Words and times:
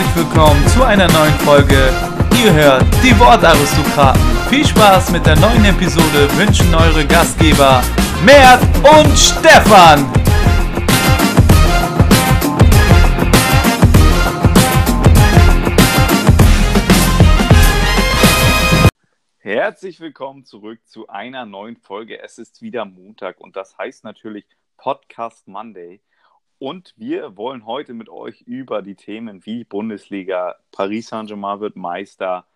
herzlich 0.00 0.24
willkommen 0.24 0.66
zu 0.68 0.82
einer 0.82 1.12
neuen 1.12 1.34
Folge. 1.40 1.92
Ihr 2.42 2.54
hört 2.54 2.84
die 3.04 3.18
Wortaristokraten. 3.18 4.22
Viel 4.48 4.66
Spaß 4.66 5.10
mit 5.10 5.26
der 5.26 5.36
neuen 5.36 5.62
Episode 5.66 6.26
wünschen 6.38 6.74
eure 6.74 7.06
Gastgeber 7.06 7.82
Mert 8.24 8.62
und 8.78 9.14
Stefan. 9.18 10.10
Herzlich 19.40 20.00
willkommen 20.00 20.46
zurück 20.46 20.80
zu 20.86 21.08
einer 21.08 21.44
neuen 21.44 21.76
Folge. 21.76 22.22
Es 22.22 22.38
ist 22.38 22.62
wieder 22.62 22.86
Montag 22.86 23.38
und 23.38 23.54
das 23.54 23.76
heißt 23.76 24.04
natürlich 24.04 24.46
Podcast 24.78 25.46
Monday. 25.46 26.00
Und 26.60 26.92
wir 26.98 27.38
wollen 27.38 27.64
heute 27.64 27.94
mit 27.94 28.10
euch 28.10 28.42
über 28.42 28.82
die 28.82 28.94
Themen 28.94 29.46
wie 29.46 29.64
Bundesliga, 29.64 30.56
Paris 30.72 31.08
Saint-Germain 31.08 31.58
wird 31.60 31.74
Meister, 31.74 32.46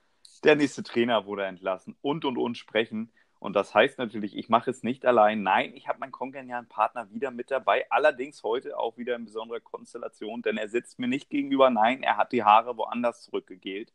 der 0.45 0.57
nächste 0.57 0.83
Trainer 0.83 1.25
wurde 1.25 1.47
entlassen 1.47 1.97
und 2.03 2.27
und 2.27 2.37
und 2.37 2.59
sprechen. 2.59 3.11
Und 3.39 3.57
das 3.57 3.75
heißt 3.75 3.97
natürlich, 3.97 4.37
ich 4.37 4.51
mache 4.51 4.71
es 4.71 4.83
nicht 4.83 5.07
allein. 5.07 5.43
Nein, 5.43 5.73
ich 5.75 5.89
habe 5.89 6.01
meinen 6.01 6.13
kongenialen 6.13 6.69
Partner 6.69 7.11
wieder 7.13 7.31
mit 7.31 7.51
dabei. 7.51 7.91
Allerdings 7.91 8.43
heute 8.43 8.79
auch 8.79 8.99
wieder 8.99 9.17
in 9.17 9.25
besonderer 9.25 9.61
Konstellation, 9.61 10.43
denn 10.43 10.59
er 10.59 10.69
sitzt 10.69 10.99
mir 10.99 11.09
nicht 11.09 11.31
gegenüber. 11.31 11.71
Nein, 11.71 12.03
er 12.03 12.19
hat 12.19 12.33
die 12.33 12.45
Haare 12.45 12.77
woanders 12.77 13.23
zurückgegelt. 13.23 13.91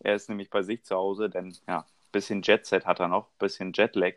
Er 0.00 0.16
ist 0.16 0.28
nämlich 0.28 0.50
bei 0.50 0.60
sich 0.60 0.84
zu 0.84 0.96
Hause, 0.96 1.30
denn 1.30 1.56
ja, 1.66 1.86
bisschen 2.12 2.42
Jetset 2.42 2.84
hat 2.84 3.00
er 3.00 3.08
noch, 3.08 3.30
bisschen 3.38 3.72
Jetlag. 3.72 4.16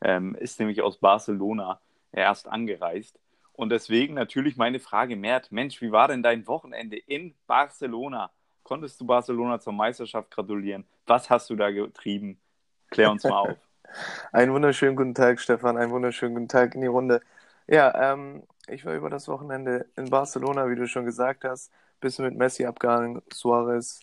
Ähm, 0.00 0.34
ist 0.34 0.58
nämlich 0.58 0.80
aus 0.80 0.96
Barcelona 0.96 1.78
erst 2.10 2.48
angereist. 2.48 3.20
Und 3.58 3.70
deswegen 3.70 4.14
natürlich 4.14 4.56
meine 4.56 4.78
Frage, 4.78 5.16
Mert, 5.16 5.50
Mensch, 5.50 5.82
wie 5.82 5.90
war 5.90 6.06
denn 6.06 6.22
dein 6.22 6.46
Wochenende 6.46 6.96
in 6.96 7.34
Barcelona? 7.48 8.30
Konntest 8.62 9.00
du 9.00 9.04
Barcelona 9.04 9.58
zur 9.58 9.72
Meisterschaft 9.72 10.30
gratulieren? 10.30 10.86
Was 11.08 11.28
hast 11.28 11.50
du 11.50 11.56
da 11.56 11.68
getrieben? 11.72 12.40
Klär 12.88 13.10
uns 13.10 13.24
mal 13.24 13.36
auf. 13.36 13.56
Einen 14.32 14.52
wunderschönen 14.52 14.94
guten 14.94 15.12
Tag, 15.12 15.40
Stefan. 15.40 15.76
Einen 15.76 15.90
wunderschönen 15.90 16.34
guten 16.34 16.46
Tag 16.46 16.76
in 16.76 16.82
die 16.82 16.86
Runde. 16.86 17.20
Ja, 17.66 18.12
ähm, 18.12 18.44
ich 18.68 18.84
war 18.84 18.94
über 18.94 19.10
das 19.10 19.26
Wochenende 19.26 19.86
in 19.96 20.08
Barcelona, 20.08 20.70
wie 20.70 20.76
du 20.76 20.86
schon 20.86 21.04
gesagt 21.04 21.42
hast. 21.42 21.72
Bisschen 22.00 22.26
mit 22.26 22.36
Messi 22.36 22.64
abgehangen, 22.64 23.22
Suarez, 23.32 23.98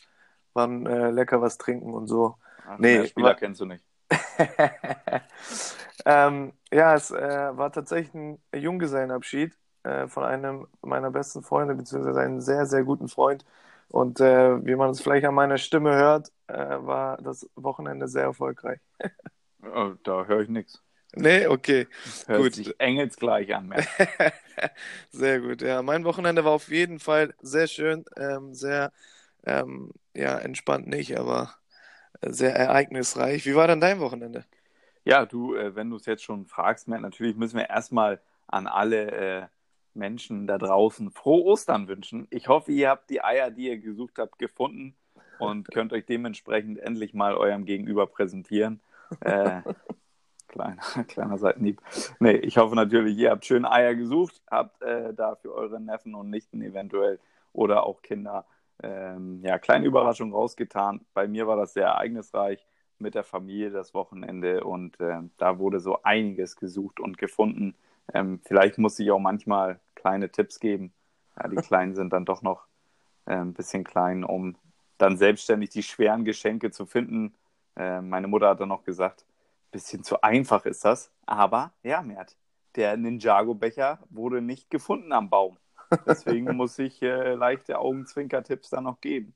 waren 0.53 0.86
äh, 0.86 1.12
lecker 1.12 1.42
was 1.42 1.58
trinken 1.58 1.94
und 1.94 2.08
so. 2.08 2.36
Ach, 2.67 2.78
nee, 2.78 3.08
Spieler 3.08 3.28
war... 3.28 3.36
kennst 3.36 3.62
du 3.62 3.66
nicht. 3.66 3.86
ähm, 6.05 6.53
ja, 6.72 6.95
es 6.95 7.11
äh, 7.11 7.58
war 7.58 7.72
tatsächlich 7.72 8.14
ein 8.14 8.39
Junggesellenabschied 8.53 9.58
äh, 9.83 10.08
von 10.08 10.23
einem 10.23 10.67
meiner 10.81 11.11
besten 11.11 11.44
Freunde, 11.44 11.75
beziehungsweise 11.75 12.19
einem 12.19 12.41
sehr, 12.41 12.66
sehr 12.66 12.83
guten 12.83 13.08
Freund. 13.08 13.45
Und 13.89 14.19
äh, 14.19 14.66
wie 14.66 14.75
man 14.75 14.89
es 14.89 15.02
vielleicht 15.02 15.25
an 15.25 15.36
meiner 15.36 15.58
Stimme 15.58 15.95
hört, 15.95 16.31
äh, 16.47 16.56
war 16.56 17.17
das 17.17 17.50
Wochenende 17.56 18.08
sehr 18.08 18.23
erfolgreich. 18.23 18.80
oh, 19.63 19.91
da 20.03 20.25
höre 20.25 20.41
ich 20.41 20.50
nichts. 20.50 20.81
Nee, 21.16 21.47
okay. 21.47 21.88
Hört 22.28 22.41
gut. 22.41 22.56
Sich 22.56 22.78
engelsgleich 22.80 23.56
an. 23.56 23.73
sehr 25.11 25.39
gut, 25.39 25.61
ja. 25.61 25.81
Mein 25.81 26.03
Wochenende 26.03 26.44
war 26.44 26.52
auf 26.52 26.67
jeden 26.67 27.00
Fall 27.00 27.33
sehr 27.41 27.67
schön, 27.67 28.03
ähm, 28.17 28.53
sehr 28.53 28.91
ähm, 29.45 29.91
ja, 30.13 30.38
entspannt 30.38 30.88
nicht, 30.88 31.17
aber 31.17 31.56
sehr 32.21 32.55
ereignisreich. 32.55 33.45
Wie 33.45 33.55
war 33.55 33.67
denn 33.67 33.81
dein 33.81 33.99
Wochenende? 33.99 34.45
Ja, 35.03 35.25
du, 35.25 35.55
äh, 35.55 35.75
wenn 35.75 35.89
du 35.89 35.97
es 35.97 36.05
jetzt 36.05 36.23
schon 36.23 36.45
fragst, 36.45 36.88
Matt, 36.88 37.02
natürlich 37.02 37.35
müssen 37.35 37.57
wir 37.57 37.69
erstmal 37.69 38.19
an 38.47 38.67
alle 38.67 39.11
äh, 39.11 39.45
Menschen 39.94 40.47
da 40.47 40.57
draußen 40.57 41.11
frohe 41.11 41.44
Ostern 41.44 41.88
wünschen. 41.88 42.28
Ich 42.29 42.47
hoffe, 42.47 42.72
ihr 42.72 42.90
habt 42.90 43.09
die 43.09 43.23
Eier, 43.23 43.51
die 43.51 43.67
ihr 43.67 43.78
gesucht 43.78 44.17
habt, 44.17 44.40
gefunden 44.40 44.95
und 45.40 45.72
könnt 45.72 45.94
euch 45.94 46.06
dementsprechend 46.06 46.79
endlich 46.79 47.13
mal 47.13 47.35
eurem 47.35 47.66
Gegenüber 47.66 48.07
präsentieren. 48.07 48.81
Äh, 49.22 49.61
kleiner, 50.47 50.81
kleiner 51.07 51.38
Seitenhieb. 51.38 51.81
Nee, 52.19 52.38
ich 52.38 52.57
hoffe 52.57 52.75
natürlich, 52.75 53.17
ihr 53.17 53.31
habt 53.31 53.45
schöne 53.45 53.72
Eier 53.72 53.95
gesucht, 53.95 54.41
habt 54.50 54.81
äh, 54.81 55.13
da 55.13 55.35
für 55.35 55.53
eure 55.53 55.79
Neffen 55.79 56.16
und 56.16 56.29
Nichten 56.29 56.61
eventuell 56.61 57.19
oder 57.53 57.85
auch 57.85 58.01
Kinder 58.01 58.45
ähm, 58.84 59.41
ja, 59.44 59.58
kleine 59.58 59.86
Überraschung 59.86 60.34
rausgetan. 60.34 61.06
Bei 61.13 61.28
mir 61.28 61.47
war 61.47 61.56
das 61.56 61.74
sehr 61.74 61.88
ereignisreich 61.88 62.66
mit 63.00 63.16
der 63.16 63.24
Familie 63.24 63.72
das 63.72 63.94
Wochenende 63.94 64.63
und 64.63 65.00
äh, 65.00 65.22
da 65.38 65.59
wurde 65.59 65.80
so 65.80 66.02
einiges 66.03 66.56
gesucht 66.56 67.00
und 67.00 67.18
gefunden. 67.18 67.75
Ähm, 68.14 68.40
vielleicht 68.46 68.78
muss 68.78 69.00
ich 69.00 69.12
auch 69.12 69.19
manchmal 69.19 69.80
kleine 69.96 70.30
Tipps 70.30 70.59
geben. 70.59 70.94
Ja, 71.38 71.47
die 71.47 71.56
Kleinen 71.68 71.96
sind 71.96 72.14
dann 72.14 72.25
doch 72.25 72.41
noch 72.41 72.68
äh, 73.25 73.35
ein 73.35 73.53
bisschen 73.53 73.84
klein, 73.84 74.24
um 74.24 74.56
dann 74.97 75.18
selbstständig 75.18 75.69
die 75.72 75.84
schweren 75.84 76.24
Geschenke 76.25 76.72
zu 76.72 76.85
finden. 76.85 77.34
Äh, 77.75 78.02
meine 78.02 78.28
Mutter 78.28 78.50
hat 78.50 78.62
dann 78.62 78.69
noch 78.69 78.84
gesagt, 78.84 79.25
bisschen 79.72 80.03
zu 80.03 80.22
einfach 80.22 80.66
ist 80.66 80.85
das. 80.85 81.12
Aber 81.25 81.74
ja, 81.84 82.02
Mert, 82.02 82.38
der 82.75 82.96
Ninjago-Becher 82.96 84.00
wurde 84.09 84.41
nicht 84.41 84.69
gefunden 84.69 85.12
am 85.12 85.30
Baum. 85.30 85.58
Deswegen 86.06 86.56
muss 86.56 86.78
ich 86.79 87.01
äh, 87.01 87.34
leichte 87.34 87.79
Augenzwinker-Tipps 87.79 88.69
dann 88.69 88.85
noch 88.85 89.01
geben. 89.01 89.34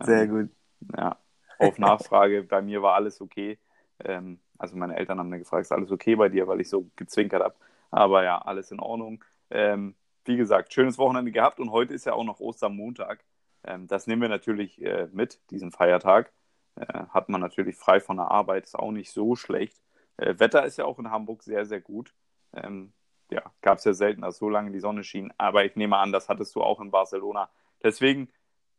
Sehr 0.00 0.22
ähm, 0.22 0.30
gut. 0.30 0.50
Ja, 0.96 1.18
auf 1.58 1.78
Nachfrage, 1.78 2.42
bei 2.42 2.62
mir 2.62 2.82
war 2.82 2.94
alles 2.94 3.20
okay. 3.20 3.58
Ähm, 4.04 4.40
also 4.58 4.76
meine 4.76 4.96
Eltern 4.96 5.18
haben 5.18 5.28
mir 5.28 5.38
gefragt, 5.38 5.62
ist 5.62 5.72
alles 5.72 5.90
okay 5.90 6.16
bei 6.16 6.28
dir, 6.28 6.46
weil 6.46 6.60
ich 6.60 6.68
so 6.68 6.90
gezwinkert 6.96 7.42
habe. 7.42 7.54
Aber 7.90 8.24
ja, 8.24 8.38
alles 8.38 8.70
in 8.70 8.80
Ordnung. 8.80 9.24
Ähm, 9.50 9.94
wie 10.24 10.36
gesagt, 10.36 10.72
schönes 10.72 10.98
Wochenende 10.98 11.32
gehabt 11.32 11.60
und 11.60 11.70
heute 11.70 11.94
ist 11.94 12.06
ja 12.06 12.14
auch 12.14 12.24
noch 12.24 12.40
Ostermontag. 12.40 13.24
Ähm, 13.64 13.86
das 13.86 14.06
nehmen 14.06 14.22
wir 14.22 14.28
natürlich 14.28 14.80
äh, 14.82 15.08
mit, 15.12 15.38
diesen 15.50 15.70
Feiertag. 15.70 16.32
Äh, 16.76 17.04
hat 17.10 17.28
man 17.28 17.40
natürlich 17.40 17.76
frei 17.76 18.00
von 18.00 18.16
der 18.16 18.30
Arbeit, 18.30 18.64
ist 18.64 18.78
auch 18.78 18.90
nicht 18.90 19.12
so 19.12 19.36
schlecht. 19.36 19.80
Äh, 20.16 20.38
Wetter 20.38 20.64
ist 20.64 20.78
ja 20.78 20.84
auch 20.84 20.98
in 20.98 21.10
Hamburg 21.10 21.42
sehr, 21.42 21.66
sehr 21.66 21.80
gut. 21.80 22.14
Ähm, 22.52 22.92
ja, 23.30 23.42
gab 23.62 23.78
es 23.78 23.84
ja 23.84 23.92
selten, 23.94 24.22
dass 24.22 24.38
so 24.38 24.48
lange 24.48 24.70
die 24.70 24.80
Sonne 24.80 25.04
schien. 25.04 25.32
Aber 25.38 25.64
ich 25.64 25.76
nehme 25.76 25.96
an, 25.98 26.12
das 26.12 26.28
hattest 26.28 26.54
du 26.54 26.62
auch 26.62 26.80
in 26.80 26.90
Barcelona. 26.90 27.50
Deswegen 27.82 28.28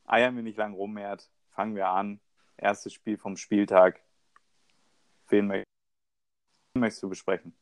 eiern 0.06 0.36
wir 0.36 0.44
nicht 0.44 0.58
lang 0.58 0.74
rum, 0.74 0.94
Mert. 0.94 1.30
Fangen 1.50 1.76
wir 1.76 1.88
an. 1.88 2.20
Erstes 2.58 2.94
Spiel 2.94 3.18
vom 3.18 3.38
Spieltag. 3.38 4.02
Wen 5.30 5.64
möchtest 6.76 7.04
du 7.04 7.10
besprechen? 7.10 7.56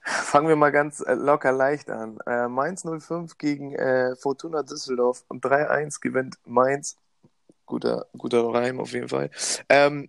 Fangen 0.00 0.48
wir 0.48 0.56
mal 0.56 0.72
ganz 0.72 1.00
äh, 1.00 1.14
locker 1.14 1.52
leicht 1.52 1.90
an. 1.90 2.18
Äh, 2.26 2.48
Mainz 2.48 2.84
05 2.84 3.36
gegen 3.36 3.74
äh, 3.74 4.16
Fortuna 4.16 4.62
Düsseldorf 4.62 5.24
und 5.28 5.44
3-1 5.44 6.00
gewinnt 6.00 6.38
Mainz. 6.44 6.96
Guter, 7.66 8.06
guter 8.16 8.48
Reim 8.54 8.80
auf 8.80 8.92
jeden 8.92 9.08
Fall. 9.08 9.30
Ähm, 9.68 10.08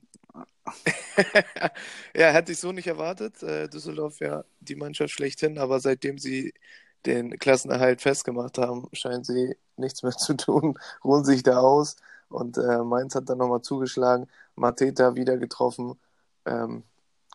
ja, 2.15 2.27
hätte 2.29 2.51
ich 2.51 2.59
so 2.59 2.71
nicht 2.71 2.87
erwartet. 2.87 3.41
Äh, 3.43 3.67
Düsseldorf 3.69 4.19
ja 4.19 4.43
die 4.59 4.75
Mannschaft 4.75 5.13
schlechthin, 5.13 5.57
aber 5.57 5.79
seitdem 5.79 6.17
sie 6.17 6.53
den 7.05 7.37
Klassenerhalt 7.39 8.01
festgemacht 8.01 8.57
haben, 8.57 8.87
scheinen 8.93 9.23
sie 9.23 9.55
nichts 9.77 10.03
mehr 10.03 10.11
zu 10.11 10.35
tun, 10.35 10.77
ruhen 11.03 11.25
sich 11.25 11.43
da 11.43 11.59
aus. 11.59 11.95
Und 12.29 12.57
äh, 12.57 12.83
Mainz 12.83 13.15
hat 13.15 13.29
dann 13.29 13.39
nochmal 13.39 13.61
zugeschlagen, 13.61 14.27
Mateta 14.55 15.15
wieder 15.15 15.37
getroffen. 15.37 15.99
Ähm, 16.45 16.83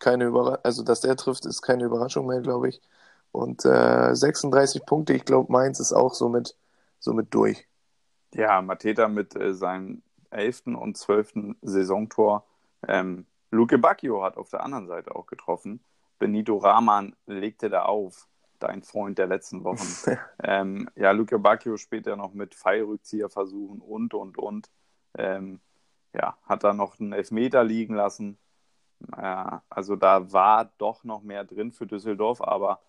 keine 0.00 0.24
Überra 0.26 0.58
also, 0.62 0.82
dass 0.82 1.00
der 1.00 1.16
trifft, 1.16 1.46
ist 1.46 1.62
keine 1.62 1.84
Überraschung 1.84 2.26
mehr, 2.26 2.40
glaube 2.40 2.68
ich. 2.68 2.80
Und 3.32 3.64
äh, 3.64 4.14
36 4.14 4.86
Punkte, 4.86 5.14
ich 5.14 5.24
glaube, 5.24 5.50
Mainz 5.50 5.80
ist 5.80 5.92
auch 5.92 6.14
somit, 6.14 6.56
somit 7.00 7.34
durch. 7.34 7.66
Ja, 8.34 8.62
Mateta 8.62 9.08
mit 9.08 9.34
äh, 9.34 9.54
seinem 9.54 10.02
elften 10.30 10.74
und 10.74 10.96
zwölften 10.96 11.56
Saisontor 11.62 12.44
ähm, 12.88 13.26
Luke 13.50 13.78
Bacchio 13.78 14.22
hat 14.22 14.36
auf 14.36 14.50
der 14.50 14.62
anderen 14.62 14.86
Seite 14.86 15.14
auch 15.14 15.26
getroffen. 15.26 15.82
Benito 16.18 16.56
Rahman 16.58 17.14
legte 17.26 17.68
da 17.70 17.82
auf, 17.82 18.28
dein 18.58 18.82
Freund 18.82 19.18
der 19.18 19.26
letzten 19.26 19.64
Wochen. 19.64 19.86
ähm, 20.42 20.88
ja, 20.96 21.10
Luke 21.12 21.38
Bacchio 21.38 21.76
später 21.76 22.16
noch 22.16 22.34
mit 22.34 22.54
Pfeilrückzieher 22.54 23.28
versuchen 23.28 23.80
und, 23.80 24.14
und, 24.14 24.38
und. 24.38 24.70
Ähm, 25.16 25.60
ja, 26.12 26.36
hat 26.44 26.64
da 26.64 26.72
noch 26.72 26.98
einen 27.00 27.12
Elfmeter 27.12 27.64
liegen 27.64 27.94
lassen. 27.94 28.38
Ja, 29.16 29.62
also 29.68 29.96
da 29.96 30.32
war 30.32 30.72
doch 30.78 31.04
noch 31.04 31.22
mehr 31.22 31.44
drin 31.44 31.72
für 31.72 31.86
Düsseldorf, 31.86 32.40
aber 32.40 32.80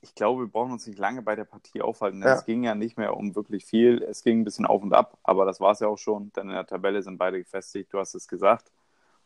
ich 0.00 0.14
glaube, 0.14 0.42
wir 0.42 0.48
brauchen 0.48 0.72
uns 0.72 0.86
nicht 0.86 0.98
lange 0.98 1.22
bei 1.22 1.34
der 1.34 1.44
Partie 1.44 1.82
aufhalten. 1.82 2.22
Ja. 2.22 2.34
Es 2.34 2.44
ging 2.44 2.62
ja 2.62 2.74
nicht 2.74 2.96
mehr 2.96 3.16
um 3.16 3.34
wirklich 3.34 3.64
viel. 3.64 4.02
Es 4.02 4.22
ging 4.22 4.40
ein 4.40 4.44
bisschen 4.44 4.66
auf 4.66 4.82
und 4.82 4.92
ab, 4.92 5.18
aber 5.22 5.44
das 5.44 5.60
war 5.60 5.72
es 5.72 5.80
ja 5.80 5.88
auch 5.88 5.98
schon, 5.98 6.32
denn 6.34 6.48
in 6.48 6.54
der 6.54 6.66
Tabelle 6.66 7.02
sind 7.02 7.18
beide 7.18 7.38
gefestigt, 7.38 7.92
du 7.92 7.98
hast 7.98 8.14
es 8.14 8.28
gesagt. 8.28 8.70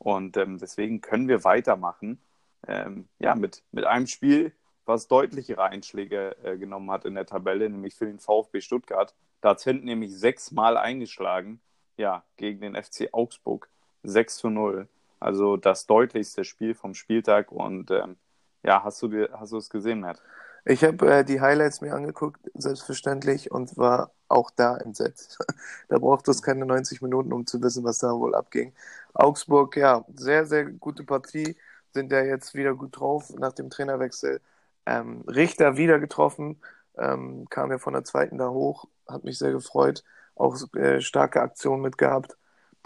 Und 0.03 0.37
ähm, 0.37 0.59
deswegen 0.59 1.01
können 1.01 1.29
wir 1.29 1.45
weitermachen. 1.45 2.21
Ähm, 2.67 3.09
ja, 3.21 3.37
mit, 3.37 3.63
mit 3.71 3.85
einem 3.85 4.09
Spiel, 4.09 4.53
was 4.85 5.07
deutlichere 5.07 5.63
Einschläge 5.63 6.37
äh, 6.43 6.57
genommen 6.57 6.91
hat 6.91 7.05
in 7.05 7.15
der 7.15 7.27
Tabelle, 7.27 7.71
nämlich 7.71 7.95
für 7.95 8.07
den 8.07 8.19
VfB 8.19 8.61
Stuttgart. 8.61 9.15
Da 9.41 9.51
hat 9.51 9.61
hinten 9.61 9.87
nämlich 9.87 10.13
sechsmal 10.17 10.77
eingeschlagen, 10.77 11.61
ja, 11.97 12.25
gegen 12.37 12.61
den 12.61 12.75
FC 12.75 13.11
Augsburg. 13.13 13.69
6 14.03 14.39
zu 14.39 14.51
0. 14.51 14.89
Also 15.21 15.57
das 15.57 15.87
deutlichste 15.87 16.43
Spiel 16.43 16.75
vom 16.75 16.95
Spieltag. 16.95 17.53
Und 17.53 17.93
ähm, 17.93 18.17
ja, 18.65 18.83
hast 18.83 19.01
du 19.03 19.09
dir, 19.09 19.31
hast 19.33 19.53
du 19.53 19.59
es 19.59 19.71
gesehen, 19.71 20.01
Matt? 20.01 20.21
Ich 20.65 20.85
habe 20.85 21.13
äh, 21.13 21.25
die 21.25 21.41
Highlights 21.41 21.81
mir 21.81 21.95
angeguckt, 21.95 22.41
selbstverständlich, 22.55 23.51
und 23.51 23.77
war 23.77 24.13
auch 24.29 24.51
da 24.51 24.77
entsetzt. 24.77 25.39
da 25.89 25.99
braucht 25.99 26.29
es 26.29 26.43
keine 26.43 26.67
90 26.67 27.03
Minuten, 27.03 27.33
um 27.33 27.47
zu 27.47 27.61
wissen, 27.63 27.83
was 27.83 27.99
da 27.99 28.13
wohl 28.13 28.35
abging. 28.35 28.73
Augsburg, 29.15 29.77
ja, 29.77 30.05
sehr, 30.15 30.47
sehr 30.47 30.65
gute 30.65 31.05
Partie, 31.05 31.57
sind 31.93 32.13
ja 32.13 32.23
jetzt 32.23 32.55
wieder 32.55 32.75
gut 32.75 32.99
drauf 32.99 33.31
nach 33.39 33.53
dem 33.53 33.71
Trainerwechsel. 33.71 34.41
Ähm, 34.87 35.23
Richter 35.29 35.77
wieder 35.77 35.99
getroffen, 36.01 36.61
ähm, 36.99 37.47
kam 37.51 37.71
ja 37.71 37.79
von 37.79 37.93
der 37.93 38.05
zweiten 38.05 38.39
da 38.39 38.49
hoch, 38.51 38.87
hat 39.09 39.25
mich 39.25 39.39
sehr 39.39 39.53
gefreut. 39.53 40.05
Auch 40.35 40.57
äh, 40.75 41.01
starke 41.01 41.43
Aktionen 41.43 41.83
mit 41.83 41.99
gehabt, 41.99 42.37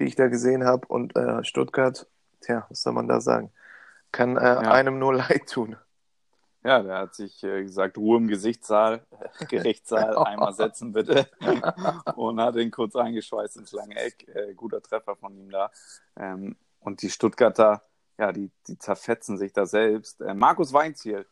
die 0.00 0.04
ich 0.04 0.16
da 0.16 0.28
gesehen 0.28 0.64
habe. 0.64 0.86
Und 0.88 1.16
äh, 1.16 1.44
Stuttgart, 1.44 2.06
tja, 2.40 2.66
was 2.68 2.82
soll 2.82 2.92
man 2.92 3.08
da 3.08 3.20
sagen? 3.20 3.52
Kann 4.12 4.36
äh, 4.36 4.42
ja. 4.42 4.72
einem 4.72 4.98
nur 4.98 5.14
leid 5.16 5.48
tun. 5.48 5.76
Ja, 6.66 6.82
der 6.82 6.98
hat 6.98 7.14
sich 7.14 7.44
äh, 7.44 7.62
gesagt, 7.62 7.96
Ruhe 7.96 8.18
im 8.18 8.26
Gesichtssaal, 8.26 9.06
Gerichtssaal, 9.48 10.18
einmal 10.26 10.52
setzen 10.52 10.92
bitte. 10.92 11.28
und 12.16 12.40
hat 12.40 12.56
ihn 12.56 12.72
kurz 12.72 12.96
eingeschweißt 12.96 13.58
ins 13.58 13.70
lange 13.70 13.94
Eck. 13.94 14.26
Äh, 14.34 14.52
guter 14.54 14.82
Treffer 14.82 15.14
von 15.14 15.36
ihm 15.36 15.48
da. 15.48 15.70
Ähm, 16.16 16.56
und 16.80 17.02
die 17.02 17.10
Stuttgarter, 17.10 17.82
ja, 18.18 18.32
die, 18.32 18.50
die 18.66 18.78
zerfetzen 18.78 19.38
sich 19.38 19.52
da 19.52 19.64
selbst. 19.64 20.20
Äh, 20.20 20.34
Markus 20.34 20.72
Weinziel 20.72 21.24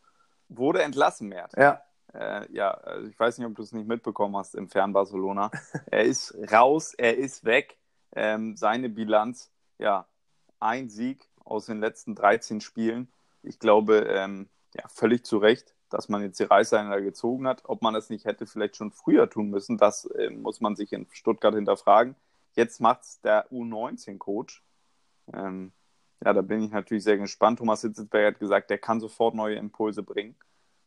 wurde 0.47 0.83
entlassen, 0.83 1.27
Mert. 1.27 1.51
Ja. 1.57 1.81
Äh, 2.13 2.49
ja, 2.53 2.71
also 2.71 3.09
ich 3.09 3.19
weiß 3.19 3.37
nicht, 3.37 3.47
ob 3.47 3.55
du 3.55 3.63
es 3.63 3.73
nicht 3.73 3.89
mitbekommen 3.89 4.37
hast 4.37 4.55
im 4.55 4.69
Fern 4.69 4.93
Barcelona. 4.93 5.51
er 5.87 6.05
ist 6.05 6.33
raus, 6.49 6.93
er 6.93 7.17
ist 7.17 7.43
weg. 7.43 7.77
Ähm, 8.13 8.55
seine 8.55 8.87
Bilanz, 8.87 9.51
ja, 9.79 10.07
ein 10.61 10.89
Sieg 10.89 11.27
aus 11.43 11.65
den 11.65 11.81
letzten 11.81 12.15
13 12.15 12.61
Spielen. 12.61 13.11
Ich 13.43 13.59
glaube, 13.59 14.07
ähm, 14.09 14.47
ja, 14.77 14.87
völlig 14.87 15.23
zu 15.25 15.37
Recht, 15.37 15.73
dass 15.89 16.09
man 16.09 16.21
jetzt 16.21 16.39
die 16.39 16.43
Reißleine 16.43 17.01
gezogen 17.01 17.47
hat. 17.47 17.63
Ob 17.65 17.81
man 17.81 17.93
das 17.93 18.09
nicht 18.09 18.25
hätte 18.25 18.45
vielleicht 18.45 18.75
schon 18.75 18.91
früher 18.91 19.29
tun 19.29 19.49
müssen, 19.49 19.77
das 19.77 20.05
äh, 20.05 20.29
muss 20.29 20.61
man 20.61 20.75
sich 20.75 20.91
in 20.93 21.07
Stuttgart 21.11 21.55
hinterfragen. 21.55 22.15
Jetzt 22.55 22.79
macht 22.79 23.03
es 23.03 23.21
der 23.21 23.49
U19-Coach. 23.51 24.63
Ähm, 25.33 25.71
ja, 26.23 26.33
da 26.33 26.41
bin 26.41 26.63
ich 26.63 26.71
natürlich 26.71 27.03
sehr 27.03 27.17
gespannt. 27.17 27.59
Thomas 27.59 27.81
Hitzelsberger 27.81 28.27
hat 28.27 28.39
gesagt, 28.39 28.69
der 28.69 28.77
kann 28.77 28.99
sofort 28.99 29.35
neue 29.35 29.55
Impulse 29.55 30.03
bringen. 30.03 30.35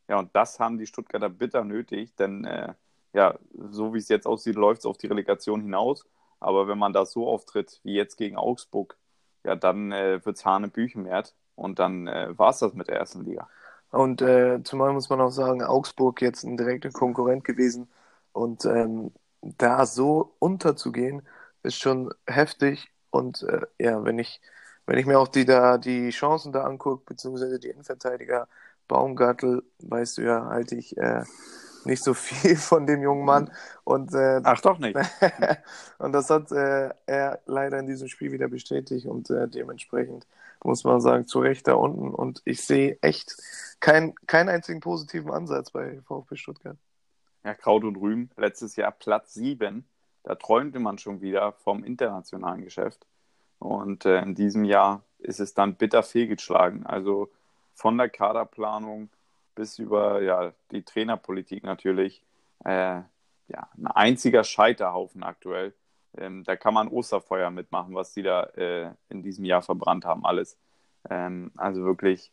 Ja, 0.08 0.18
und 0.18 0.34
das 0.34 0.58
haben 0.58 0.78
die 0.78 0.86
Stuttgarter 0.86 1.28
bitter 1.28 1.64
nötig, 1.64 2.14
denn 2.16 2.44
äh, 2.44 2.72
ja, 3.12 3.38
so 3.70 3.94
wie 3.94 3.98
es 3.98 4.08
jetzt 4.08 4.26
aussieht, 4.26 4.56
läuft 4.56 4.80
es 4.80 4.86
auf 4.86 4.96
die 4.96 5.06
Relegation 5.06 5.60
hinaus. 5.60 6.06
Aber 6.40 6.68
wenn 6.68 6.78
man 6.78 6.92
da 6.92 7.04
so 7.04 7.28
auftritt 7.28 7.80
wie 7.82 7.94
jetzt 7.94 8.16
gegen 8.16 8.36
Augsburg, 8.36 8.96
ja, 9.44 9.56
dann 9.56 9.92
äh, 9.92 10.24
wird 10.24 10.36
es 10.36 10.44
Hanebüchen 10.44 11.04
wert 11.04 11.34
und 11.56 11.78
dann 11.78 12.06
äh, 12.06 12.36
war 12.38 12.50
es 12.50 12.60
das 12.60 12.74
mit 12.74 12.88
der 12.88 12.96
ersten 12.96 13.24
Liga. 13.24 13.48
Und 13.90 14.22
äh, 14.22 14.62
zumal 14.64 14.92
muss 14.92 15.08
man 15.08 15.20
auch 15.20 15.30
sagen, 15.30 15.62
Augsburg 15.62 16.20
jetzt 16.22 16.44
ein 16.44 16.56
direkter 16.56 16.90
Konkurrent 16.90 17.44
gewesen. 17.44 17.88
Und 18.32 18.64
ähm, 18.66 19.12
da 19.42 19.86
so 19.86 20.34
unterzugehen, 20.38 21.22
ist 21.62 21.80
schon 21.80 22.12
heftig. 22.26 22.90
Und 23.10 23.42
äh, 23.44 23.62
ja, 23.78 24.04
wenn 24.04 24.18
ich, 24.18 24.40
wenn 24.86 24.98
ich 24.98 25.06
mir 25.06 25.18
auch 25.18 25.28
die 25.28 25.44
da 25.44 25.78
die 25.78 26.10
Chancen 26.10 26.52
da 26.52 26.64
angucke, 26.64 27.04
beziehungsweise 27.06 27.58
die 27.58 27.68
Innenverteidiger, 27.68 28.48
Baumgartel, 28.88 29.62
weißt 29.80 30.18
du 30.18 30.22
ja, 30.22 30.46
halte 30.46 30.74
ich 30.76 30.96
äh, 30.96 31.24
nicht 31.84 32.02
so 32.02 32.14
viel 32.14 32.56
von 32.56 32.86
dem 32.86 33.02
jungen 33.02 33.24
Mann. 33.24 33.50
Und, 33.84 34.14
äh, 34.14 34.40
Ach 34.44 34.60
doch 34.60 34.78
nicht. 34.78 34.96
und 35.98 36.12
das 36.12 36.30
hat 36.30 36.52
äh, 36.52 36.90
er 37.06 37.40
leider 37.46 37.78
in 37.78 37.86
diesem 37.86 38.08
Spiel 38.08 38.32
wieder 38.32 38.48
bestätigt 38.48 39.06
und 39.06 39.30
äh, 39.30 39.48
dementsprechend 39.48 40.26
muss 40.64 40.84
man 40.84 41.00
sagen, 41.00 41.26
zu 41.26 41.40
Recht 41.40 41.66
da 41.68 41.74
unten. 41.74 42.14
Und 42.14 42.42
ich 42.44 42.62
sehe 42.62 42.98
echt 43.00 43.36
kein, 43.80 44.14
keinen 44.26 44.48
einzigen 44.48 44.80
positiven 44.80 45.30
Ansatz 45.30 45.70
bei 45.70 46.00
VfB 46.02 46.36
Stuttgart. 46.36 46.76
Ja, 47.44 47.54
Kraut 47.54 47.84
und 47.84 47.96
Rühm, 47.96 48.30
letztes 48.36 48.76
Jahr 48.76 48.92
Platz 48.92 49.34
7. 49.34 49.88
Da 50.24 50.34
träumte 50.34 50.80
man 50.80 50.98
schon 50.98 51.20
wieder 51.20 51.52
vom 51.52 51.84
internationalen 51.84 52.62
Geschäft. 52.62 53.06
Und 53.58 54.04
äh, 54.04 54.20
in 54.20 54.34
diesem 54.34 54.64
Jahr 54.64 55.02
ist 55.18 55.40
es 55.40 55.54
dann 55.54 55.76
bitter 55.76 56.02
fehlgeschlagen. 56.02 56.86
Also 56.86 57.30
von 57.74 57.96
der 57.96 58.08
Kaderplanung 58.08 59.10
bis 59.54 59.78
über 59.78 60.22
ja, 60.22 60.52
die 60.70 60.82
Trainerpolitik 60.82 61.64
natürlich. 61.64 62.22
Äh, 62.64 63.02
ja, 63.48 63.68
ein 63.76 63.86
einziger 63.86 64.44
Scheiterhaufen 64.44 65.22
aktuell. 65.22 65.74
Ähm, 66.16 66.44
da 66.44 66.56
kann 66.56 66.74
man 66.74 66.88
Osterfeuer 66.88 67.50
mitmachen, 67.50 67.94
was 67.94 68.12
die 68.12 68.22
da 68.22 68.44
äh, 68.54 68.92
in 69.08 69.22
diesem 69.22 69.44
Jahr 69.44 69.62
verbrannt 69.62 70.04
haben, 70.04 70.24
alles. 70.24 70.58
Ähm, 71.08 71.52
also 71.56 71.84
wirklich 71.84 72.32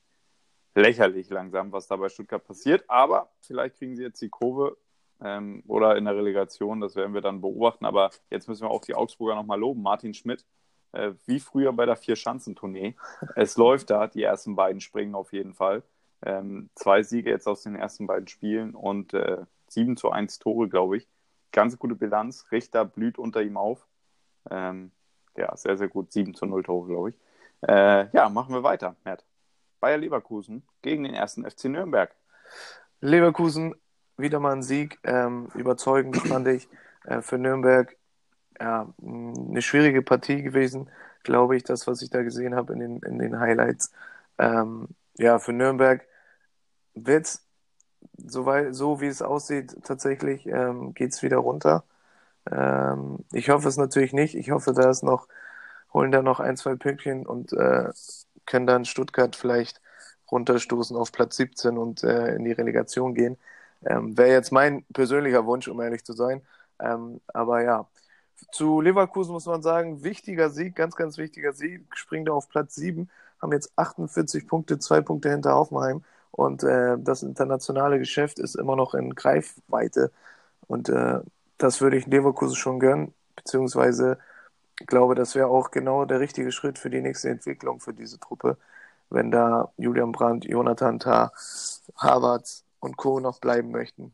lächerlich 0.76 1.30
langsam, 1.30 1.72
was 1.72 1.88
da 1.88 1.96
bei 1.96 2.10
Stuttgart 2.10 2.46
passiert. 2.46 2.84
Aber 2.90 3.32
vielleicht 3.42 3.78
kriegen 3.78 3.96
sie 3.96 4.04
jetzt 4.04 4.22
die 4.22 4.30
Kurve 4.30 4.78
ähm, 5.22 5.64
oder 5.68 5.96
in 5.96 6.06
der 6.06 6.16
Relegation, 6.16 6.82
das 6.82 6.96
werden 6.96 7.14
wir 7.14 7.22
dann 7.22 7.42
beobachten. 7.42 7.86
Aber 7.86 8.12
jetzt 8.30 8.48
müssen 8.48 8.64
wir 8.64 8.72
auch 8.72 8.82
die 8.82 8.96
Augsburger 8.96 9.36
nochmal 9.36 9.60
loben. 9.60 9.82
Martin 9.82 10.14
Schmidt, 10.14 10.46
äh, 10.92 11.14
wie 11.26 11.40
früher 11.40 11.74
bei 11.74 11.86
der 11.86 11.96
Vier-Schanzentournee. 11.96 12.96
Es 13.36 13.58
läuft 13.58 13.90
da, 13.90 14.08
die 14.08 14.24
ersten 14.24 14.56
beiden 14.56 14.82
springen 14.82 15.16
auf 15.16 15.34
jeden 15.34 15.54
Fall. 15.54 15.84
Ähm, 16.22 16.70
zwei 16.76 17.04
Siege 17.04 17.30
jetzt 17.30 17.48
aus 17.48 17.64
den 17.64 17.76
ersten 17.76 18.08
beiden 18.08 18.28
Spielen 18.28 18.74
und 18.74 19.14
äh, 19.14 19.46
7 19.68 19.98
zu 19.98 20.12
1 20.12 20.40
Tore, 20.40 20.70
glaube 20.70 20.98
ich. 20.98 21.08
Ganz 21.56 21.80
gute 21.80 21.96
Bilanz. 21.96 22.48
Richter 22.52 22.84
blüht 22.84 23.18
unter 23.18 23.42
ihm 23.42 23.56
auf. 23.56 23.88
Ähm, 24.52 24.92
ja, 25.38 25.56
sehr, 25.56 25.78
sehr 25.78 25.88
gut. 25.88 26.12
7 26.12 26.34
zu 26.34 26.46
0 26.46 26.64
Tore, 26.64 26.88
glaube 26.88 27.10
ich. 27.12 27.16
Äh, 27.62 28.10
ja, 28.12 28.28
machen 28.28 28.54
wir 28.54 28.62
weiter, 28.64 28.98
Matt. 29.06 29.24
Bayer 29.80 29.98
Leverkusen 29.98 30.64
gegen 30.82 31.06
den 31.06 31.14
ersten 31.14 31.50
FC 31.50 31.70
Nürnberg. 31.70 32.14
Leverkusen, 33.00 33.74
wieder 34.18 34.42
mal 34.42 34.52
ein 34.52 34.64
Sieg. 34.64 35.00
Ähm, 35.06 35.48
überzeugend 35.56 36.18
fand 36.28 36.46
ich 36.50 36.68
äh, 37.06 37.22
für 37.22 37.38
Nürnberg. 37.38 37.96
Ja, 38.60 38.94
eine 39.02 39.62
schwierige 39.62 40.02
Partie 40.02 40.42
gewesen, 40.42 40.90
glaube 41.24 41.56
ich, 41.56 41.64
das, 41.64 41.88
was 41.88 42.02
ich 42.02 42.10
da 42.10 42.22
gesehen 42.22 42.54
habe 42.54 42.74
in 42.74 42.80
den, 42.80 43.00
in 43.00 43.18
den 43.18 43.40
Highlights. 43.40 43.94
Ähm, 44.40 44.90
ja, 45.18 45.40
für 45.40 45.54
Nürnberg 45.54 46.06
wird 46.96 47.28
es, 47.28 47.45
so, 48.18 48.46
so 48.72 49.02
wie 49.02 49.08
es 49.08 49.22
aussieht, 49.22 49.76
tatsächlich 49.84 50.46
ähm, 50.48 50.94
geht 50.94 51.14
es 51.14 51.24
wieder 51.24 51.38
runter. 51.38 51.84
Ähm, 52.52 53.20
ich 53.34 53.50
hoffe 53.50 53.68
es 53.70 53.78
natürlich 53.78 54.14
nicht. 54.14 54.36
Ich 54.36 54.52
hoffe, 54.52 54.74
da 54.74 54.90
ist 54.90 55.04
noch, 55.04 55.28
holen 55.94 56.12
da 56.12 56.22
noch 56.22 56.40
ein, 56.40 56.58
zwei 56.58 56.76
Pünktchen 56.76 57.26
und 57.26 57.54
äh, 57.54 57.90
können 58.46 58.68
dann 58.68 58.86
Stuttgart 58.86 59.36
vielleicht 59.36 59.82
runterstoßen 60.32 60.96
auf 60.98 61.12
Platz 61.12 61.38
17 61.38 61.78
und 61.78 62.04
äh, 62.04 62.36
in 62.36 62.46
die 62.46 62.52
Relegation 62.52 63.14
gehen. 63.14 63.38
Ähm, 63.86 64.18
Wäre 64.18 64.32
jetzt 64.32 64.52
mein 64.52 64.86
persönlicher 64.94 65.46
Wunsch, 65.46 65.68
um 65.68 65.82
ehrlich 65.82 66.04
zu 66.04 66.14
sein. 66.14 66.42
Ähm, 66.80 67.22
aber 67.28 67.64
ja, 67.64 67.88
zu 68.52 68.82
Leverkusen 68.82 69.34
muss 69.34 69.46
man 69.46 69.62
sagen, 69.62 70.04
wichtiger 70.04 70.50
Sieg, 70.50 70.76
ganz, 70.76 70.96
ganz 70.96 71.18
wichtiger 71.18 71.54
Sieg, 71.54 71.86
springt 71.96 72.30
auf 72.30 72.50
Platz 72.50 72.76
7, 72.76 73.10
haben 73.42 73.52
jetzt 73.54 73.72
48 73.78 74.48
Punkte, 74.48 74.80
zwei 74.80 75.02
Punkte 75.02 75.30
hinter 75.30 75.56
Hoffenheim 75.56 76.04
und 76.36 76.64
äh, 76.64 76.98
das 77.00 77.24
internationale 77.24 77.98
Geschäft 77.98 78.40
ist 78.40 78.56
immer 78.56 78.76
noch 78.76 78.94
in 78.94 79.16
Greifweite 79.16 80.12
und 80.68 80.90
äh, 80.90 81.22
das 81.58 81.80
würde 81.80 81.98
ich 81.98 82.08
Leverkusen 82.08 82.56
schon 82.56 82.80
gönnen, 82.80 83.14
beziehungsweise 83.36 84.18
glaube, 84.86 85.16
das 85.16 85.36
wäre 85.36 85.48
auch 85.48 85.72
genau 85.72 86.06
der 86.06 86.20
richtige 86.20 86.52
Schritt 86.52 86.78
für 86.78 86.90
die 86.90 87.02
nächste 87.02 87.30
Entwicklung 87.30 87.80
für 87.80 87.94
diese 87.94 88.20
Truppe, 88.20 88.58
wenn 89.10 89.32
da 89.32 89.72
Julian 89.78 90.12
Brandt, 90.12 90.46
Jonathan 90.46 91.00
Tah, 91.00 91.32
Harvard 91.96 92.64
und 92.80 92.98
Co. 92.98 93.20
noch 93.20 93.40
bleiben 93.40 93.72
möchten. 93.72 94.14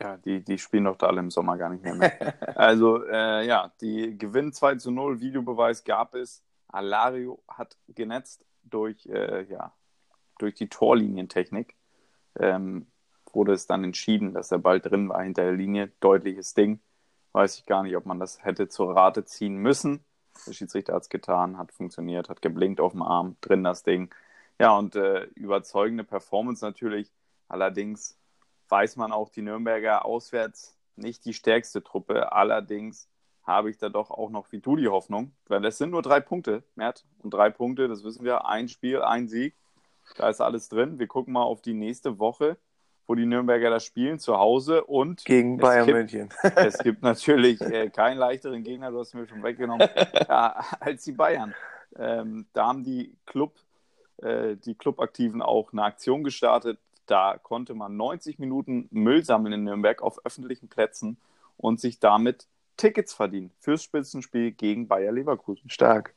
Ja, 0.00 0.16
die, 0.16 0.42
die 0.42 0.58
spielen 0.58 0.84
doch 0.84 0.96
da 0.96 1.06
alle 1.06 1.20
im 1.20 1.30
Sommer 1.30 1.58
gar 1.58 1.68
nicht 1.68 1.82
mehr. 1.82 1.94
mehr. 1.94 2.34
also, 2.58 3.04
äh, 3.04 3.46
ja, 3.46 3.72
die 3.80 4.16
Gewinn 4.16 4.52
2 4.52 4.76
zu 4.76 4.90
0, 4.90 5.20
Videobeweis 5.20 5.84
gab 5.84 6.14
es. 6.14 6.42
Alario 6.68 7.42
hat 7.48 7.76
genetzt 7.88 8.44
durch, 8.62 9.06
äh, 9.06 9.44
ja, 9.44 9.72
durch 10.38 10.54
die 10.54 10.68
Torlinientechnik. 10.68 11.76
Ähm, 12.38 12.86
wurde 13.32 13.52
es 13.52 13.66
dann 13.66 13.84
entschieden, 13.84 14.32
dass 14.32 14.50
er 14.50 14.58
bald 14.58 14.86
drin 14.86 15.08
war 15.08 15.22
hinter 15.22 15.42
der 15.42 15.52
Linie. 15.52 15.92
Deutliches 16.00 16.54
Ding 16.54 16.80
weiß 17.32 17.58
ich 17.58 17.66
gar 17.66 17.82
nicht, 17.82 17.96
ob 17.96 18.06
man 18.06 18.18
das 18.18 18.42
hätte 18.44 18.68
zur 18.68 18.96
Rate 18.96 19.26
ziehen 19.26 19.56
müssen. 19.56 20.02
Der 20.46 20.52
Schiedsrichter 20.54 20.94
hat 20.94 21.02
es 21.02 21.08
getan, 21.10 21.58
hat 21.58 21.70
funktioniert, 21.70 22.30
hat 22.30 22.40
geblinkt 22.40 22.80
auf 22.80 22.92
dem 22.92 23.02
Arm, 23.02 23.36
drin 23.42 23.62
das 23.62 23.82
Ding. 23.82 24.14
Ja, 24.58 24.76
und 24.76 24.96
äh, 24.96 25.24
überzeugende 25.34 26.02
Performance 26.02 26.64
natürlich. 26.64 27.12
Allerdings 27.48 28.18
weiß 28.70 28.96
man 28.96 29.12
auch, 29.12 29.28
die 29.28 29.42
Nürnberger 29.42 30.06
auswärts 30.06 30.78
nicht 30.96 31.26
die 31.26 31.34
stärkste 31.34 31.82
Truppe. 31.82 32.32
Allerdings 32.32 33.08
habe 33.42 33.70
ich 33.70 33.76
da 33.76 33.90
doch 33.90 34.10
auch 34.10 34.30
noch 34.30 34.50
wie 34.50 34.60
du 34.60 34.76
die 34.76 34.88
Hoffnung, 34.88 35.32
weil 35.46 35.64
es 35.66 35.76
sind 35.78 35.90
nur 35.90 36.02
drei 36.02 36.20
Punkte, 36.20 36.64
Mert. 36.74 37.04
Und 37.18 37.34
drei 37.34 37.50
Punkte, 37.50 37.86
das 37.86 38.02
wissen 38.02 38.24
wir, 38.24 38.46
ein 38.46 38.68
Spiel, 38.68 39.02
ein 39.02 39.28
Sieg. 39.28 39.54
Da 40.16 40.28
ist 40.28 40.40
alles 40.40 40.68
drin. 40.68 40.98
Wir 40.98 41.06
gucken 41.06 41.32
mal 41.32 41.42
auf 41.42 41.62
die 41.62 41.74
nächste 41.74 42.18
Woche 42.18 42.56
wo 43.06 43.14
die 43.14 43.26
Nürnberger 43.26 43.70
das 43.70 43.84
spielen, 43.84 44.18
zu 44.18 44.36
Hause 44.38 44.84
und 44.84 45.24
gegen 45.24 45.58
Bayern 45.58 45.86
gibt, 45.86 45.96
München. 45.96 46.28
es 46.56 46.78
gibt 46.78 47.02
natürlich 47.02 47.60
äh, 47.60 47.88
keinen 47.90 48.18
leichteren 48.18 48.62
Gegner, 48.62 48.90
du 48.90 48.98
hast 48.98 49.14
mir 49.14 49.26
schon 49.26 49.42
weggenommen, 49.42 49.88
ja, 50.28 50.64
als 50.80 51.04
die 51.04 51.12
Bayern. 51.12 51.54
Ähm, 51.96 52.46
da 52.52 52.66
haben 52.66 52.84
die 52.84 53.14
Club, 53.26 53.54
äh, 54.18 54.56
die 54.56 54.74
Clubaktiven 54.74 55.40
auch 55.40 55.72
eine 55.72 55.84
Aktion 55.84 56.24
gestartet. 56.24 56.78
da 57.06 57.38
konnte 57.40 57.74
man 57.74 57.96
90 57.96 58.38
Minuten 58.38 58.88
Müll 58.90 59.24
sammeln 59.24 59.54
in 59.54 59.64
Nürnberg 59.64 60.02
auf 60.02 60.24
öffentlichen 60.24 60.68
Plätzen 60.68 61.18
und 61.56 61.80
sich 61.80 62.00
damit 62.00 62.48
Tickets 62.76 63.14
verdienen 63.14 63.52
fürs 63.60 63.84
Spitzenspiel 63.84 64.50
gegen 64.50 64.88
Bayer 64.88 65.12
Leverkusen. 65.12 65.70
Stark. 65.70 66.14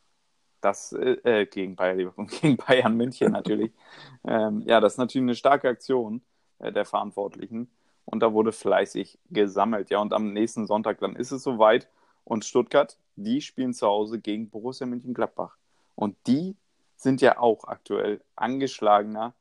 Das 0.62 0.94
äh, 0.94 1.18
äh 1.24 1.46
gegen 1.46 1.76
Bayer 1.76 1.96
Leverkusen, 1.96 2.28
gegen 2.42 2.58
Bayern 2.58 2.96
München 2.96 3.32
natürlich. 3.32 3.72
ähm, 4.28 4.62
ja, 4.66 4.80
das 4.80 4.94
ist 4.94 4.98
natürlich 4.98 5.26
eine 5.26 5.36
starke 5.36 5.70
Aktion 5.70 6.22
äh, 6.60 6.72
der 6.72 6.86
Verantwortlichen. 6.86 7.70
Und 8.06 8.22
da 8.22 8.34
wurde 8.34 8.52
fleißig 8.52 9.20
gesammelt. 9.30 9.92
Ja, 9.92 10.00
und 10.00 10.14
am 10.14 10.34
nächsten 10.34 10.66
Sonntag 10.66 11.00
dann 11.00 11.16
ist 11.16 11.32
es 11.32 11.44
soweit. 11.44 11.88
Und 12.24 12.44
Stuttgart, 12.44 12.98
die 13.16 13.42
spielen 13.42 13.74
zu 13.74 13.88
Hause 13.88 14.20
gegen 14.20 14.50
Borussia 14.50 14.88
Mönchengladbach. 14.88 15.58
Und 15.96 16.16
die 16.28 16.56
sind 16.96 17.22
ja 17.22 17.38
auch 17.40 17.66
aktuell 17.66 18.22
angeschlagener, 18.36 19.34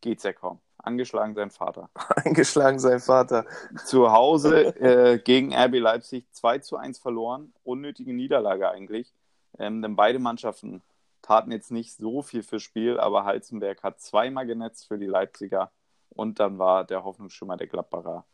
geht's 0.00 0.24
ja 0.24 0.32
kaum. 0.32 0.60
Angeschlagen 0.78 1.34
sein 1.34 1.50
Vater. 1.50 1.90
Angeschlagen 2.24 2.78
sein 2.78 3.00
Vater. 3.00 3.44
Zu 3.84 4.12
Hause 4.12 4.76
äh, 4.76 5.18
gegen 5.18 5.54
RB 5.54 5.74
Leipzig 5.78 6.24
2 6.32 6.58
zu 6.58 6.76
1 6.76 6.98
verloren. 6.98 7.52
Unnötige 7.64 8.12
Niederlage 8.12 8.70
eigentlich. 8.70 9.12
Ähm, 9.58 9.82
denn 9.82 9.96
beide 9.96 10.18
Mannschaften 10.18 10.82
taten 11.22 11.52
jetzt 11.52 11.70
nicht 11.70 11.96
so 11.96 12.22
viel 12.22 12.42
fürs 12.42 12.62
Spiel, 12.62 12.98
aber 12.98 13.24
Halzenberg 13.24 13.82
hat 13.82 14.00
zweimal 14.00 14.46
genetzt 14.46 14.88
für 14.88 14.98
die 14.98 15.06
Leipziger. 15.06 15.70
Und 16.10 16.40
dann 16.40 16.58
war 16.58 16.84
der 16.84 17.04
Hoffnungsschimmer 17.04 17.56
der 17.56 17.66
Gladbacher, 17.66 18.24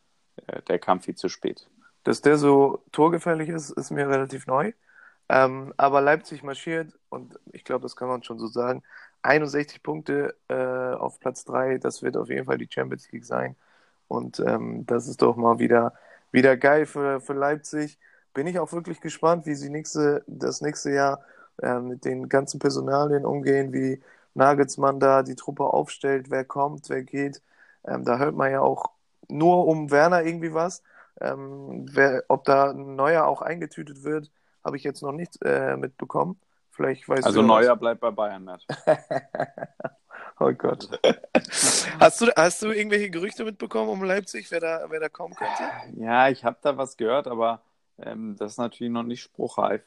äh, 0.47 0.63
der 0.63 0.79
kam 0.79 1.01
viel 1.01 1.17
zu 1.17 1.29
spät. 1.29 1.69
Dass 2.05 2.21
der 2.21 2.37
so 2.37 2.83
torgefährlich 2.93 3.49
ist, 3.49 3.71
ist 3.71 3.91
mir 3.91 4.09
relativ 4.09 4.47
neu. 4.47 4.73
Ähm, 5.29 5.73
aber 5.77 6.01
Leipzig 6.03 6.43
marschiert 6.43 6.99
und 7.09 7.39
ich 7.53 7.65
glaube, 7.65 7.83
das 7.83 7.97
kann 7.97 8.09
man 8.09 8.23
schon 8.23 8.39
so 8.39 8.47
sagen. 8.47 8.83
61 9.23 9.83
Punkte 9.83 10.37
äh, 10.49 10.55
auf 10.55 11.19
Platz 11.19 11.45
3, 11.47 11.79
das 11.79 12.03
wird 12.03 12.17
auf 12.17 12.29
jeden 12.29 12.45
Fall 12.47 12.59
die 12.59 12.69
Champions 12.71 13.11
League 13.11 13.25
sein. 13.25 13.57
Und 14.09 14.39
ähm, 14.41 14.85
das 14.87 15.09
ist 15.09 15.23
doch 15.23 15.37
mal 15.37 15.59
wieder, 15.59 15.95
wieder 16.31 16.57
geil 16.57 16.87
für, 16.87 17.21
für 17.21 17.33
Leipzig. 17.33 17.99
Bin 18.35 18.47
ich 18.47 18.59
auch 18.59 18.73
wirklich 18.73 19.01
gespannt, 19.01 19.47
wie 19.47 19.55
sie 19.55 19.71
nächste, 19.71 20.25
das 20.27 20.61
nächste 20.61 20.91
Jahr 20.91 21.21
äh, 21.63 21.79
mit 21.79 22.05
den 22.05 22.29
ganzen 22.29 22.59
Personalien 22.59 23.25
umgehen, 23.25 23.73
wie 23.73 24.03
Nagelsmann 24.35 25.01
da 25.01 25.23
die 25.23 25.37
Truppe 25.37 25.65
aufstellt, 25.65 26.31
wer 26.31 26.45
kommt, 26.45 26.89
wer 26.89 27.03
geht. 27.03 27.41
Ähm, 27.87 28.05
da 28.05 28.19
hört 28.19 28.35
man 28.35 28.51
ja 28.51 28.61
auch 28.61 28.91
nur 29.29 29.67
um 29.67 29.91
Werner 29.91 30.25
irgendwie 30.25 30.53
was. 30.53 30.83
Ähm, 31.21 31.87
wer, 31.93 32.25
ob 32.29 32.45
da 32.45 32.71
ein 32.71 32.97
neuer 32.97 33.25
auch 33.27 33.41
eingetütet 33.41 34.03
wird, 34.03 34.31
habe 34.65 34.77
ich 34.77 34.83
jetzt 34.83 35.03
noch 35.03 35.13
nicht 35.13 35.39
äh, 35.45 35.77
mitbekommen. 35.77 36.41
Vielleicht 36.71 37.09
weiß 37.09 37.25
also 37.25 37.41
Neuer 37.41 37.73
was. 37.73 37.79
bleibt 37.79 38.01
bei 38.01 38.11
Bayern, 38.11 38.45
Matt. 38.45 38.67
oh 40.41 40.53
Gott. 40.53 40.89
hast, 42.01 42.21
du, 42.21 42.27
hast 42.35 42.63
du 42.63 42.73
irgendwelche 42.73 43.11
Gerüchte 43.11 43.45
mitbekommen 43.45 43.91
um 43.91 44.03
Leipzig, 44.03 44.51
wer 44.51 44.59
da, 44.59 44.87
wer 44.89 44.99
da 44.99 45.09
kommen 45.09 45.35
könnte? 45.37 45.63
Ja, 46.01 46.29
ich 46.29 46.45
habe 46.45 46.57
da 46.63 46.77
was 46.77 46.97
gehört, 46.97 47.29
aber 47.29 47.63
ähm, 47.99 48.37
das 48.37 48.53
ist 48.53 48.59
natürlich 48.59 48.93
noch 48.93 49.03
nicht 49.03 49.23
spruchreif. 49.23 49.83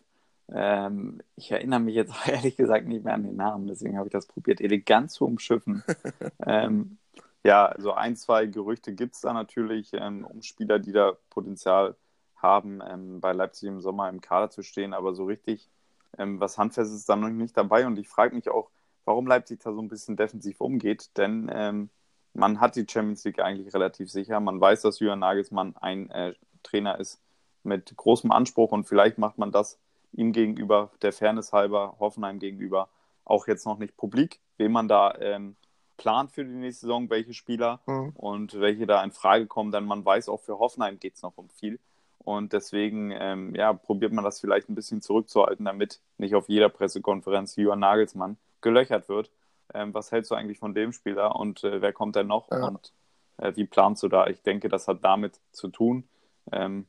Ähm, 0.50 1.22
ich 1.36 1.52
erinnere 1.52 1.80
mich 1.80 1.96
jetzt 1.96 2.14
ehrlich 2.28 2.56
gesagt 2.56 2.88
nicht 2.88 3.04
mehr 3.04 3.14
an 3.14 3.24
den 3.24 3.36
Namen, 3.36 3.68
deswegen 3.68 3.98
habe 3.98 4.08
ich 4.08 4.14
das 4.14 4.28
probiert, 4.28 4.62
elegant 4.62 5.12
zu 5.12 5.26
umschiffen. 5.26 5.84
ähm, 6.46 6.98
ja, 7.44 7.66
also 7.66 7.94
ein, 7.94 8.16
zwei 8.16 8.46
Gerüchte 8.46 8.94
gibt 8.94 9.16
es 9.16 9.22
da 9.22 9.34
natürlich 9.34 9.92
ähm, 9.94 10.26
um 10.26 10.42
Spieler, 10.42 10.80
die 10.80 10.92
da 10.92 11.18
Potenzial 11.30 11.96
haben, 12.36 12.82
ähm, 12.88 13.20
bei 13.20 13.34
Leipzig 13.34 13.70
im 13.70 13.82
Sommer 13.82 14.10
im 14.10 14.22
Kader 14.22 14.50
zu 14.50 14.64
stehen, 14.64 14.94
aber 14.94 15.14
so 15.14 15.26
richtig 15.26 15.70
ähm, 16.18 16.40
was 16.40 16.58
Handfestes 16.58 16.96
ist 16.96 17.10
da 17.10 17.16
noch 17.16 17.30
nicht 17.30 17.58
dabei 17.58 17.86
und 17.86 17.98
ich 18.00 18.08
frage 18.08 18.36
mich 18.36 18.50
auch, 18.50 18.70
warum 19.06 19.28
Leipzig 19.28 19.62
da 19.62 19.74
so 19.74 19.82
ein 19.82 19.88
bisschen 19.88 20.18
defensiv 20.18 20.60
umgeht, 20.60 21.18
denn 21.18 21.90
man 22.38 22.60
hat 22.60 22.76
die 22.76 22.86
Champions 22.88 23.24
League 23.24 23.40
eigentlich 23.40 23.74
relativ 23.74 24.12
sicher. 24.12 24.40
Man 24.40 24.62
weiß, 24.62 24.84
dass 24.84 25.00
Jürgen 25.00 25.20
Nagelsmann 25.20 25.76
ein 25.78 26.10
äh, 26.12 26.34
Trainer 26.62 27.00
ist 27.00 27.22
mit 27.68 27.96
großem 27.96 28.32
Anspruch 28.32 28.72
und 28.72 28.86
vielleicht 28.86 29.18
macht 29.18 29.38
man 29.38 29.52
das 29.52 29.80
ihm 30.14 30.32
gegenüber, 30.32 30.92
der 31.02 31.14
Fairness 31.14 31.54
halber, 31.54 31.96
Hoffenheim 32.00 32.40
gegenüber, 32.40 32.90
auch 33.26 33.48
jetzt 33.48 33.66
noch 33.66 33.78
nicht 33.78 33.98
publik, 33.98 34.40
wem 34.58 34.72
man 34.72 34.88
da 34.88 35.14
ähm, 35.20 35.56
plant 35.98 36.32
für 36.32 36.46
die 36.46 36.52
nächste 36.52 36.88
Saison, 36.88 37.10
welche 37.10 37.34
Spieler 37.34 37.82
mhm. 37.86 38.12
und 38.16 38.60
welche 38.60 38.88
da 38.88 39.04
in 39.04 39.12
Frage 39.12 39.48
kommen, 39.48 39.72
denn 39.72 39.86
man 39.86 40.06
weiß 40.06 40.30
auch 40.30 40.42
für 40.42 40.60
Hoffenheim 40.60 41.00
geht 41.00 41.16
es 41.16 41.22
noch 41.22 41.38
um 41.38 41.50
viel. 41.50 41.80
Und 42.20 42.52
deswegen 42.52 43.12
ähm, 43.12 43.56
ja, 43.56 43.74
probiert 43.74 44.12
man 44.12 44.24
das 44.24 44.40
vielleicht 44.40 44.70
ein 44.70 44.76
bisschen 44.76 45.02
zurückzuhalten, 45.02 45.66
damit 45.66 46.02
nicht 46.18 46.36
auf 46.36 46.50
jeder 46.50 46.70
Pressekonferenz 46.70 47.56
Johann 47.56 47.80
Nagelsmann 47.80 48.38
gelöchert 48.62 49.08
wird. 49.08 49.32
Ähm, 49.74 49.94
was 49.94 50.12
hältst 50.12 50.32
du 50.32 50.36
eigentlich 50.36 50.60
von 50.60 50.74
dem 50.74 50.92
Spieler 50.92 51.36
und 51.36 51.64
äh, 51.64 51.82
wer 51.82 51.94
kommt 51.94 52.16
denn 52.16 52.28
noch 52.28 52.52
ja. 52.52 52.68
und 52.68 52.92
äh, 53.38 53.54
wie 53.56 53.66
planst 53.66 54.04
du 54.04 54.08
da? 54.08 54.28
Ich 54.28 54.42
denke, 54.42 54.70
das 54.70 54.88
hat 54.88 55.04
damit 55.04 55.40
zu 55.52 55.70
tun. 55.70 56.08
Ähm, 56.52 56.86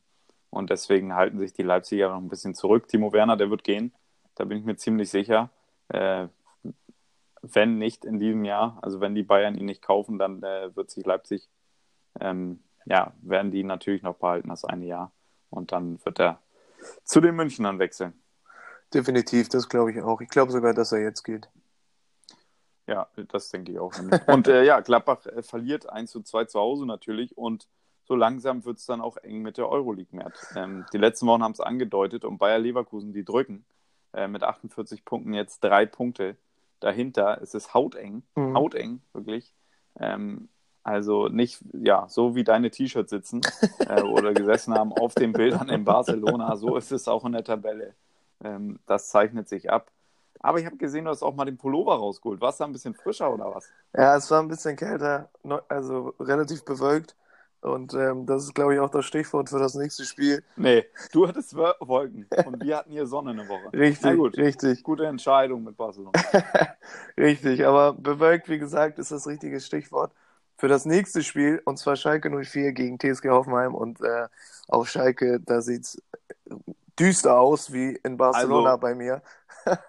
und 0.51 0.71
deswegen 0.71 1.15
halten 1.15 1.39
sich 1.39 1.53
die 1.53 1.63
Leipziger 1.63 2.09
noch 2.11 2.19
ein 2.19 2.29
bisschen 2.29 2.55
zurück. 2.55 2.89
Timo 2.89 3.13
Werner, 3.13 3.37
der 3.37 3.51
wird 3.51 3.65
gehen. 3.65 3.93
Da 4.35 4.45
bin 4.45 4.59
ich 4.59 4.65
mir 4.65 4.77
ziemlich 4.77 5.11
sicher. 5.11 5.51
Äh, 5.89 6.29
wenn 7.43 7.79
nicht 7.79 8.05
in 8.05 8.19
diesem 8.19 8.45
Jahr, 8.45 8.79
also 8.83 9.01
wenn 9.01 9.15
die 9.15 9.23
Bayern 9.23 9.57
ihn 9.57 9.67
nicht 9.67 9.83
kaufen, 9.83 10.19
dann 10.19 10.43
äh, 10.43 10.75
wird 10.75 10.91
sich 10.91 11.05
Leipzig, 11.05 11.49
ähm, 12.21 12.63
ja, 12.87 13.13
werden 13.23 13.51
die 13.51 13.65
natürlich 13.65 14.03
noch 14.03 14.17
behalten 14.17 14.49
das 14.49 14.65
eine 14.65 14.87
Jahr. 14.87 15.13
Und 15.51 15.73
dann 15.73 16.05
wird 16.05 16.21
er 16.21 16.41
zu 17.05 17.21
den 17.21 17.37
Münchnern 17.37 17.79
wechseln. 17.79 18.15
Definitiv, 18.93 19.49
das 19.49 19.69
glaube 19.69 19.93
ich 19.93 20.03
auch. 20.03 20.21
Ich 20.21 20.29
glaube 20.29 20.53
sogar, 20.53 20.73
dass 20.73 20.93
er 20.93 21.03
jetzt 21.03 21.23
geht. 21.23 21.49
Ja, 22.87 23.07
das 23.29 23.51
denke 23.51 23.73
ich 23.73 23.79
auch. 23.79 23.93
und 24.27 24.49
äh, 24.49 24.65
ja, 24.65 24.81
Gladbach 24.81 25.27
äh, 25.27 25.43
verliert 25.43 25.89
1 25.89 26.11
zu 26.11 26.23
2 26.23 26.47
zu 26.47 26.59
Hause 26.59 26.87
natürlich 26.87 27.37
und 27.37 27.69
so 28.09 28.17
langsam 28.17 28.65
wird 28.65 28.79
es 28.79 28.87
dann 28.87 29.03
auch 29.03 29.19
eng 29.19 29.43
mit 29.43 29.59
der 29.59 29.69
Euroleague 29.69 30.17
mehr. 30.17 30.33
Ähm, 30.57 30.87
die 30.93 30.99
letzten 30.99 31.27
Wochen 31.27 31.43
haben 31.43 31.53
es 31.53 31.61
angedeutet 31.61 32.25
und 32.25 32.39
Bayer 32.39 32.59
Leverkusen, 32.59 33.13
die 33.13 33.23
drücken 33.25 33.67
äh, 34.15 34.27
mit 34.27 34.43
48 34.43 35.05
Punkten 35.05 35.35
jetzt 35.35 35.63
drei 35.63 35.85
Punkte. 35.85 36.37
Dahinter 36.81 37.41
ist 37.43 37.55
es 37.55 37.75
hauteng, 37.75 38.23
mhm. 38.35 38.57
hauteng, 38.57 39.03
wirklich. 39.13 39.53
Ähm, 40.01 40.49
also 40.83 41.29
nicht, 41.29 41.63
ja, 41.75 42.07
so 42.09 42.35
wie 42.35 42.45
deine 42.45 42.71
T-Shirts 42.71 43.11
sitzen 43.11 43.43
äh, 43.81 44.01
oder 44.03 44.33
gesessen 44.33 44.73
haben 44.73 44.95
auf 44.95 45.15
den 45.15 45.35
Bildern 45.35 45.69
in 45.69 45.85
Barcelona, 45.85 46.57
so 46.57 46.77
ist 46.77 46.91
es 46.93 47.09
auch 47.09 47.27
in 47.27 47.33
der 47.33 47.45
Tabelle. 47.45 47.95
Ähm, 48.43 48.79
das 48.87 49.09
zeichnet 49.09 49.51
sich 49.51 49.71
ab. 49.71 49.91
Aber 50.41 50.61
ich 50.61 50.65
habe 50.65 50.77
gesehen, 50.79 51.05
du 51.05 51.11
hast 51.11 51.23
auch 51.23 51.35
mal 51.35 51.45
den 51.45 51.59
Pullover 51.59 51.97
rausgeholt. 51.97 52.41
War 52.41 52.51
es 52.51 52.57
da 52.57 52.65
ein 52.65 52.73
bisschen 52.73 52.95
frischer 52.95 53.35
oder 53.35 53.55
was? 53.55 53.69
Ja, 53.93 54.17
es 54.17 54.31
war 54.31 54.41
ein 54.41 54.49
bisschen 54.49 54.77
kälter, 54.77 55.29
also 55.69 56.15
relativ 56.21 56.65
bewölkt. 56.65 57.17
Und 57.61 57.93
ähm, 57.95 58.25
das 58.25 58.45
ist, 58.45 58.55
glaube 58.55 58.75
ich, 58.75 58.81
auch 58.81 58.91
das 58.91 59.05
Stichwort 59.05 59.49
für 59.49 59.59
das 59.59 59.75
nächste 59.75 60.05
Spiel. 60.05 60.45
Nee, 60.57 60.85
du 61.13 61.27
hattest 61.27 61.57
Wolken 61.57 62.27
und 62.47 62.63
wir 62.63 62.77
hatten 62.77 62.93
hier 62.93 63.07
Sonne 63.07 63.31
eine 63.31 63.49
Woche. 63.49 63.73
Richtig, 63.73 64.17
gut, 64.17 64.37
richtig. 64.37 64.83
Gute 64.83 65.07
Entscheidung 65.07 65.65
mit 65.65 65.77
Barcelona. 65.77 66.13
richtig, 67.17 67.67
aber 67.67 67.95
bewölkt, 67.95 68.49
wie 68.49 68.59
gesagt, 68.59 68.99
ist 68.99 69.11
das 69.11 69.27
richtige 69.27 69.61
Stichwort 69.61 70.13
für 70.59 70.69
das 70.69 70.85
nächste 70.85 71.23
Spiel, 71.23 71.63
und 71.65 71.79
zwar 71.79 71.97
Schalke 71.97 72.31
04 72.31 72.73
gegen 72.73 72.99
TSG 72.99 73.29
Hoffenheim. 73.31 73.75
Und 73.75 74.01
äh, 74.01 74.27
auf 74.67 74.89
Schalke, 74.89 75.41
da 75.41 75.61
sieht 75.61 75.83
es 75.83 76.03
düster 76.99 77.39
aus, 77.39 77.73
wie 77.73 77.99
in 78.03 78.17
Barcelona 78.17 78.71
also, 78.71 78.81
bei 78.81 78.95
mir. 78.95 79.23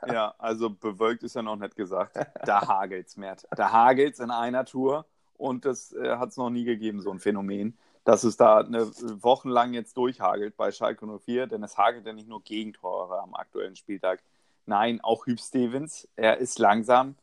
ja, 0.08 0.34
also 0.38 0.70
bewölkt 0.70 1.24
ist 1.24 1.36
ja 1.36 1.42
noch 1.42 1.56
nicht 1.56 1.76
gesagt. 1.76 2.18
Da 2.46 2.68
hagelt's, 2.68 3.18
Mert. 3.18 3.48
Da 3.56 3.72
hagelt's 3.72 4.20
in 4.20 4.32
einer 4.32 4.66
Tour 4.66 5.06
und 5.40 5.66
das 5.66 5.94
äh, 5.94 6.18
hat 6.18 6.30
es 6.30 6.38
noch 6.38 6.50
nie 6.50 6.66
gegeben, 6.66 7.02
so 7.02 7.12
ein 7.12 7.20
Phänomen, 7.20 7.78
dass 8.04 8.24
es 8.24 8.38
da 8.38 8.60
eine 8.60 8.92
wochenlang 9.24 9.74
jetzt 9.74 9.98
durchhagelt 9.98 10.56
bei 10.58 10.72
Schalke 10.72 11.06
04, 11.06 11.48
denn 11.48 11.64
es 11.64 11.78
hagelt 11.78 12.06
ja 12.06 12.14
nicht 12.14 12.28
nur 12.28 12.44
Gegentore 12.44 13.20
am 13.20 13.34
aktuellen 13.34 13.76
Spieltag. 13.76 14.22
Nein, 14.66 15.02
auch 15.02 15.26
Hüb 15.26 15.40
Stevens, 15.40 16.08
er 16.16 16.38
ist 16.38 16.60
langsam, 16.60 17.16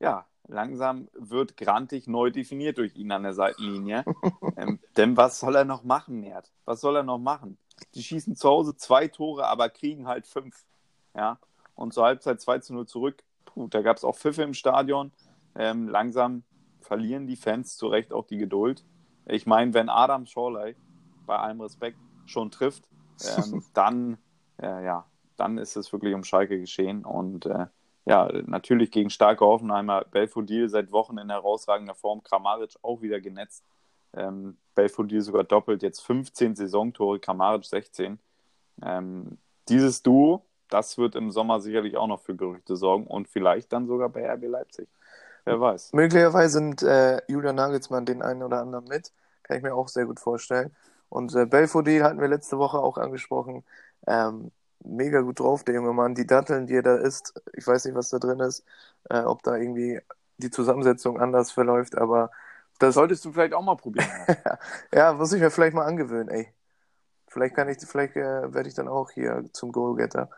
ja, 0.00 0.24
langsam 0.46 1.08
wird 1.14 1.56
grantig 1.56 2.06
neu 2.06 2.30
definiert 2.30 2.78
durch 2.78 2.96
ihn 2.96 3.12
an 3.12 3.24
der 3.24 3.34
Seitenlinie. 3.34 4.04
ähm, 4.56 4.78
denn 4.96 5.16
was 5.16 5.40
soll 5.40 5.56
er 5.56 5.64
noch 5.64 5.84
machen, 5.84 6.20
Mert? 6.20 6.50
Was 6.64 6.80
soll 6.80 6.96
er 6.96 7.02
noch 7.02 7.18
machen? 7.18 7.58
Die 7.94 8.02
schießen 8.02 8.36
zu 8.36 8.48
Hause 8.48 8.76
zwei 8.76 9.08
Tore, 9.08 9.46
aber 9.46 9.68
kriegen 9.68 10.06
halt 10.06 10.26
fünf. 10.26 10.64
Ja, 11.14 11.38
und 11.74 11.92
zur 11.92 12.04
Halbzeit 12.04 12.40
2 12.40 12.60
zu 12.60 12.74
0 12.74 12.86
zurück. 12.86 13.22
Puh, 13.44 13.68
da 13.68 13.82
gab 13.82 13.96
es 13.96 14.04
auch 14.04 14.16
Pfiffe 14.16 14.42
im 14.42 14.54
Stadion. 14.54 15.12
Ähm, 15.54 15.88
langsam 15.88 16.42
verlieren 16.84 17.26
die 17.26 17.36
Fans 17.36 17.76
zu 17.76 17.88
Recht 17.88 18.12
auch 18.12 18.26
die 18.26 18.38
Geduld. 18.38 18.84
Ich 19.26 19.46
meine, 19.46 19.74
wenn 19.74 19.88
Adam 19.88 20.26
Schorley 20.26 20.76
bei 21.26 21.36
allem 21.36 21.60
Respekt 21.60 21.98
schon 22.26 22.50
trifft, 22.50 22.88
ähm, 23.36 23.64
dann, 23.74 24.18
äh, 24.60 24.84
ja, 24.84 25.06
dann 25.36 25.58
ist 25.58 25.76
es 25.76 25.92
wirklich 25.92 26.14
um 26.14 26.24
Schalke 26.24 26.60
geschehen. 26.60 27.04
Und 27.04 27.46
äh, 27.46 27.66
ja, 28.04 28.30
natürlich 28.46 28.90
gegen 28.90 29.10
starke 29.10 29.44
Hoffenheimer. 29.44 30.04
Belfodil 30.04 30.68
seit 30.68 30.92
Wochen 30.92 31.18
in 31.18 31.30
herausragender 31.30 31.94
Form. 31.94 32.22
Kramaric 32.22 32.76
auch 32.82 33.00
wieder 33.00 33.20
genetzt. 33.20 33.64
Ähm, 34.12 34.56
Belfodil 34.74 35.22
sogar 35.22 35.44
doppelt. 35.44 35.82
Jetzt 35.82 36.00
15 36.00 36.54
Saisontore, 36.54 37.18
Kramaric 37.18 37.64
16. 37.64 38.18
Ähm, 38.82 39.38
dieses 39.68 40.02
Duo, 40.02 40.44
das 40.68 40.98
wird 40.98 41.14
im 41.14 41.30
Sommer 41.30 41.60
sicherlich 41.60 41.96
auch 41.96 42.06
noch 42.06 42.20
für 42.20 42.34
Gerüchte 42.34 42.76
sorgen 42.76 43.06
und 43.06 43.28
vielleicht 43.28 43.72
dann 43.72 43.86
sogar 43.86 44.08
bei 44.10 44.30
RB 44.30 44.44
Leipzig. 44.48 44.88
Wer 45.44 45.60
weiß. 45.60 45.92
Möglicherweise 45.92 46.54
sind 46.54 46.82
äh, 46.82 47.20
Julian 47.28 47.56
Nagelsmann 47.56 48.06
den 48.06 48.22
einen 48.22 48.42
oder 48.42 48.60
anderen 48.60 48.86
mit. 48.86 49.12
Kann 49.42 49.56
ich 49.56 49.62
mir 49.62 49.74
auch 49.74 49.88
sehr 49.88 50.06
gut 50.06 50.20
vorstellen. 50.20 50.74
Und 51.08 51.34
äh, 51.34 51.46
Belfodil 51.46 52.02
hatten 52.02 52.20
wir 52.20 52.28
letzte 52.28 52.58
Woche 52.58 52.78
auch 52.78 52.98
angesprochen. 52.98 53.64
Ähm, 54.06 54.50
mega 54.84 55.20
gut 55.20 55.40
drauf, 55.40 55.64
der 55.64 55.74
junge 55.74 55.92
Mann. 55.92 56.14
Die 56.14 56.26
Datteln, 56.26 56.66
die 56.66 56.74
er 56.76 56.82
da 56.82 56.96
isst, 56.96 57.34
ich 57.54 57.66
weiß 57.66 57.84
nicht, 57.84 57.94
was 57.94 58.10
da 58.10 58.18
drin 58.18 58.40
ist, 58.40 58.64
äh, 59.10 59.20
ob 59.20 59.42
da 59.42 59.56
irgendwie 59.56 60.00
die 60.38 60.50
Zusammensetzung 60.50 61.20
anders 61.20 61.52
verläuft, 61.52 61.96
aber 61.96 62.30
das 62.78 62.94
solltest 62.94 63.24
du 63.24 63.32
vielleicht 63.32 63.54
auch 63.54 63.62
mal 63.62 63.76
probieren. 63.76 64.08
ja, 64.92 65.12
muss 65.12 65.32
ich 65.32 65.40
mir 65.40 65.50
vielleicht 65.50 65.74
mal 65.74 65.86
angewöhnen, 65.86 66.28
ey. 66.28 66.52
Vielleicht 67.28 67.54
kann 67.56 67.68
ich, 67.68 67.78
vielleicht 67.86 68.16
äh, 68.16 68.52
werde 68.54 68.68
ich 68.68 68.74
dann 68.74 68.88
auch 68.88 69.10
hier 69.10 69.44
zum 69.52 69.72
Goalgetter. 69.72 70.30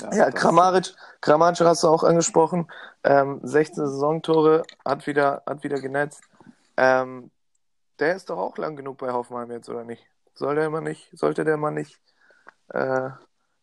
Ja, 0.00 0.14
ja 0.14 0.30
Kramaric, 0.30 0.94
Kramaric 1.20 1.60
hast 1.60 1.82
du 1.82 1.88
auch 1.88 2.04
angesprochen. 2.04 2.70
Ähm, 3.04 3.40
16 3.42 3.86
Saisontore, 3.86 4.62
hat 4.84 5.06
wieder, 5.06 5.42
hat 5.46 5.64
wieder 5.64 5.80
genetzt. 5.80 6.22
Ähm, 6.76 7.30
der 7.98 8.16
ist 8.16 8.30
doch 8.30 8.38
auch 8.38 8.58
lang 8.58 8.76
genug 8.76 8.98
bei 8.98 9.12
Hoffenheim 9.12 9.50
jetzt, 9.50 9.68
oder 9.68 9.84
nicht? 9.84 10.04
Soll 10.34 10.54
der 10.54 10.68
nicht, 10.80 11.08
sollte 11.12 11.44
der 11.44 11.56
mal 11.56 11.70
nicht 11.70 11.98
äh, 12.68 13.10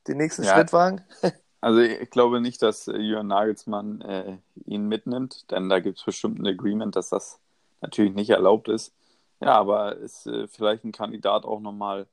den 0.08 0.18
nächsten 0.18 0.44
ja, 0.44 0.56
Schritt 0.56 0.74
wagen? 0.74 1.02
also 1.62 1.80
ich 1.80 2.10
glaube 2.10 2.42
nicht, 2.42 2.62
dass 2.62 2.88
äh, 2.88 2.98
Jürgen 2.98 3.28
Nagelsmann 3.28 4.02
äh, 4.02 4.38
ihn 4.66 4.88
mitnimmt, 4.88 5.52
denn 5.52 5.70
da 5.70 5.80
gibt 5.80 6.00
es 6.00 6.06
bestimmt 6.06 6.40
ein 6.40 6.48
Agreement, 6.48 6.96
dass 6.96 7.10
das 7.10 7.40
natürlich 7.82 8.14
nicht 8.14 8.32
erlaubt 8.32 8.70
ist. 8.70 8.94
Ja, 9.40 9.56
aber 9.56 9.98
ist 9.98 10.26
äh, 10.26 10.48
vielleicht 10.48 10.84
ein 10.84 10.92
Kandidat 10.92 11.46
auch 11.46 11.60
nochmal 11.60 12.08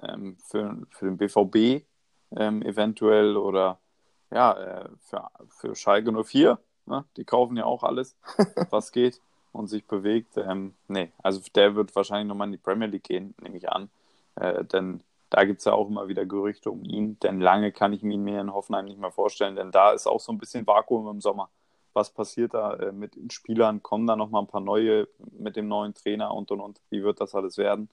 ähm, 0.00 0.38
für, 0.46 0.78
für 0.90 1.06
den 1.06 1.18
BVB 1.18 1.84
ähm, 2.36 2.62
eventuell 2.62 3.36
oder 3.36 3.78
ja, 4.30 4.52
äh, 4.52 4.88
für, 5.00 5.28
für 5.48 5.74
Schalke 5.74 6.12
04. 6.12 6.58
Ne? 6.86 7.04
Die 7.16 7.24
kaufen 7.24 7.56
ja 7.56 7.64
auch 7.64 7.82
alles, 7.82 8.16
was 8.70 8.92
geht 8.92 9.20
und 9.52 9.68
sich 9.68 9.86
bewegt. 9.86 10.36
Ähm, 10.36 10.74
nee, 10.88 11.12
also 11.22 11.40
der 11.54 11.74
wird 11.74 11.94
wahrscheinlich 11.96 12.28
nochmal 12.28 12.48
in 12.48 12.52
die 12.52 12.58
Premier 12.58 12.88
League 12.88 13.04
gehen, 13.04 13.34
nehme 13.40 13.56
ich 13.56 13.70
an. 13.70 13.90
Äh, 14.36 14.64
denn 14.64 15.02
da 15.30 15.44
gibt 15.44 15.58
es 15.58 15.64
ja 15.66 15.72
auch 15.72 15.88
immer 15.88 16.08
wieder 16.08 16.24
Gerüchte 16.24 16.70
um 16.70 16.84
ihn. 16.84 17.18
Denn 17.20 17.40
lange 17.40 17.72
kann 17.72 17.92
ich 17.92 18.02
mir 18.02 18.40
in 18.40 18.52
Hoffenheim 18.52 18.86
nicht 18.86 19.00
mehr 19.00 19.10
vorstellen, 19.10 19.56
denn 19.56 19.70
da 19.70 19.92
ist 19.92 20.06
auch 20.06 20.20
so 20.20 20.32
ein 20.32 20.38
bisschen 20.38 20.66
Vakuum 20.66 21.08
im 21.08 21.20
Sommer. 21.20 21.50
Was 21.92 22.10
passiert 22.10 22.54
da 22.54 22.74
äh, 22.74 22.92
mit 22.92 23.16
den 23.16 23.30
Spielern? 23.30 23.82
Kommen 23.82 24.06
da 24.06 24.16
nochmal 24.16 24.42
ein 24.42 24.46
paar 24.46 24.60
neue 24.60 25.08
mit 25.32 25.56
dem 25.56 25.68
neuen 25.68 25.94
Trainer 25.94 26.32
und 26.32 26.50
und 26.50 26.60
und? 26.60 26.80
Wie 26.90 27.02
wird 27.02 27.20
das 27.20 27.34
alles 27.34 27.58
werden? 27.58 27.90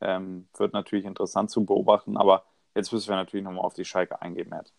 Ähm, 0.00 0.48
wird 0.56 0.72
natürlich 0.72 1.04
interessant 1.04 1.50
zu 1.50 1.64
beobachten, 1.64 2.16
aber 2.16 2.44
jetzt 2.74 2.92
müssen 2.92 3.08
wir 3.08 3.16
natürlich 3.16 3.44
nochmal 3.44 3.64
auf 3.64 3.74
die 3.74 3.84
Schalke 3.84 4.20
eingehen, 4.22 4.48
Matt. 4.48 4.72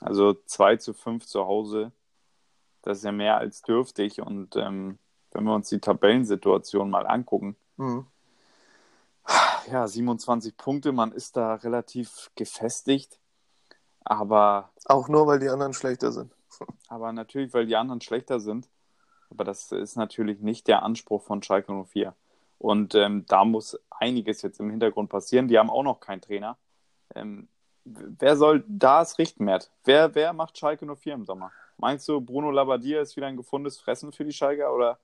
Also 0.00 0.34
2 0.34 0.76
zu 0.76 0.94
5 0.94 1.26
zu 1.26 1.46
Hause, 1.46 1.92
das 2.82 2.98
ist 2.98 3.04
ja 3.04 3.12
mehr 3.12 3.38
als 3.38 3.62
dürftig 3.62 4.20
und 4.20 4.56
ähm, 4.56 4.98
wenn 5.30 5.44
wir 5.44 5.54
uns 5.54 5.68
die 5.68 5.80
Tabellensituation 5.80 6.90
mal 6.90 7.06
angucken, 7.06 7.56
mhm. 7.76 8.06
ja, 9.70 9.86
27 9.86 10.56
Punkte, 10.56 10.92
man 10.92 11.12
ist 11.12 11.36
da 11.36 11.54
relativ 11.54 12.30
gefestigt, 12.34 13.18
aber. 14.04 14.70
Auch 14.86 15.08
nur, 15.08 15.26
weil 15.26 15.38
die 15.38 15.48
anderen 15.48 15.74
schlechter 15.74 16.12
sind. 16.12 16.32
aber 16.88 17.12
natürlich, 17.12 17.54
weil 17.54 17.66
die 17.66 17.76
anderen 17.76 18.00
schlechter 18.00 18.40
sind. 18.40 18.68
Aber 19.30 19.44
das 19.44 19.72
ist 19.72 19.96
natürlich 19.96 20.40
nicht 20.40 20.68
der 20.68 20.82
Anspruch 20.82 21.22
von 21.22 21.42
Schalke 21.42 21.72
04. 21.72 22.14
Und 22.58 22.94
ähm, 22.94 23.24
da 23.26 23.44
muss 23.44 23.78
einiges 23.90 24.42
jetzt 24.42 24.60
im 24.60 24.70
Hintergrund 24.70 25.08
passieren. 25.08 25.48
Die 25.48 25.58
haben 25.58 25.70
auch 25.70 25.82
noch 25.82 26.00
keinen 26.00 26.20
Trainer. 26.20 26.58
Ähm, 27.14 27.48
wer 27.84 28.36
soll 28.36 28.64
das 28.68 29.18
richten, 29.18 29.44
Mert? 29.44 29.70
Wer, 29.84 30.14
wer 30.14 30.32
macht 30.32 30.58
Schalke 30.58 30.86
04 30.86 31.14
im 31.14 31.24
Sommer? 31.24 31.52
Meinst 31.78 32.08
du, 32.08 32.20
Bruno 32.20 32.50
Labbadia 32.50 33.00
ist 33.00 33.16
wieder 33.16 33.26
ein 33.26 33.36
gefundenes 33.36 33.80
Fressen 33.80 34.12
für 34.12 34.24
die 34.24 34.32
Schalke 34.32 34.68
oder 34.68 34.98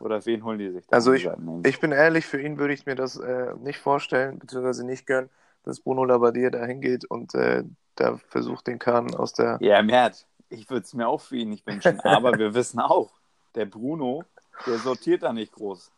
oder 0.00 0.24
wen 0.26 0.44
holen 0.44 0.58
die 0.58 0.70
sich? 0.70 0.84
Also 0.90 1.12
ich, 1.12 1.28
ich 1.64 1.80
bin 1.80 1.92
ehrlich, 1.92 2.24
für 2.24 2.40
ihn 2.40 2.58
würde 2.58 2.74
ich 2.74 2.86
mir 2.86 2.94
das 2.94 3.16
äh, 3.16 3.54
nicht 3.56 3.78
vorstellen, 3.78 4.38
beziehungsweise 4.38 4.86
nicht 4.86 5.06
gönnen, 5.06 5.30
dass 5.64 5.80
Bruno 5.80 6.04
Labbadia 6.04 6.50
da 6.50 6.64
hingeht 6.64 7.04
und 7.04 7.34
äh, 7.34 7.64
da 7.96 8.16
versucht, 8.28 8.68
den 8.68 8.78
Kahn 8.78 9.14
aus 9.14 9.32
der... 9.32 9.58
Ja, 9.60 9.82
Mert, 9.82 10.26
ich 10.48 10.70
würde 10.70 10.84
es 10.84 10.94
mir 10.94 11.08
auch 11.08 11.20
für 11.20 11.36
ihn 11.36 11.50
nicht 11.50 11.66
wünschen, 11.66 12.00
aber 12.00 12.38
wir 12.38 12.54
wissen 12.54 12.78
auch, 12.78 13.10
der 13.54 13.66
Bruno, 13.66 14.24
der 14.66 14.78
sortiert 14.78 15.24
da 15.24 15.32
nicht 15.32 15.52
groß. 15.52 15.90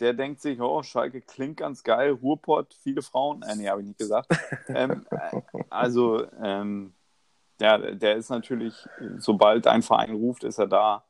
Der 0.00 0.14
denkt 0.14 0.40
sich, 0.40 0.60
oh, 0.60 0.82
Schalke 0.82 1.20
klingt 1.20 1.58
ganz 1.58 1.82
geil, 1.82 2.12
Ruhrpott, 2.12 2.74
viele 2.82 3.02
Frauen. 3.02 3.42
Äh, 3.42 3.56
nee, 3.56 3.68
habe 3.68 3.82
ich 3.82 3.88
nicht 3.88 3.98
gesagt. 3.98 4.28
ähm, 4.68 5.06
äh, 5.10 5.40
also, 5.68 6.26
ähm, 6.42 6.94
ja, 7.60 7.76
der 7.76 8.16
ist 8.16 8.30
natürlich, 8.30 8.74
sobald 9.18 9.66
ein 9.66 9.82
Verein 9.82 10.14
ruft, 10.14 10.44
ist 10.44 10.58
er 10.58 10.66
da. 10.66 11.04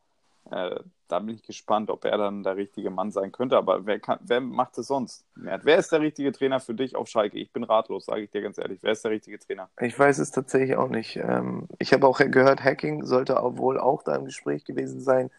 Äh, 0.51 0.81
da 1.11 1.19
bin 1.19 1.35
ich 1.35 1.43
gespannt, 1.43 1.91
ob 1.91 2.05
er 2.05 2.17
dann 2.17 2.43
der 2.43 2.57
richtige 2.57 2.91
Mann 2.91 3.11
sein 3.11 3.33
könnte. 3.33 3.57
Aber 3.57 3.85
wer, 3.87 3.99
kann, 3.99 4.19
wer 4.23 4.41
macht 4.41 4.79
es 4.79 4.87
sonst? 4.87 5.25
Wer 5.35 5.77
ist 5.77 5.93
der 5.93 6.01
richtige 6.01 6.33
Trainer 6.33 6.61
für 6.61 6.75
dich 6.75 6.97
auf 6.97 7.09
Schalke? 7.09 7.39
Ich 7.39 7.53
bin 7.53 7.65
ratlos, 7.65 8.07
sage 8.07 8.23
ich 8.23 8.31
dir 8.31 8.43
ganz 8.43 8.59
ehrlich. 8.59 8.81
Wer 8.83 8.93
ist 8.93 9.05
der 9.05 9.11
richtige 9.11 9.39
Trainer? 9.39 9.69
Ich 9.81 9.99
weiß 9.99 10.19
es 10.19 10.31
tatsächlich 10.31 10.77
auch 10.77 10.89
nicht. 10.89 11.17
Ähm, 11.17 11.69
ich 11.79 11.93
habe 11.93 12.07
auch 12.07 12.19
gehört, 12.19 12.63
Hacking 12.63 13.05
sollte 13.05 13.35
wohl 13.35 13.79
auch 13.79 14.03
da 14.03 14.17
im 14.17 14.25
Gespräch 14.25 14.65
gewesen 14.65 15.01
sein. 15.01 15.31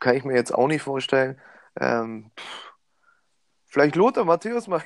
Kann 0.00 0.16
ich 0.16 0.24
mir 0.24 0.34
jetzt 0.34 0.54
auch 0.54 0.68
nicht 0.68 0.82
vorstellen. 0.82 1.38
Ähm, 1.78 2.30
vielleicht 3.66 3.96
Lothar 3.96 4.24
Matthäus 4.24 4.66
mal 4.68 4.82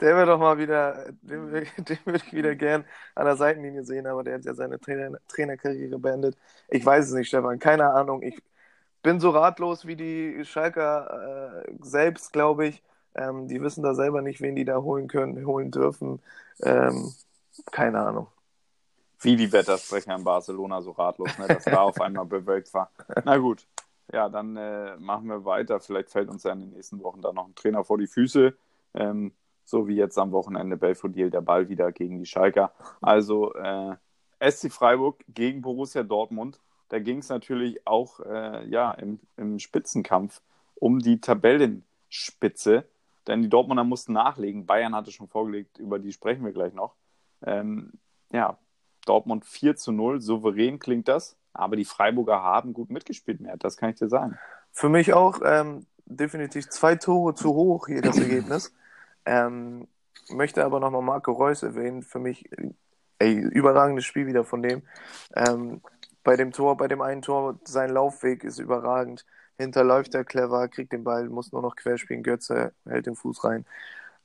der 0.00 0.16
wäre 0.16 0.26
doch 0.26 0.38
mal 0.38 0.58
wieder, 0.58 1.12
den, 1.22 1.50
den 1.78 1.98
würde 2.04 2.24
ich 2.26 2.32
wieder 2.32 2.54
gern 2.54 2.84
an 3.14 3.26
der 3.26 3.36
Seitenlinie 3.36 3.84
sehen, 3.84 4.06
aber 4.06 4.24
der 4.24 4.34
hat 4.34 4.44
ja 4.44 4.54
seine 4.54 4.78
Trainer, 4.78 5.18
Trainerkarriere 5.28 5.98
beendet. 5.98 6.36
Ich 6.68 6.84
weiß 6.84 7.06
es 7.06 7.12
nicht, 7.12 7.28
Stefan, 7.28 7.58
keine 7.58 7.92
Ahnung. 7.92 8.22
Ich 8.22 8.42
bin 9.02 9.20
so 9.20 9.30
ratlos 9.30 9.86
wie 9.86 9.96
die 9.96 10.44
Schalker 10.44 11.64
äh, 11.64 11.72
selbst, 11.80 12.32
glaube 12.32 12.66
ich. 12.66 12.82
Ähm, 13.14 13.48
die 13.48 13.60
wissen 13.60 13.82
da 13.82 13.94
selber 13.94 14.22
nicht, 14.22 14.40
wen 14.40 14.56
die 14.56 14.64
da 14.64 14.78
holen 14.78 15.06
können, 15.08 15.44
holen 15.46 15.70
dürfen. 15.70 16.20
Ähm, 16.62 17.12
keine 17.70 18.00
Ahnung. 18.00 18.28
Wie 19.20 19.36
die 19.36 19.52
Wettersprecher 19.52 20.16
in 20.16 20.24
Barcelona 20.24 20.82
so 20.82 20.92
ratlos, 20.92 21.38
ne, 21.38 21.46
dass 21.46 21.64
da 21.64 21.82
auf 21.82 22.00
einmal 22.00 22.24
bewölkt 22.26 22.72
war. 22.74 22.90
Na 23.24 23.36
gut, 23.36 23.66
ja, 24.12 24.28
dann 24.28 24.56
äh, 24.56 24.96
machen 24.98 25.28
wir 25.28 25.44
weiter. 25.44 25.80
Vielleicht 25.80 26.10
fällt 26.10 26.28
uns 26.28 26.44
ja 26.44 26.52
in 26.52 26.60
den 26.60 26.70
nächsten 26.70 27.02
Wochen 27.02 27.22
da 27.22 27.32
noch 27.32 27.46
ein 27.46 27.54
Trainer 27.54 27.84
vor 27.84 27.98
die 27.98 28.06
Füße. 28.06 28.54
Ähm, 28.94 29.32
so 29.64 29.88
wie 29.88 29.96
jetzt 29.96 30.18
am 30.18 30.32
Wochenende 30.32 30.76
Belfodil 30.76 31.30
der 31.30 31.40
Ball 31.40 31.68
wieder 31.68 31.92
gegen 31.92 32.18
die 32.18 32.26
Schalker. 32.26 32.72
Also 33.00 33.54
äh, 33.54 33.96
SC 34.40 34.70
Freiburg 34.70 35.24
gegen 35.28 35.62
Borussia 35.62 36.02
Dortmund. 36.02 36.60
Da 36.88 36.98
ging 36.98 37.18
es 37.18 37.28
natürlich 37.28 37.86
auch 37.86 38.20
äh, 38.20 38.68
ja, 38.68 38.90
im, 38.92 39.20
im 39.36 39.58
Spitzenkampf 39.58 40.42
um 40.74 40.98
die 40.98 41.20
Tabellenspitze, 41.20 42.84
denn 43.26 43.40
die 43.40 43.48
Dortmunder 43.48 43.84
mussten 43.84 44.12
nachlegen. 44.12 44.66
Bayern 44.66 44.94
hatte 44.94 45.12
schon 45.12 45.28
vorgelegt, 45.28 45.78
über 45.78 45.98
die 45.98 46.12
sprechen 46.12 46.44
wir 46.44 46.52
gleich 46.52 46.74
noch. 46.74 46.96
Ähm, 47.42 47.92
ja, 48.32 48.58
Dortmund 49.06 49.44
4 49.44 49.76
zu 49.76 49.92
0, 49.92 50.20
souverän 50.20 50.78
klingt 50.78 51.08
das, 51.08 51.36
aber 51.52 51.76
die 51.76 51.84
Freiburger 51.84 52.42
haben 52.42 52.72
gut 52.72 52.90
mitgespielt, 52.90 53.40
mehr, 53.40 53.56
das 53.56 53.76
kann 53.76 53.90
ich 53.90 53.96
dir 53.96 54.08
sagen. 54.08 54.38
Für 54.72 54.88
mich 54.88 55.12
auch 55.12 55.40
ähm, 55.44 55.86
definitiv 56.06 56.68
zwei 56.68 56.96
Tore 56.96 57.34
zu 57.34 57.54
hoch 57.54 57.86
hier 57.86 58.02
das 58.02 58.18
Ergebnis. 58.18 58.74
Ähm, 59.24 59.88
möchte 60.30 60.64
aber 60.64 60.80
nochmal 60.80 61.02
Marco 61.02 61.32
Reus 61.32 61.62
erwähnen. 61.62 62.02
Für 62.02 62.18
mich, 62.18 62.48
ey, 63.18 63.34
überragendes 63.34 64.04
Spiel 64.04 64.26
wieder 64.26 64.44
von 64.44 64.62
dem. 64.62 64.82
Ähm, 65.34 65.82
bei 66.24 66.36
dem 66.36 66.52
Tor, 66.52 66.76
bei 66.76 66.88
dem 66.88 67.02
einen 67.02 67.22
Tor, 67.22 67.58
sein 67.64 67.90
Laufweg 67.90 68.44
ist 68.44 68.58
überragend. 68.58 69.26
Hinterläuft 69.58 70.14
er 70.14 70.24
clever, 70.24 70.68
kriegt 70.68 70.92
den 70.92 71.04
Ball, 71.04 71.28
muss 71.28 71.52
nur 71.52 71.62
noch 71.62 71.76
querspielen. 71.76 72.22
Götze 72.22 72.72
hält 72.86 73.06
den 73.06 73.16
Fuß 73.16 73.44
rein. 73.44 73.66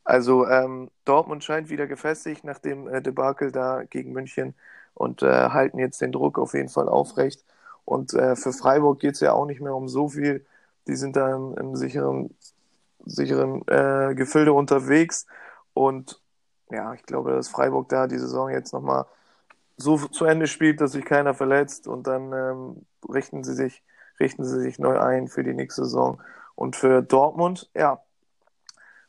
Also 0.03 0.47
ähm, 0.47 0.89
Dortmund 1.03 1.43
scheint 1.43 1.69
wieder 1.69 1.85
gefestigt 1.85 2.45
nach 2.45 2.59
dem 2.59 2.87
äh, 2.87 3.01
Debakel 3.01 3.51
da 3.51 3.83
gegen 3.83 4.13
München 4.13 4.55
und 4.97 5.21
äh, 5.23 5.49
halten 5.49 5.79
jetzt 5.79 6.01
den 6.01 6.11
Druck 6.11 6.39
auf 6.39 6.53
jeden 6.53 6.69
Fall 6.69 6.89
aufrecht. 6.89 7.43
Und 7.85 8.13
äh, 8.13 8.35
für 8.35 8.51
Freiburg 8.51 8.99
geht 8.99 9.13
es 9.15 9.21
ja 9.21 9.33
auch 9.33 9.45
nicht 9.45 9.61
mehr 9.61 9.75
um 9.75 9.87
so 9.87 10.09
viel. 10.09 10.45
Die 10.87 10.95
sind 10.95 11.15
da 11.15 11.33
im, 11.35 11.55
im 11.57 11.75
sicheren 11.75 12.35
sicheren 13.05 13.67
äh, 13.67 14.15
Gefilde 14.15 14.53
unterwegs. 14.53 15.25
Und 15.73 16.21
ja, 16.69 16.93
ich 16.93 17.03
glaube, 17.03 17.31
dass 17.33 17.47
Freiburg 17.47 17.89
da 17.89 18.07
die 18.07 18.17
Saison 18.17 18.49
jetzt 18.49 18.73
nochmal 18.73 19.05
so 19.77 19.97
zu 19.97 20.25
Ende 20.25 20.47
spielt, 20.47 20.81
dass 20.81 20.93
sich 20.93 21.05
keiner 21.05 21.33
verletzt 21.33 21.87
und 21.87 22.07
dann 22.07 22.33
ähm, 22.33 22.85
richten 23.07 23.43
sie 23.43 23.53
sich, 23.53 23.83
richten 24.19 24.43
sie 24.43 24.59
sich 24.59 24.79
neu 24.79 24.99
ein 24.99 25.27
für 25.27 25.43
die 25.43 25.53
nächste 25.53 25.83
Saison. 25.85 26.21
Und 26.55 26.75
für 26.75 27.03
Dortmund, 27.03 27.69
ja, 27.75 28.01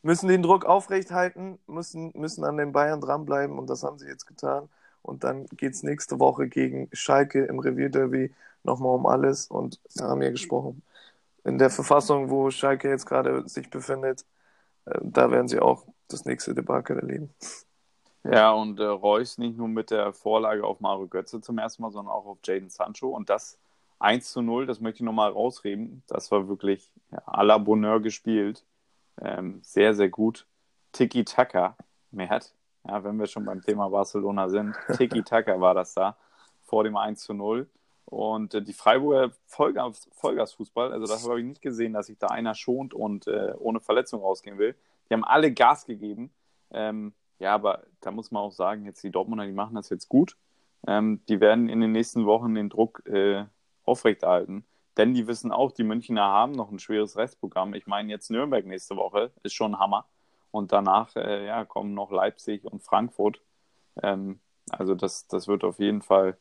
müssen 0.02 0.28
den 0.28 0.42
Druck 0.42 0.66
aufrechthalten, 0.66 1.58
müssen, 1.66 2.12
müssen 2.14 2.44
an 2.44 2.58
den 2.58 2.72
Bayern 2.72 3.00
dranbleiben 3.00 3.58
und 3.58 3.68
das 3.70 3.82
haben 3.82 3.98
sie 3.98 4.06
jetzt 4.06 4.26
getan. 4.26 4.68
Und 5.08 5.24
dann 5.24 5.46
geht 5.46 5.74
es 5.74 5.82
nächste 5.82 6.18
Woche 6.18 6.48
gegen 6.48 6.88
Schalke 6.92 7.44
im 7.44 7.58
Revierderby 7.58 8.32
nochmal 8.62 8.94
um 8.94 9.06
alles 9.06 9.46
und 9.48 9.80
da 9.94 10.08
haben 10.08 10.20
wir 10.20 10.30
gesprochen 10.30 10.82
in 11.48 11.58
der 11.58 11.70
Verfassung, 11.70 12.30
wo 12.30 12.50
Schalke 12.50 12.88
jetzt 12.88 13.06
gerade 13.06 13.48
sich 13.48 13.70
befindet, 13.70 14.24
äh, 14.84 14.98
da 15.02 15.30
werden 15.30 15.48
sie 15.48 15.60
auch 15.60 15.86
das 16.08 16.24
nächste 16.24 16.54
Debakel 16.54 16.98
erleben. 16.98 17.34
Ja, 18.24 18.52
und 18.52 18.78
äh, 18.80 18.84
Reus 18.84 19.38
nicht 19.38 19.56
nur 19.56 19.68
mit 19.68 19.90
der 19.90 20.12
Vorlage 20.12 20.64
auf 20.64 20.80
Mario 20.80 21.06
Götze 21.06 21.40
zum 21.40 21.58
ersten 21.58 21.82
Mal, 21.82 21.90
sondern 21.90 22.12
auch 22.12 22.26
auf 22.26 22.38
Jaden 22.44 22.68
Sancho. 22.68 23.08
Und 23.08 23.30
das 23.30 23.58
1 24.00 24.30
zu 24.30 24.42
0, 24.42 24.66
das 24.66 24.80
möchte 24.80 24.98
ich 24.98 25.06
nochmal 25.06 25.30
rausreden. 25.30 26.02
Das 26.06 26.30
war 26.30 26.48
wirklich 26.48 26.92
ja, 27.10 27.18
à 27.26 27.42
la 27.42 27.58
Bonheur 27.58 28.00
gespielt. 28.00 28.64
Ähm, 29.20 29.60
sehr, 29.62 29.94
sehr 29.94 30.08
gut. 30.08 30.46
Tiki-Taka, 30.92 31.76
Mert, 32.10 32.54
ja, 32.88 33.04
wenn 33.04 33.18
wir 33.18 33.26
schon 33.26 33.44
beim 33.44 33.60
Thema 33.62 33.88
Barcelona 33.88 34.48
sind. 34.48 34.74
Tiki-Taka 34.96 35.60
war 35.60 35.74
das 35.74 35.94
da 35.94 36.16
vor 36.62 36.84
dem 36.84 36.96
1 36.96 37.20
zu 37.20 37.34
0. 37.34 37.68
Und 38.06 38.54
äh, 38.54 38.62
die 38.62 38.72
Freiburger 38.72 39.32
Vollgas, 39.46 40.08
Vollgasfußball, 40.12 40.92
also 40.92 41.06
das 41.06 41.28
habe 41.28 41.40
ich 41.40 41.46
nicht 41.46 41.60
gesehen, 41.60 41.92
dass 41.92 42.06
sich 42.06 42.18
da 42.18 42.28
einer 42.28 42.54
schont 42.54 42.94
und 42.94 43.26
äh, 43.26 43.52
ohne 43.58 43.80
Verletzung 43.80 44.22
rausgehen 44.22 44.58
will. 44.58 44.74
Die 45.08 45.14
haben 45.14 45.24
alle 45.24 45.52
Gas 45.52 45.84
gegeben. 45.84 46.30
Ähm, 46.70 47.12
ja, 47.38 47.54
aber 47.54 47.84
da 48.00 48.10
muss 48.10 48.30
man 48.30 48.42
auch 48.42 48.52
sagen, 48.52 48.86
jetzt 48.86 49.02
die 49.04 49.10
Dortmunder, 49.10 49.44
die 49.44 49.52
machen 49.52 49.74
das 49.74 49.90
jetzt 49.90 50.08
gut. 50.08 50.36
Ähm, 50.86 51.20
die 51.28 51.40
werden 51.40 51.68
in 51.68 51.80
den 51.80 51.92
nächsten 51.92 52.24
Wochen 52.24 52.54
den 52.54 52.70
Druck 52.70 53.06
äh, 53.06 53.44
aufrechterhalten. 53.84 54.64
Denn 54.96 55.14
die 55.14 55.26
wissen 55.26 55.52
auch, 55.52 55.72
die 55.72 55.84
Münchner 55.84 56.22
haben 56.22 56.52
noch 56.52 56.70
ein 56.70 56.78
schweres 56.78 57.16
Restprogramm. 57.16 57.74
Ich 57.74 57.86
meine, 57.86 58.10
jetzt 58.10 58.30
Nürnberg 58.30 58.66
nächste 58.66 58.96
Woche 58.96 59.30
ist 59.42 59.54
schon 59.54 59.74
ein 59.74 59.78
Hammer. 59.78 60.06
Und 60.50 60.72
danach 60.72 61.14
äh, 61.16 61.46
ja, 61.46 61.64
kommen 61.64 61.94
noch 61.94 62.10
Leipzig 62.10 62.64
und 62.64 62.82
Frankfurt. 62.82 63.40
Ähm, 64.02 64.40
also 64.70 64.94
das, 64.94 65.26
das 65.26 65.48
wird 65.48 65.64
auf 65.64 65.78
jeden 65.78 66.02
Fall 66.02 66.38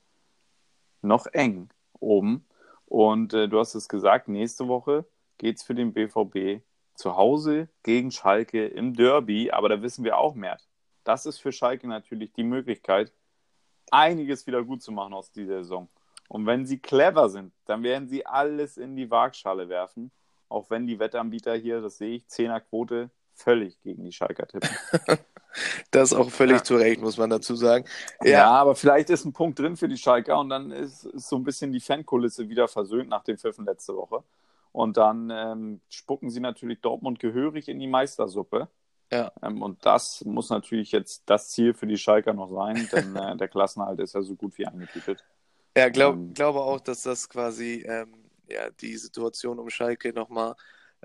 noch 1.01 1.25
eng 1.27 1.69
oben. 1.99 2.45
Und 2.85 3.33
äh, 3.33 3.47
du 3.47 3.59
hast 3.59 3.75
es 3.75 3.89
gesagt, 3.89 4.27
nächste 4.27 4.67
Woche 4.67 5.05
geht 5.37 5.57
es 5.57 5.63
für 5.63 5.75
den 5.75 5.93
BVB 5.93 6.63
zu 6.93 7.15
Hause 7.15 7.69
gegen 7.83 8.11
Schalke 8.11 8.65
im 8.65 8.93
Derby. 8.93 9.51
Aber 9.51 9.69
da 9.69 9.81
wissen 9.81 10.03
wir 10.03 10.17
auch 10.17 10.35
mehr. 10.35 10.57
Das 11.03 11.25
ist 11.25 11.39
für 11.39 11.51
Schalke 11.51 11.87
natürlich 11.87 12.33
die 12.33 12.43
Möglichkeit, 12.43 13.13
einiges 13.91 14.47
wieder 14.47 14.63
gut 14.63 14.81
zu 14.81 14.91
machen 14.91 15.13
aus 15.13 15.31
dieser 15.31 15.63
Saison. 15.63 15.89
Und 16.27 16.45
wenn 16.45 16.65
sie 16.65 16.79
clever 16.79 17.29
sind, 17.29 17.53
dann 17.65 17.83
werden 17.83 18.07
sie 18.09 18.25
alles 18.25 18.77
in 18.77 18.95
die 18.95 19.09
Waagschale 19.09 19.69
werfen. 19.69 20.11
Auch 20.49 20.69
wenn 20.69 20.87
die 20.87 20.99
Wettanbieter 20.99 21.55
hier, 21.55 21.81
das 21.81 21.97
sehe 21.97 22.15
ich, 22.15 22.27
Zehnerquote 22.27 23.09
völlig 23.37 23.79
gegen 23.81 24.03
die 24.03 24.11
Schalker 24.11 24.47
tippen. 24.47 24.69
das 25.91 26.13
auch 26.13 26.29
völlig 26.29 26.57
ja. 26.57 26.63
zu 26.63 26.75
Recht, 26.75 27.01
muss 27.01 27.17
man 27.17 27.29
dazu 27.29 27.55
sagen. 27.55 27.85
Ja. 28.23 28.29
ja. 28.29 28.49
aber 28.49 28.75
vielleicht 28.75 29.09
ist 29.09 29.25
ein 29.25 29.33
Punkt 29.33 29.59
drin 29.59 29.77
für 29.77 29.87
die 29.87 29.97
Schalker 29.97 30.39
und 30.39 30.49
dann 30.49 30.71
ist, 30.71 31.05
ist 31.05 31.29
so 31.29 31.35
ein 31.35 31.43
bisschen 31.43 31.71
die 31.71 31.79
Fankulisse 31.79 32.49
wieder 32.49 32.67
versöhnt 32.67 33.09
nach 33.09 33.23
dem 33.23 33.37
Pfiffen 33.37 33.65
letzte 33.65 33.95
Woche. 33.95 34.23
Und 34.71 34.97
dann 34.97 35.31
ähm, 35.31 35.81
spucken 35.89 36.29
sie 36.29 36.39
natürlich 36.39 36.81
Dortmund 36.81 37.19
gehörig 37.19 37.67
in 37.67 37.79
die 37.79 37.87
Meistersuppe. 37.87 38.67
Ja. 39.11 39.31
Ähm, 39.41 39.61
und 39.61 39.85
das 39.85 40.23
muss 40.25 40.49
natürlich 40.49 40.91
jetzt 40.91 41.23
das 41.25 41.49
Ziel 41.49 41.73
für 41.73 41.87
die 41.87 41.97
Schalker 41.97 42.33
noch 42.33 42.49
sein, 42.49 42.87
denn 42.91 43.15
äh, 43.15 43.37
der 43.37 43.47
Klassenhalt 43.47 43.99
ist 43.99 44.13
ja 44.13 44.21
so 44.21 44.35
gut 44.35 44.57
wie 44.57 44.67
eingetütet. 44.67 45.23
Ja, 45.75 45.89
glaub, 45.89 46.15
ähm, 46.15 46.33
glaube 46.33 46.59
auch, 46.59 46.79
dass 46.79 47.03
das 47.03 47.29
quasi 47.29 47.85
ähm, 47.87 48.13
ja, 48.49 48.69
die 48.81 48.97
Situation 48.97 49.59
um 49.59 49.69
Schalke 49.69 50.13
nochmal 50.13 50.55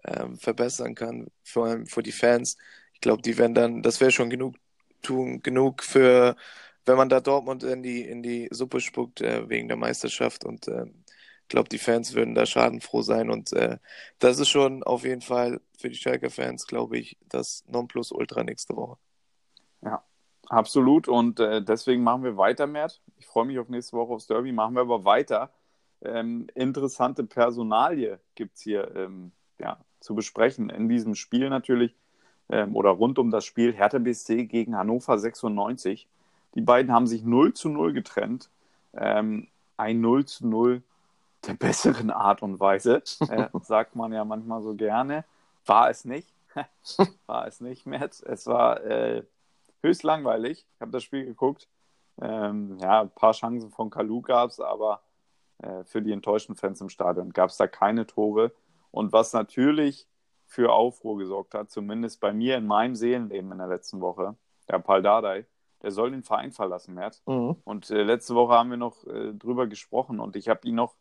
ähm, 0.04 0.38
verbessern 0.38 0.94
kann, 0.94 1.28
vor 1.44 1.66
allem 1.66 1.86
für 1.86 2.02
die 2.02 2.12
Fans. 2.12 2.56
Ich 2.94 3.00
glaube, 3.00 3.22
die 3.22 3.38
werden 3.38 3.54
dann, 3.54 3.82
das 3.82 4.00
wäre 4.00 4.10
schon 4.10 4.30
genug 4.30 4.56
tun, 5.02 5.42
genug 5.42 5.82
für, 5.82 6.36
wenn 6.86 6.96
man 6.96 7.08
da 7.08 7.20
Dortmund 7.20 7.62
in 7.64 7.82
die, 7.82 8.02
in 8.02 8.22
die 8.22 8.48
Suppe 8.50 8.80
spuckt 8.80 9.20
äh, 9.20 9.48
wegen 9.48 9.68
der 9.68 9.76
Meisterschaft 9.76 10.44
und 10.44 10.68
äh, 10.68 10.86
ich 11.42 11.48
glaube, 11.48 11.68
die 11.68 11.78
Fans 11.78 12.14
würden 12.14 12.34
da 12.34 12.46
schadenfroh 12.46 13.02
sein 13.02 13.28
und 13.28 13.52
äh, 13.52 13.78
das 14.18 14.38
ist 14.38 14.48
schon 14.48 14.82
auf 14.82 15.04
jeden 15.04 15.20
Fall 15.20 15.60
für 15.76 15.90
die 15.90 15.96
Schalker 15.96 16.30
Fans, 16.30 16.66
glaube 16.66 16.96
ich, 16.98 17.18
das 17.28 17.64
Nonplusultra 17.66 18.42
nächste 18.42 18.74
Woche. 18.74 18.96
Ja, 19.82 20.02
absolut 20.48 21.08
und 21.08 21.40
äh, 21.40 21.62
deswegen 21.62 22.02
machen 22.02 22.22
wir 22.22 22.36
weiter, 22.36 22.66
Mert. 22.66 23.02
Ich 23.18 23.26
freue 23.26 23.44
mich 23.44 23.58
auf 23.58 23.68
nächste 23.68 23.96
Woche 23.96 24.14
aufs 24.14 24.26
Derby, 24.26 24.52
machen 24.52 24.74
wir 24.74 24.80
aber 24.80 25.04
weiter. 25.04 25.52
Ähm, 26.00 26.46
interessante 26.54 27.24
Personalie 27.24 28.18
gibt 28.34 28.56
es 28.56 28.62
hier 28.62 28.90
ähm, 28.96 29.32
ja, 29.62 29.78
zu 30.00 30.14
besprechen 30.14 30.68
in 30.70 30.88
diesem 30.88 31.14
Spiel 31.14 31.48
natürlich 31.48 31.94
ähm, 32.50 32.76
oder 32.76 32.90
rund 32.90 33.18
um 33.18 33.30
das 33.30 33.44
Spiel 33.44 33.72
Hertha 33.72 33.98
BSC 33.98 34.46
gegen 34.46 34.76
Hannover 34.76 35.18
96. 35.18 36.08
Die 36.54 36.60
beiden 36.60 36.92
haben 36.92 37.06
sich 37.06 37.24
0 37.24 37.54
zu 37.54 37.68
0 37.68 37.92
getrennt. 37.92 38.50
Ähm, 38.94 39.48
ein 39.76 40.00
0 40.00 40.26
zu 40.26 40.46
0 40.46 40.82
der 41.46 41.54
besseren 41.54 42.10
Art 42.10 42.42
und 42.42 42.60
Weise, 42.60 43.02
äh, 43.28 43.48
sagt 43.62 43.96
man 43.96 44.12
ja 44.12 44.24
manchmal 44.24 44.62
so 44.62 44.74
gerne. 44.74 45.24
War 45.66 45.90
es 45.90 46.04
nicht. 46.04 46.28
war 47.26 47.46
es 47.46 47.60
nicht, 47.60 47.86
Matt. 47.86 48.22
Es 48.22 48.46
war 48.46 48.82
äh, 48.84 49.24
höchst 49.82 50.02
langweilig. 50.02 50.66
Ich 50.74 50.80
habe 50.80 50.92
das 50.92 51.02
Spiel 51.02 51.24
geguckt. 51.24 51.68
Ähm, 52.20 52.78
ja, 52.78 53.02
ein 53.02 53.10
paar 53.10 53.32
Chancen 53.32 53.70
von 53.70 53.90
Kalu 53.90 54.20
gab 54.20 54.50
es, 54.50 54.60
aber 54.60 55.00
äh, 55.58 55.84
für 55.84 56.02
die 56.02 56.12
enttäuschten 56.12 56.54
Fans 56.54 56.80
im 56.80 56.90
Stadion 56.90 57.32
gab 57.32 57.50
es 57.50 57.56
da 57.56 57.66
keine 57.66 58.06
Tore. 58.06 58.52
Und 58.92 59.12
was 59.12 59.32
natürlich 59.32 60.06
für 60.46 60.70
Aufruhr 60.70 61.18
gesorgt 61.18 61.54
hat, 61.54 61.70
zumindest 61.70 62.20
bei 62.20 62.32
mir 62.32 62.56
in 62.56 62.66
meinem 62.66 62.94
Seelenleben 62.94 63.50
in 63.50 63.58
der 63.58 63.66
letzten 63.66 64.00
Woche, 64.00 64.36
der 64.68 64.78
Paul 64.78 65.02
Dardai, 65.02 65.46
der 65.82 65.90
soll 65.90 66.12
den 66.12 66.22
Verein 66.22 66.52
verlassen, 66.52 66.94
Mert. 66.94 67.22
Mhm. 67.26 67.56
Und 67.64 67.90
äh, 67.90 68.02
letzte 68.02 68.34
Woche 68.34 68.52
haben 68.52 68.70
wir 68.70 68.76
noch 68.76 69.04
äh, 69.06 69.32
drüber 69.32 69.66
gesprochen 69.66 70.20
und 70.20 70.36
ich 70.36 70.48
habe 70.48 70.68
ihn 70.68 70.76
noch, 70.76 70.94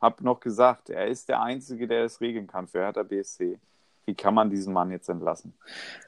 hab 0.00 0.20
noch 0.20 0.40
gesagt, 0.40 0.90
er 0.90 1.06
ist 1.06 1.28
der 1.28 1.40
Einzige, 1.40 1.88
der 1.88 2.04
es 2.04 2.20
regeln 2.20 2.46
kann 2.46 2.66
für 2.66 2.80
Hertha 2.80 3.04
BSC. 3.04 3.58
Wie 4.04 4.14
kann 4.14 4.34
man 4.34 4.50
diesen 4.50 4.72
Mann 4.72 4.90
jetzt 4.90 5.08
entlassen? 5.08 5.54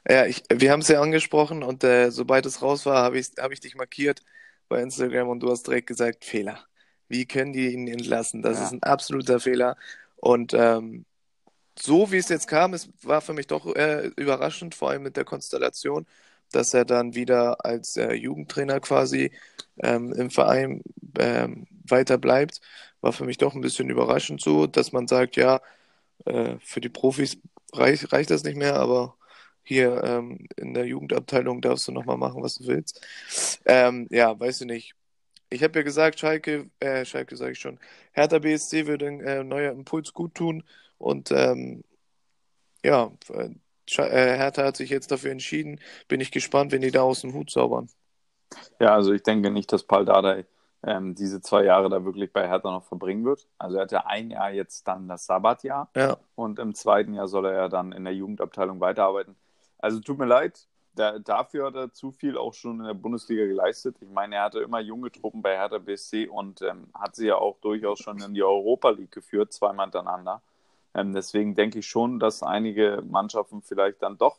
Ja, 0.07 0.25
ich, 0.25 0.43
wir 0.51 0.71
haben 0.71 0.81
es 0.81 0.87
ja 0.87 1.01
angesprochen 1.01 1.63
und 1.63 1.83
äh, 1.83 2.09
sobald 2.11 2.45
es 2.45 2.61
raus 2.61 2.85
war, 2.85 3.03
habe 3.03 3.19
ich, 3.19 3.31
hab 3.39 3.51
ich 3.51 3.59
dich 3.59 3.75
markiert 3.75 4.21
bei 4.67 4.81
Instagram 4.81 5.29
und 5.29 5.41
du 5.41 5.49
hast 5.49 5.67
direkt 5.67 5.87
gesagt, 5.87 6.25
Fehler. 6.25 6.59
Wie 7.07 7.25
können 7.25 7.53
die 7.53 7.73
ihn 7.73 7.87
entlassen? 7.87 8.41
Das 8.41 8.57
ja. 8.57 8.65
ist 8.65 8.71
ein 8.71 8.83
absoluter 8.83 9.39
Fehler. 9.39 9.77
Und 10.15 10.53
ähm, 10.53 11.05
so 11.79 12.11
wie 12.11 12.17
es 12.17 12.29
jetzt 12.29 12.47
kam, 12.47 12.73
es 12.73 12.89
war 13.03 13.21
für 13.21 13.33
mich 13.33 13.47
doch 13.47 13.65
äh, 13.75 14.07
überraschend, 14.17 14.75
vor 14.75 14.89
allem 14.91 15.03
mit 15.03 15.17
der 15.17 15.25
Konstellation, 15.25 16.05
dass 16.51 16.73
er 16.73 16.85
dann 16.85 17.15
wieder 17.15 17.65
als 17.65 17.97
äh, 17.97 18.13
Jugendtrainer 18.13 18.79
quasi 18.81 19.31
ähm, 19.81 20.13
im 20.13 20.29
Verein 20.31 20.81
ähm, 21.19 21.67
weiter 21.87 22.17
bleibt. 22.17 22.61
War 23.01 23.13
für 23.13 23.25
mich 23.25 23.37
doch 23.37 23.55
ein 23.55 23.61
bisschen 23.61 23.89
überraschend 23.89 24.41
so, 24.41 24.67
dass 24.67 24.91
man 24.91 25.07
sagt, 25.07 25.35
ja, 25.37 25.61
äh, 26.25 26.57
für 26.61 26.81
die 26.81 26.89
Profis 26.89 27.37
reich, 27.73 28.11
reicht 28.11 28.31
das 28.31 28.43
nicht 28.43 28.57
mehr, 28.57 28.75
aber 28.75 29.15
hier 29.63 30.03
ähm, 30.03 30.47
in 30.57 30.73
der 30.73 30.85
Jugendabteilung 30.85 31.61
darfst 31.61 31.87
du 31.87 31.91
nochmal 31.91 32.17
machen, 32.17 32.43
was 32.43 32.55
du 32.55 32.67
willst. 32.67 33.01
Ähm, 33.65 34.07
ja, 34.11 34.37
weißt 34.39 34.61
du 34.61 34.65
nicht. 34.65 34.95
Ich 35.49 35.63
habe 35.63 35.79
ja 35.79 35.83
gesagt, 35.83 36.19
Schalke, 36.19 36.69
äh, 36.79 37.05
Schalke 37.05 37.35
sage 37.37 37.53
ich 37.53 37.59
schon, 37.59 37.79
Hertha 38.13 38.39
BSC 38.39 38.87
würde 38.87 39.07
ein 39.07 39.21
äh, 39.21 39.43
neuer 39.43 39.71
Impuls 39.73 40.13
gut 40.13 40.35
tun. 40.35 40.63
Und 41.01 41.31
ähm, 41.31 41.83
ja, 42.83 43.11
äh, 43.29 43.49
äh, 43.97 44.37
Hertha 44.37 44.63
hat 44.63 44.77
sich 44.77 44.89
jetzt 44.89 45.11
dafür 45.11 45.31
entschieden. 45.31 45.79
Bin 46.07 46.21
ich 46.21 46.31
gespannt, 46.31 46.71
wenn 46.71 46.81
die 46.81 46.91
da 46.91 47.01
aus 47.01 47.21
dem 47.21 47.33
Hut 47.33 47.49
zaubern. 47.49 47.89
Ja, 48.79 48.93
also 48.93 49.13
ich 49.13 49.23
denke 49.23 49.49
nicht, 49.49 49.71
dass 49.73 49.83
Paul 49.83 50.05
Dardai 50.05 50.45
ähm, 50.83 51.15
diese 51.15 51.41
zwei 51.41 51.63
Jahre 51.63 51.89
da 51.89 52.03
wirklich 52.05 52.31
bei 52.33 52.47
Hertha 52.47 52.71
noch 52.71 52.83
verbringen 52.83 53.23
wird. 53.23 53.47
Also 53.57 53.77
er 53.77 53.83
hat 53.83 53.91
ja 53.91 54.05
ein 54.05 54.31
Jahr 54.31 54.51
jetzt 54.51 54.87
dann 54.87 55.07
das 55.07 55.25
Sabbatjahr 55.25 55.89
ja. 55.95 56.17
und 56.35 56.59
im 56.59 56.73
zweiten 56.73 57.13
Jahr 57.13 57.27
soll 57.27 57.45
er 57.45 57.53
ja 57.53 57.69
dann 57.69 57.91
in 57.91 58.03
der 58.03 58.13
Jugendabteilung 58.13 58.79
weiterarbeiten. 58.79 59.35
Also 59.77 59.99
tut 59.99 60.17
mir 60.17 60.25
leid, 60.25 60.67
da, 60.93 61.19
dafür 61.19 61.67
hat 61.67 61.75
er 61.75 61.93
zu 61.93 62.11
viel 62.11 62.37
auch 62.37 62.53
schon 62.53 62.79
in 62.79 62.85
der 62.85 62.93
Bundesliga 62.93 63.45
geleistet. 63.45 63.95
Ich 64.01 64.09
meine, 64.09 64.35
er 64.35 64.43
hatte 64.43 64.59
immer 64.59 64.79
junge 64.79 65.11
Truppen 65.11 65.41
bei 65.41 65.55
Hertha 65.55 65.77
BSC 65.77 66.27
und 66.27 66.61
ähm, 66.61 66.87
hat 66.93 67.15
sie 67.15 67.27
ja 67.27 67.35
auch 67.35 67.57
durchaus 67.61 67.99
schon 67.99 68.21
in 68.21 68.33
die 68.33 68.43
Europa 68.43 68.89
League 68.89 69.11
geführt, 69.11 69.53
zweimal 69.53 69.85
hintereinander. 69.85 70.41
Ähm, 70.93 71.13
deswegen 71.13 71.55
denke 71.55 71.79
ich 71.79 71.87
schon, 71.87 72.19
dass 72.19 72.43
einige 72.43 73.03
Mannschaften 73.07 73.61
vielleicht 73.61 74.01
dann 74.01 74.17
doch 74.17 74.37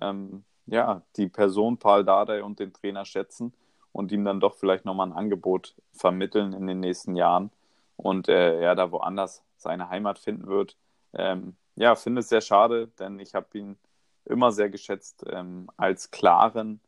ähm, 0.00 0.44
ja, 0.66 1.02
die 1.16 1.28
Person 1.28 1.78
Paul 1.78 2.04
Dardai 2.04 2.42
und 2.42 2.60
den 2.60 2.72
Trainer 2.72 3.04
schätzen 3.04 3.52
und 3.92 4.12
ihm 4.12 4.24
dann 4.24 4.40
doch 4.40 4.54
vielleicht 4.54 4.84
nochmal 4.84 5.08
ein 5.08 5.16
Angebot 5.16 5.74
vermitteln 5.92 6.52
in 6.52 6.66
den 6.66 6.80
nächsten 6.80 7.16
Jahren 7.16 7.50
und 7.96 8.28
äh, 8.28 8.60
er 8.60 8.74
da 8.76 8.92
woanders 8.92 9.42
seine 9.56 9.88
Heimat 9.88 10.18
finden 10.18 10.46
wird. 10.46 10.76
Ähm, 11.12 11.56
ja, 11.74 11.94
finde 11.96 12.20
es 12.20 12.28
sehr 12.28 12.40
schade, 12.40 12.88
denn 12.98 13.18
ich 13.18 13.34
habe 13.34 13.46
ihn 13.58 13.76
immer 14.24 14.52
sehr 14.52 14.70
geschätzt 14.70 15.24
ähm, 15.28 15.68
als 15.76 16.10
klaren, 16.10 16.80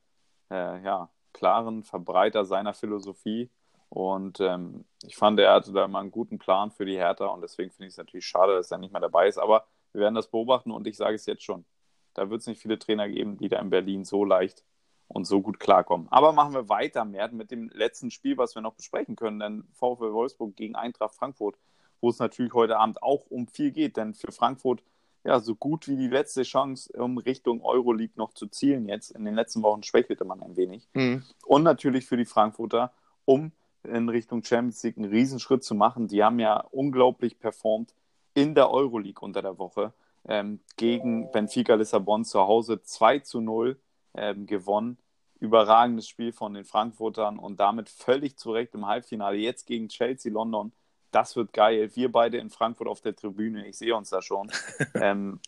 äh, 0.51 0.81
ja, 0.83 1.09
klaren 1.33 1.83
Verbreiter 1.83 2.45
seiner 2.45 2.75
Philosophie 2.75 3.51
und 3.93 4.41
ähm, 4.41 4.87
ich 5.03 5.17
fand, 5.17 5.39
er 5.39 5.53
hatte 5.53 5.71
da 5.71 5.85
immer 5.85 5.99
einen 5.99 6.11
guten 6.11 6.39
Plan 6.39 6.71
für 6.71 6.87
die 6.87 6.97
Hertha 6.97 7.27
und 7.27 7.43
deswegen 7.43 7.71
finde 7.71 7.89
ich 7.89 7.93
es 7.93 7.99
natürlich 7.99 8.25
schade, 8.25 8.55
dass 8.55 8.71
er 8.71 8.79
nicht 8.79 8.91
mehr 8.91 9.03
dabei 9.03 9.29
ist. 9.29 9.37
Aber 9.37 9.67
wir 9.93 10.01
werden 10.01 10.15
das 10.15 10.29
beobachten 10.29 10.71
und 10.71 10.87
ich 10.87 10.97
sage 10.97 11.15
es 11.15 11.27
jetzt 11.27 11.43
schon. 11.43 11.67
Da 12.15 12.31
wird 12.31 12.41
es 12.41 12.47
nicht 12.47 12.63
viele 12.63 12.79
Trainer 12.79 13.07
geben, 13.07 13.37
die 13.37 13.51
da 13.51 13.59
in 13.59 13.69
Berlin 13.69 14.07
so 14.07 14.25
leicht 14.25 14.65
und 15.09 15.27
so 15.27 15.43
gut 15.43 15.61
klarkommen. 15.61 16.09
Aber 16.11 16.33
machen 16.33 16.55
wir 16.55 16.71
weiter, 16.71 17.05
Mert, 17.05 17.35
mit 17.35 17.51
dem 17.51 17.69
letzten 17.69 18.11
Spiel, 18.11 18.39
was 18.39 18.55
wir 18.55 18.63
noch 18.63 18.73
besprechen 18.73 19.15
können, 19.15 19.41
denn 19.41 19.65
VfL 19.75 20.15
Wolfsburg 20.15 20.57
gegen 20.57 20.75
Eintracht 20.75 21.15
Frankfurt, 21.15 21.59
wo 22.01 22.09
es 22.09 22.19
natürlich 22.19 22.55
heute 22.55 22.79
Abend 22.79 23.03
auch 23.03 23.27
um 23.29 23.47
viel 23.47 23.73
geht, 23.73 23.99
denn 23.99 24.15
für 24.15 24.33
Frankfurt 24.33 24.83
ja 25.23 25.39
so 25.39 25.55
gut 25.55 25.87
wie 25.87 25.97
die 25.97 26.09
letzte 26.09 26.45
Chance, 26.45 26.91
um 26.95 27.19
Richtung 27.19 27.63
Euroleague 27.63 28.15
noch 28.17 28.33
zu 28.33 28.47
zielen 28.47 28.89
jetzt. 28.89 29.11
In 29.11 29.27
den 29.27 29.35
letzten 29.35 29.63
Wochen 29.63 29.83
schwächelte 29.83 30.25
man 30.25 30.43
ein 30.43 30.57
wenig. 30.57 30.89
Mhm. 30.95 31.25
Und 31.45 31.63
natürlich 31.63 32.07
für 32.07 32.17
die 32.17 32.25
Frankfurter, 32.25 32.91
um 33.27 33.53
in 33.85 34.09
Richtung 34.09 34.43
Champions 34.45 34.83
League 34.83 34.97
einen 34.97 35.11
Riesenschritt 35.11 35.65
zu 35.65 35.75
machen. 35.75 36.09
Die 36.09 36.23
haben 36.23 36.39
ja 36.39 36.65
unglaublich 36.71 37.39
performt 37.39 37.95
in 38.35 38.55
der 38.55 38.71
Euroleague 38.71 39.21
unter 39.21 39.43
der 39.43 39.59
Woche 39.59 39.93
ähm, 40.27 40.61
gegen 40.77 41.31
Benfica 41.33 41.75
Lissabon 41.75 42.25
zu 42.25 42.41
Hause 42.41 42.83
2 42.83 43.21
zu 43.21 43.41
0 43.41 43.79
ähm, 44.15 44.47
gewonnen. 44.47 44.99
Überragendes 45.41 46.07
Spiel 46.09 46.33
von 46.33 46.55
den 46.55 46.65
Frankfurtern 46.65 47.39
und 47.39 47.59
damit 47.59 47.89
völlig 47.89 48.37
zurecht 48.37 48.75
im 48.75 48.87
Halbfinale. 48.87 49.37
Jetzt 49.37 49.67
gegen 49.67 49.89
Chelsea 49.89 50.33
London. 50.33 50.73
Das 51.11 51.35
wird 51.35 51.53
geil. 51.53 51.91
Wir 51.95 52.13
beide 52.13 52.39
in 52.39 52.51
Frankfurt 52.51 52.87
auf 52.87 53.01
der 53.01 53.17
Tribüne. 53.17 53.67
Ich 53.67 53.77
sehe 53.77 53.95
uns 53.97 54.11
da 54.11 54.23
schon. 54.23 54.51
ähm, 54.95 55.41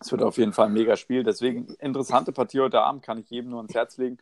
es 0.00 0.10
wird 0.10 0.22
auf 0.22 0.38
jeden 0.38 0.52
Fall 0.52 0.66
ein 0.66 0.72
mega 0.72 0.96
Spiel. 0.96 1.24
Deswegen 1.24 1.66
interessante 1.80 2.32
Partie 2.32 2.60
heute 2.60 2.80
Abend, 2.80 3.02
kann 3.02 3.18
ich 3.18 3.28
jedem 3.28 3.50
nur 3.50 3.58
ans 3.58 3.74
Herz 3.74 3.98
legen. 3.98 4.18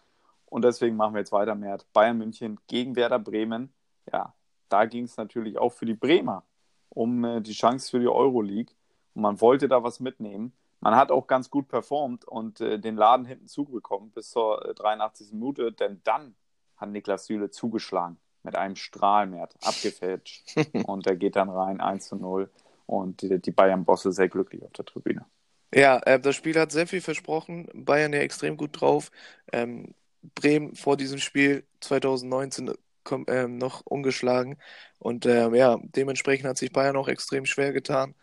Und 0.47 0.65
deswegen 0.65 0.97
machen 0.97 1.15
wir 1.15 1.21
jetzt 1.21 1.33
weiter 1.33 1.55
mit 1.55 1.93
Bayern 1.93 2.19
München 2.19 2.59
gegen 2.67 2.97
Werder 2.97 3.19
Bremen. 3.19 3.73
Ja, 4.13 4.35
da 4.69 4.85
ging 4.85 5.05
es 5.05 5.17
natürlich 5.17 5.59
auch 5.59 5.73
für 5.73 5.87
die 5.87 5.95
Bremer 5.95 6.45
um 6.97 7.25
äh, 7.25 7.41
die 7.41 7.53
Chance 7.53 7.91
für 7.91 8.01
die 8.01 8.09
Euroleague. 8.09 8.75
Und 9.15 9.23
man 9.23 9.41
wollte 9.41 9.69
da 9.69 9.83
was 9.83 10.01
mitnehmen. 10.01 10.53
Man 10.81 10.97
hat 10.97 11.11
auch 11.11 11.27
ganz 11.27 11.51
gut 11.51 11.69
performt 11.69 12.25
und 12.25 12.61
äh, 12.61 12.79
den 12.79 12.97
Laden 12.97 13.27
hinten 13.27 13.47
zugekommen 13.47 14.11
bis 14.11 14.31
zur 14.31 14.65
äh, 14.67 14.75
83. 14.75 15.33
Minute, 15.33 15.73
denn 15.73 16.01
dann 16.05 16.35
hat 16.77 16.91
Niklas 16.91 17.27
Süle 17.27 17.51
zugeschlagen 17.51 18.19
mit 18.43 18.57
einem 18.57 18.77
Strahlmert, 18.77 19.55
abgefälscht. 19.63 20.57
und 20.87 21.07
er 21.07 21.17
geht 21.17 21.37
dann 21.37 21.51
rein 21.51 21.81
1 21.81 22.09
zu 22.09 22.17
0 22.17 22.51
und 22.87 23.23
die, 23.23 23.41
die 23.41 23.51
Bayern-Bosse 23.51 24.13
sehr 24.13 24.29
glücklich 24.29 24.63
auf 24.65 24.73
der 24.73 24.85
Tribüne. 24.85 25.27
Ja, 25.75 25.99
äh, 25.99 26.21
das 26.21 26.37
Spiel 26.37 26.59
hat 26.59 26.73
sehr 26.73 26.87
viel 26.87 27.01
versprochen. 27.01 27.69
Bayern 27.75 28.13
ja 28.13 28.21
extrem 28.21 28.57
gut 28.57 28.81
drauf. 28.81 29.11
Ähm, 29.53 29.95
Bremen 30.35 30.75
vor 30.75 30.97
diesem 30.97 31.19
Spiel 31.19 31.65
2019 31.81 32.73
komm, 33.05 33.25
ähm, 33.29 33.59
noch 33.59 33.83
ungeschlagen. 33.87 34.59
Und 34.99 35.27
ähm, 35.27 35.55
ja, 35.55 35.79
dementsprechend 35.83 36.47
hat 36.49 36.59
sich 36.59 36.73
Bayern 36.73 36.97
auch 36.97 37.09
extrem 37.09 37.47
schwer 37.47 37.73
getan. 37.73 38.15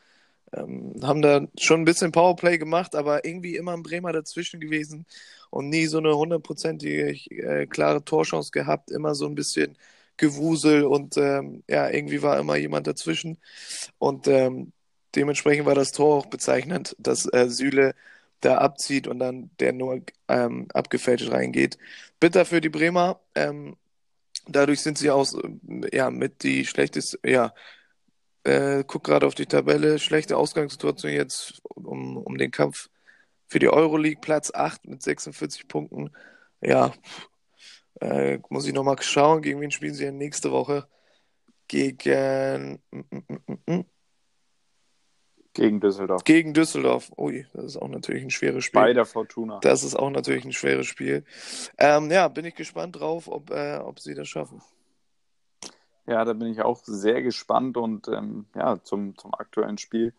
Ähm, 0.53 0.95
haben 1.03 1.21
da 1.21 1.47
schon 1.59 1.81
ein 1.81 1.85
bisschen 1.85 2.11
Powerplay 2.11 2.57
gemacht, 2.59 2.95
aber 2.95 3.25
irgendwie 3.25 3.55
immer 3.55 3.73
ein 3.73 3.83
Bremer 3.83 4.13
dazwischen 4.13 4.59
gewesen 4.59 5.05
und 5.49 5.69
nie 5.69 5.87
so 5.87 5.97
eine 5.99 6.15
hundertprozentige 6.15 7.09
äh, 7.31 7.67
klare 7.67 8.03
Torchance 8.03 8.51
gehabt. 8.51 8.91
Immer 8.91 9.15
so 9.15 9.25
ein 9.27 9.35
bisschen 9.35 9.77
Gewusel 10.17 10.83
und 10.85 11.17
ähm, 11.17 11.63
ja, 11.67 11.89
irgendwie 11.89 12.21
war 12.21 12.39
immer 12.39 12.55
jemand 12.57 12.87
dazwischen. 12.87 13.39
Und 13.99 14.27
ähm, 14.27 14.73
dementsprechend 15.15 15.65
war 15.65 15.75
das 15.75 15.91
Tor 15.91 16.17
auch 16.17 16.25
bezeichnend, 16.27 16.95
dass 16.99 17.25
äh, 17.33 17.49
Süle 17.49 17.95
da 18.45 18.57
abzieht 18.57 19.07
und 19.07 19.19
dann 19.19 19.51
der 19.59 19.73
nur 19.73 20.01
ähm, 20.27 20.67
abgefälscht 20.73 21.31
reingeht. 21.31 21.77
Bitter 22.19 22.45
für 22.45 22.61
die 22.61 22.69
Bremer. 22.69 23.21
Ähm, 23.35 23.77
dadurch 24.47 24.81
sind 24.81 24.97
sie 24.97 25.11
auch 25.11 25.27
ja, 25.91 26.09
mit 26.11 26.43
die 26.43 26.65
schlechteste, 26.65 27.19
ja, 27.25 27.53
äh, 28.43 28.83
guck 28.85 29.03
gerade 29.05 29.25
auf 29.25 29.35
die 29.35 29.45
Tabelle, 29.45 29.99
schlechte 29.99 30.37
Ausgangssituation 30.37 31.11
jetzt 31.11 31.61
um, 31.63 32.17
um 32.17 32.37
den 32.37 32.51
Kampf 32.51 32.89
für 33.47 33.59
die 33.59 33.69
Euroleague, 33.69 34.21
Platz 34.21 34.51
8 34.53 34.85
mit 34.87 35.01
46 35.03 35.67
Punkten. 35.67 36.11
Ja, 36.61 36.93
äh, 38.01 38.39
muss 38.49 38.67
ich 38.67 38.73
nochmal 38.73 39.01
schauen, 39.01 39.41
gegen 39.41 39.61
wen 39.61 39.71
spielen 39.71 39.93
sie 39.93 40.05
denn 40.05 40.17
nächste 40.17 40.51
Woche? 40.51 40.87
Gegen. 41.67 42.81
Mm, 42.91 42.99
mm, 43.11 43.63
mm, 43.67 43.85
gegen 45.53 45.79
Düsseldorf. 45.79 46.23
Gegen 46.23 46.53
Düsseldorf. 46.53 47.11
Ui, 47.17 47.45
das 47.53 47.65
ist 47.65 47.77
auch 47.77 47.87
natürlich 47.87 48.23
ein 48.23 48.31
schweres 48.31 48.65
Spiel. 48.65 48.81
Bei 48.81 48.93
der 48.93 49.05
Fortuna. 49.05 49.59
Das 49.61 49.83
ist 49.83 49.95
auch 49.95 50.09
natürlich 50.09 50.45
ein 50.45 50.53
schweres 50.53 50.87
Spiel. 50.87 51.23
Ähm, 51.77 52.09
ja, 52.11 52.27
bin 52.27 52.45
ich 52.45 52.55
gespannt 52.55 52.99
drauf, 52.99 53.27
ob, 53.27 53.51
äh, 53.51 53.77
ob 53.77 53.99
sie 53.99 54.15
das 54.15 54.27
schaffen. 54.27 54.61
Ja, 56.05 56.25
da 56.25 56.33
bin 56.33 56.49
ich 56.49 56.61
auch 56.61 56.81
sehr 56.83 57.21
gespannt 57.21 57.77
und 57.77 58.07
ähm, 58.09 58.45
ja, 58.55 58.81
zum, 58.83 59.17
zum 59.17 59.33
aktuellen 59.33 59.77
Spiel 59.77 60.13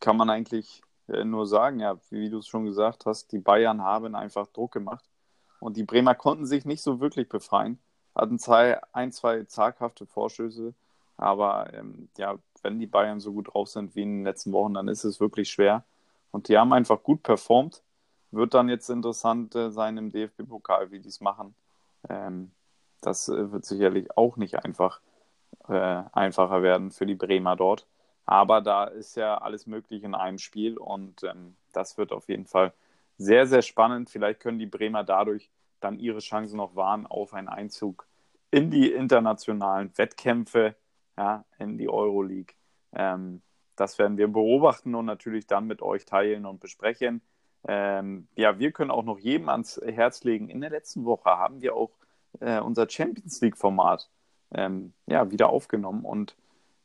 kann 0.00 0.16
man 0.16 0.30
eigentlich 0.30 0.82
äh, 1.08 1.24
nur 1.24 1.46
sagen, 1.46 1.80
ja, 1.80 1.98
wie 2.10 2.30
du 2.30 2.38
es 2.38 2.46
schon 2.46 2.64
gesagt 2.64 3.04
hast, 3.04 3.32
die 3.32 3.38
Bayern 3.38 3.82
haben 3.82 4.14
einfach 4.14 4.46
Druck 4.46 4.72
gemacht 4.72 5.04
und 5.60 5.76
die 5.76 5.84
Bremer 5.84 6.14
konnten 6.14 6.46
sich 6.46 6.64
nicht 6.64 6.82
so 6.82 7.00
wirklich 7.00 7.28
befreien, 7.28 7.78
hatten 8.14 8.38
zwei, 8.38 8.80
ein, 8.92 9.12
zwei 9.12 9.44
zaghafte 9.44 10.06
Vorstöße, 10.06 10.72
aber 11.18 11.74
ähm, 11.74 12.08
ja, 12.16 12.38
wenn 12.62 12.78
die 12.78 12.86
Bayern 12.86 13.20
so 13.20 13.32
gut 13.32 13.54
drauf 13.54 13.68
sind 13.68 13.94
wie 13.94 14.02
in 14.02 14.18
den 14.18 14.24
letzten 14.24 14.52
Wochen, 14.52 14.74
dann 14.74 14.88
ist 14.88 15.04
es 15.04 15.20
wirklich 15.20 15.50
schwer. 15.50 15.84
Und 16.30 16.48
die 16.48 16.58
haben 16.58 16.72
einfach 16.72 17.02
gut 17.02 17.22
performt. 17.22 17.82
Wird 18.30 18.54
dann 18.54 18.68
jetzt 18.68 18.90
interessant 18.90 19.54
äh, 19.54 19.70
sein 19.70 19.96
im 19.96 20.10
DFB-Pokal, 20.10 20.90
wie 20.90 21.00
die 21.00 21.08
es 21.08 21.20
machen. 21.20 21.54
Ähm, 22.08 22.50
das 23.00 23.28
äh, 23.28 23.52
wird 23.52 23.64
sicherlich 23.64 24.16
auch 24.16 24.36
nicht 24.36 24.64
einfach 24.64 25.00
äh, 25.68 26.02
einfacher 26.12 26.62
werden 26.62 26.90
für 26.90 27.06
die 27.06 27.14
Bremer 27.14 27.56
dort. 27.56 27.86
Aber 28.26 28.60
da 28.60 28.84
ist 28.84 29.16
ja 29.16 29.38
alles 29.38 29.66
möglich 29.66 30.04
in 30.04 30.14
einem 30.14 30.38
Spiel 30.38 30.76
und 30.76 31.22
ähm, 31.24 31.56
das 31.72 31.96
wird 31.96 32.12
auf 32.12 32.28
jeden 32.28 32.46
Fall 32.46 32.74
sehr, 33.16 33.46
sehr 33.46 33.62
spannend. 33.62 34.10
Vielleicht 34.10 34.40
können 34.40 34.58
die 34.58 34.66
Bremer 34.66 35.02
dadurch 35.04 35.50
dann 35.80 35.98
ihre 35.98 36.18
Chancen 36.18 36.58
noch 36.58 36.76
wahren 36.76 37.06
auf 37.06 37.32
einen 37.32 37.48
Einzug 37.48 38.06
in 38.50 38.70
die 38.70 38.92
internationalen 38.92 39.96
Wettkämpfe 39.96 40.74
ja, 41.18 41.44
in 41.58 41.76
die 41.78 41.88
Euroleague. 41.88 42.54
Ähm, 42.94 43.42
das 43.76 43.98
werden 43.98 44.16
wir 44.16 44.28
beobachten 44.28 44.94
und 44.94 45.04
natürlich 45.04 45.46
dann 45.46 45.66
mit 45.66 45.82
euch 45.82 46.04
teilen 46.04 46.46
und 46.46 46.60
besprechen. 46.60 47.20
Ähm, 47.66 48.28
ja, 48.36 48.58
wir 48.58 48.70
können 48.72 48.92
auch 48.92 49.04
noch 49.04 49.18
jedem 49.18 49.48
ans 49.48 49.80
Herz 49.84 50.22
legen. 50.24 50.48
In 50.48 50.60
der 50.60 50.70
letzten 50.70 51.04
Woche 51.04 51.30
haben 51.30 51.60
wir 51.60 51.74
auch 51.74 51.90
äh, 52.40 52.60
unser 52.60 52.88
Champions 52.88 53.40
League-Format 53.40 54.08
ähm, 54.52 54.92
ja, 55.06 55.30
wieder 55.30 55.50
aufgenommen 55.50 56.04
und 56.04 56.36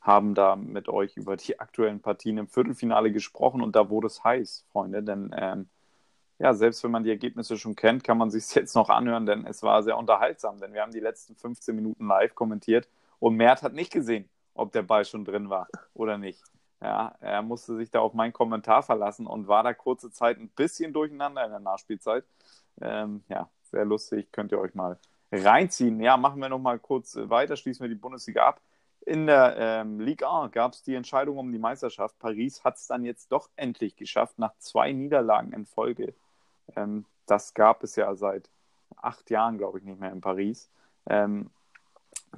haben 0.01 0.33
da 0.33 0.55
mit 0.55 0.89
euch 0.89 1.15
über 1.15 1.37
die 1.37 1.59
aktuellen 1.59 2.01
Partien 2.01 2.37
im 2.37 2.47
Viertelfinale 2.47 3.11
gesprochen 3.11 3.61
und 3.61 3.75
da 3.75 3.89
wurde 3.89 4.07
es 4.07 4.23
heiß, 4.23 4.65
Freunde, 4.71 5.01
denn 5.01 5.33
ähm, 5.37 5.69
ja, 6.39 6.53
selbst 6.53 6.83
wenn 6.83 6.91
man 6.91 7.03
die 7.03 7.09
Ergebnisse 7.09 7.57
schon 7.57 7.75
kennt, 7.75 8.03
kann 8.03 8.17
man 8.17 8.29
sich 8.29 8.53
jetzt 8.55 8.75
noch 8.75 8.89
anhören, 8.89 9.25
denn 9.25 9.45
es 9.45 9.63
war 9.63 9.81
sehr 9.83 9.97
unterhaltsam, 9.97 10.59
denn 10.59 10.73
wir 10.73 10.81
haben 10.81 10.91
die 10.91 10.99
letzten 10.99 11.35
15 11.35 11.73
Minuten 11.75 12.07
live 12.07 12.35
kommentiert 12.35 12.89
und 13.19 13.35
Mert 13.35 13.63
hat 13.63 13.73
nicht 13.73 13.91
gesehen, 13.91 14.29
ob 14.53 14.71
der 14.71 14.83
Ball 14.83 15.05
schon 15.05 15.25
drin 15.25 15.49
war 15.49 15.67
oder 15.93 16.17
nicht. 16.17 16.41
Ja, 16.81 17.15
er 17.21 17.41
musste 17.41 17.77
sich 17.77 17.91
da 17.91 18.01
auf 18.01 18.13
meinen 18.13 18.33
Kommentar 18.33 18.83
verlassen 18.83 19.25
und 19.25 19.47
war 19.47 19.63
da 19.63 19.73
kurze 19.73 20.11
Zeit 20.11 20.37
ein 20.37 20.49
bisschen 20.49 20.91
durcheinander 20.91 21.45
in 21.45 21.51
der 21.51 21.61
Nachspielzeit. 21.61 22.25
Ähm, 22.81 23.23
ja, 23.29 23.49
sehr 23.63 23.85
lustig, 23.85 24.31
könnt 24.33 24.51
ihr 24.51 24.59
euch 24.59 24.75
mal 24.75 24.99
reinziehen. 25.31 26.01
Ja, 26.01 26.17
machen 26.17 26.41
wir 26.41 26.49
noch 26.49 26.59
mal 26.59 26.79
kurz 26.79 27.15
weiter, 27.15 27.55
schließen 27.55 27.83
wir 27.83 27.89
die 27.89 27.95
Bundesliga 27.95 28.47
ab. 28.47 28.61
In 29.05 29.27
der 29.27 29.55
ähm, 29.57 29.99
Ligue 29.99 30.29
1 30.29 30.51
gab 30.51 30.73
es 30.73 30.83
die 30.83 30.95
Entscheidung 30.95 31.37
um 31.37 31.51
die 31.51 31.59
Meisterschaft. 31.59 32.17
Paris 32.19 32.63
hat 32.63 32.75
es 32.75 32.87
dann 32.87 33.03
jetzt 33.03 33.31
doch 33.31 33.49
endlich 33.55 33.95
geschafft, 33.95 34.39
nach 34.39 34.55
zwei 34.59 34.91
Niederlagen 34.91 35.51
in 35.53 35.65
Folge. 35.65 36.13
Ähm, 36.75 37.05
das 37.25 37.53
gab 37.53 37.83
es 37.83 37.95
ja 37.95 38.13
seit 38.15 38.49
acht 38.97 39.29
Jahren, 39.29 39.57
glaube 39.57 39.79
ich, 39.79 39.85
nicht 39.85 39.99
mehr 39.99 40.11
in 40.11 40.21
Paris. 40.21 40.69
Ähm, 41.09 41.49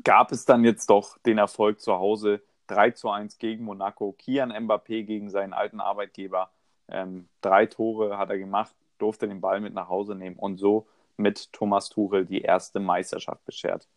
gab 0.04 0.32
es 0.32 0.46
dann 0.46 0.64
jetzt 0.64 0.90
doch 0.90 1.18
den 1.20 1.38
Erfolg 1.38 1.82
zu 1.82 1.94
Hause 1.94 2.42
3 2.68 2.92
zu 2.92 3.10
1 3.10 3.38
gegen 3.38 3.64
Monaco. 3.64 4.14
Kian 4.18 4.52
Mbappé 4.52 5.04
gegen 5.04 5.30
seinen 5.30 5.54
alten 5.54 5.80
Arbeitgeber. 5.80 6.50
Ähm, 6.88 7.28
drei 7.42 7.66
Tore 7.66 8.18
hat 8.18 8.30
er 8.30 8.38
gemacht, 8.38 8.76
durfte 8.98 9.28
den 9.28 9.42
Ball 9.42 9.60
mit 9.60 9.74
nach 9.74 9.90
Hause 9.90 10.16
nehmen 10.16 10.36
und 10.36 10.58
so 10.58 10.88
mit 11.18 11.52
Thomas 11.54 11.90
Tuchel 11.90 12.26
die 12.26 12.42
erste 12.42 12.80
Meisterschaft 12.80 13.44
beschert. 13.46 13.88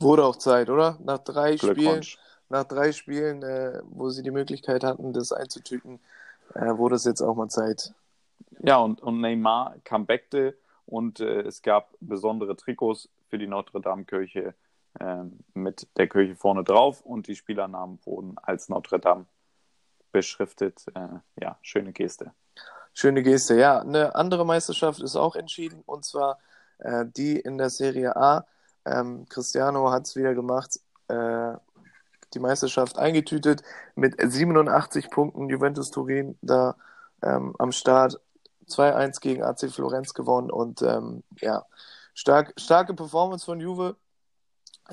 Wurde 0.00 0.24
auch 0.24 0.36
Zeit, 0.36 0.70
oder? 0.70 0.98
Nach 1.02 1.18
drei 1.18 1.56
Spielen, 1.56 2.04
nach 2.48 2.64
drei 2.64 2.92
Spielen, 2.92 3.42
äh, 3.42 3.80
wo 3.84 4.10
sie 4.10 4.22
die 4.22 4.30
Möglichkeit 4.30 4.82
hatten, 4.82 5.12
das 5.12 5.32
einzutüten, 5.32 6.00
äh, 6.54 6.76
wurde 6.76 6.96
es 6.96 7.04
jetzt 7.04 7.20
auch 7.20 7.36
mal 7.36 7.48
Zeit. 7.48 7.94
Ja, 8.62 8.78
und, 8.78 9.00
und 9.02 9.20
Neymar 9.20 9.76
comebackte 9.84 10.56
und 10.86 11.20
äh, 11.20 11.42
es 11.42 11.62
gab 11.62 11.94
besondere 12.00 12.56
Trikots 12.56 13.08
für 13.28 13.38
die 13.38 13.46
Notre 13.46 13.80
Dame 13.80 14.04
Kirche 14.04 14.54
mit 15.54 15.86
der 15.96 16.08
Kirche 16.08 16.34
vorne 16.34 16.64
drauf 16.64 17.00
und 17.02 17.28
die 17.28 17.36
Spielernamen 17.36 18.00
wurden 18.04 18.36
als 18.38 18.68
Notre 18.68 18.98
Dame 18.98 19.26
beschriftet. 20.12 20.84
Äh, 20.94 21.20
ja, 21.40 21.58
schöne 21.62 21.92
Geste. 21.92 22.32
Schöne 22.92 23.22
Geste, 23.22 23.58
ja. 23.58 23.80
Eine 23.80 24.14
andere 24.14 24.44
Meisterschaft 24.44 25.00
ist 25.00 25.16
auch 25.16 25.36
entschieden 25.36 25.82
und 25.86 26.04
zwar 26.04 26.38
äh, 26.78 27.04
die 27.06 27.38
in 27.38 27.58
der 27.58 27.70
Serie 27.70 28.16
A. 28.16 28.46
Ähm, 28.84 29.26
Cristiano 29.28 29.90
hat 29.90 30.06
es 30.06 30.16
wieder 30.16 30.34
gemacht, 30.34 30.80
äh, 31.08 31.52
die 32.34 32.38
Meisterschaft 32.38 32.98
eingetütet 32.98 33.62
mit 33.94 34.14
87 34.18 35.10
Punkten. 35.10 35.48
Juventus 35.48 35.90
Turin 35.90 36.38
da 36.42 36.76
ähm, 37.22 37.54
am 37.58 37.72
Start 37.72 38.20
2-1 38.68 39.20
gegen 39.20 39.42
AC 39.42 39.70
Florenz 39.70 40.14
gewonnen 40.14 40.50
und 40.50 40.82
ähm, 40.82 41.22
ja, 41.40 41.64
stark, 42.14 42.54
starke 42.56 42.94
Performance 42.94 43.44
von 43.44 43.60
Juve 43.60 43.96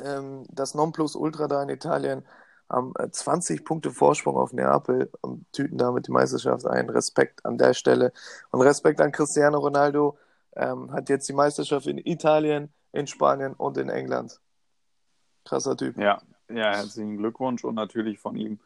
ähm, 0.03 0.43
das 0.49 0.73
Nonplusultra 0.75 1.47
da 1.47 1.63
in 1.63 1.69
Italien 1.69 2.23
haben 2.69 2.93
20 3.11 3.59
äh, 3.59 3.63
Punkte 3.63 3.91
Vorsprung 3.91 4.35
auf 4.35 4.53
Neapel 4.53 5.09
und 5.21 5.51
tüten 5.53 5.77
damit 5.77 6.07
die 6.07 6.11
Meisterschaft 6.11 6.65
ein. 6.67 6.89
Respekt 6.89 7.45
an 7.45 7.57
der 7.57 7.73
Stelle 7.73 8.11
und 8.51 8.61
Respekt 8.61 8.99
an 9.01 9.11
Cristiano 9.11 9.59
Ronaldo. 9.59 10.17
Ähm, 10.55 10.91
hat 10.91 11.09
jetzt 11.09 11.29
die 11.29 11.33
Meisterschaft 11.33 11.87
in 11.87 11.97
Italien, 11.99 12.73
in 12.91 13.07
Spanien 13.07 13.53
und 13.53 13.77
in 13.77 13.89
England. 13.89 14.39
Krasser 15.45 15.77
Typ. 15.77 15.97
Ja, 15.97 16.21
ja, 16.49 16.75
herzlichen 16.75 17.17
Glückwunsch 17.17 17.63
und 17.63 17.75
natürlich 17.75 18.19
von 18.19 18.35
ihm 18.35 18.59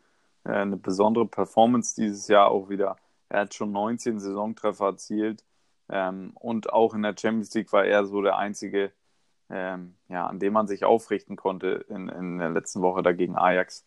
äh, 0.46 0.52
eine 0.52 0.78
besondere 0.78 1.28
Performance 1.28 1.96
dieses 1.96 2.28
Jahr 2.28 2.50
auch 2.50 2.70
wieder. 2.70 2.98
Er 3.30 3.42
hat 3.42 3.54
schon 3.54 3.72
19 3.72 4.20
Saisontreffer 4.20 4.88
erzielt 4.88 5.44
ähm, 5.90 6.32
und 6.36 6.72
auch 6.72 6.94
in 6.94 7.04
der 7.04 7.16
Champions 7.18 7.54
League 7.54 7.72
war 7.74 7.86
er 7.86 8.06
so 8.06 8.22
der 8.22 8.38
einzige, 8.38 8.92
ähm, 9.52 9.96
ja, 10.08 10.26
an 10.28 10.40
dem 10.40 10.54
man 10.54 10.68
sich 10.68 10.86
aufrichten 10.86 11.36
konnte 11.36 11.86
in, 11.90 12.10
in 12.10 12.38
der 12.38 12.50
letzten 12.50 12.82
Woche 12.82 13.04
dagegen 13.04 13.36
Ajax. 13.36 13.86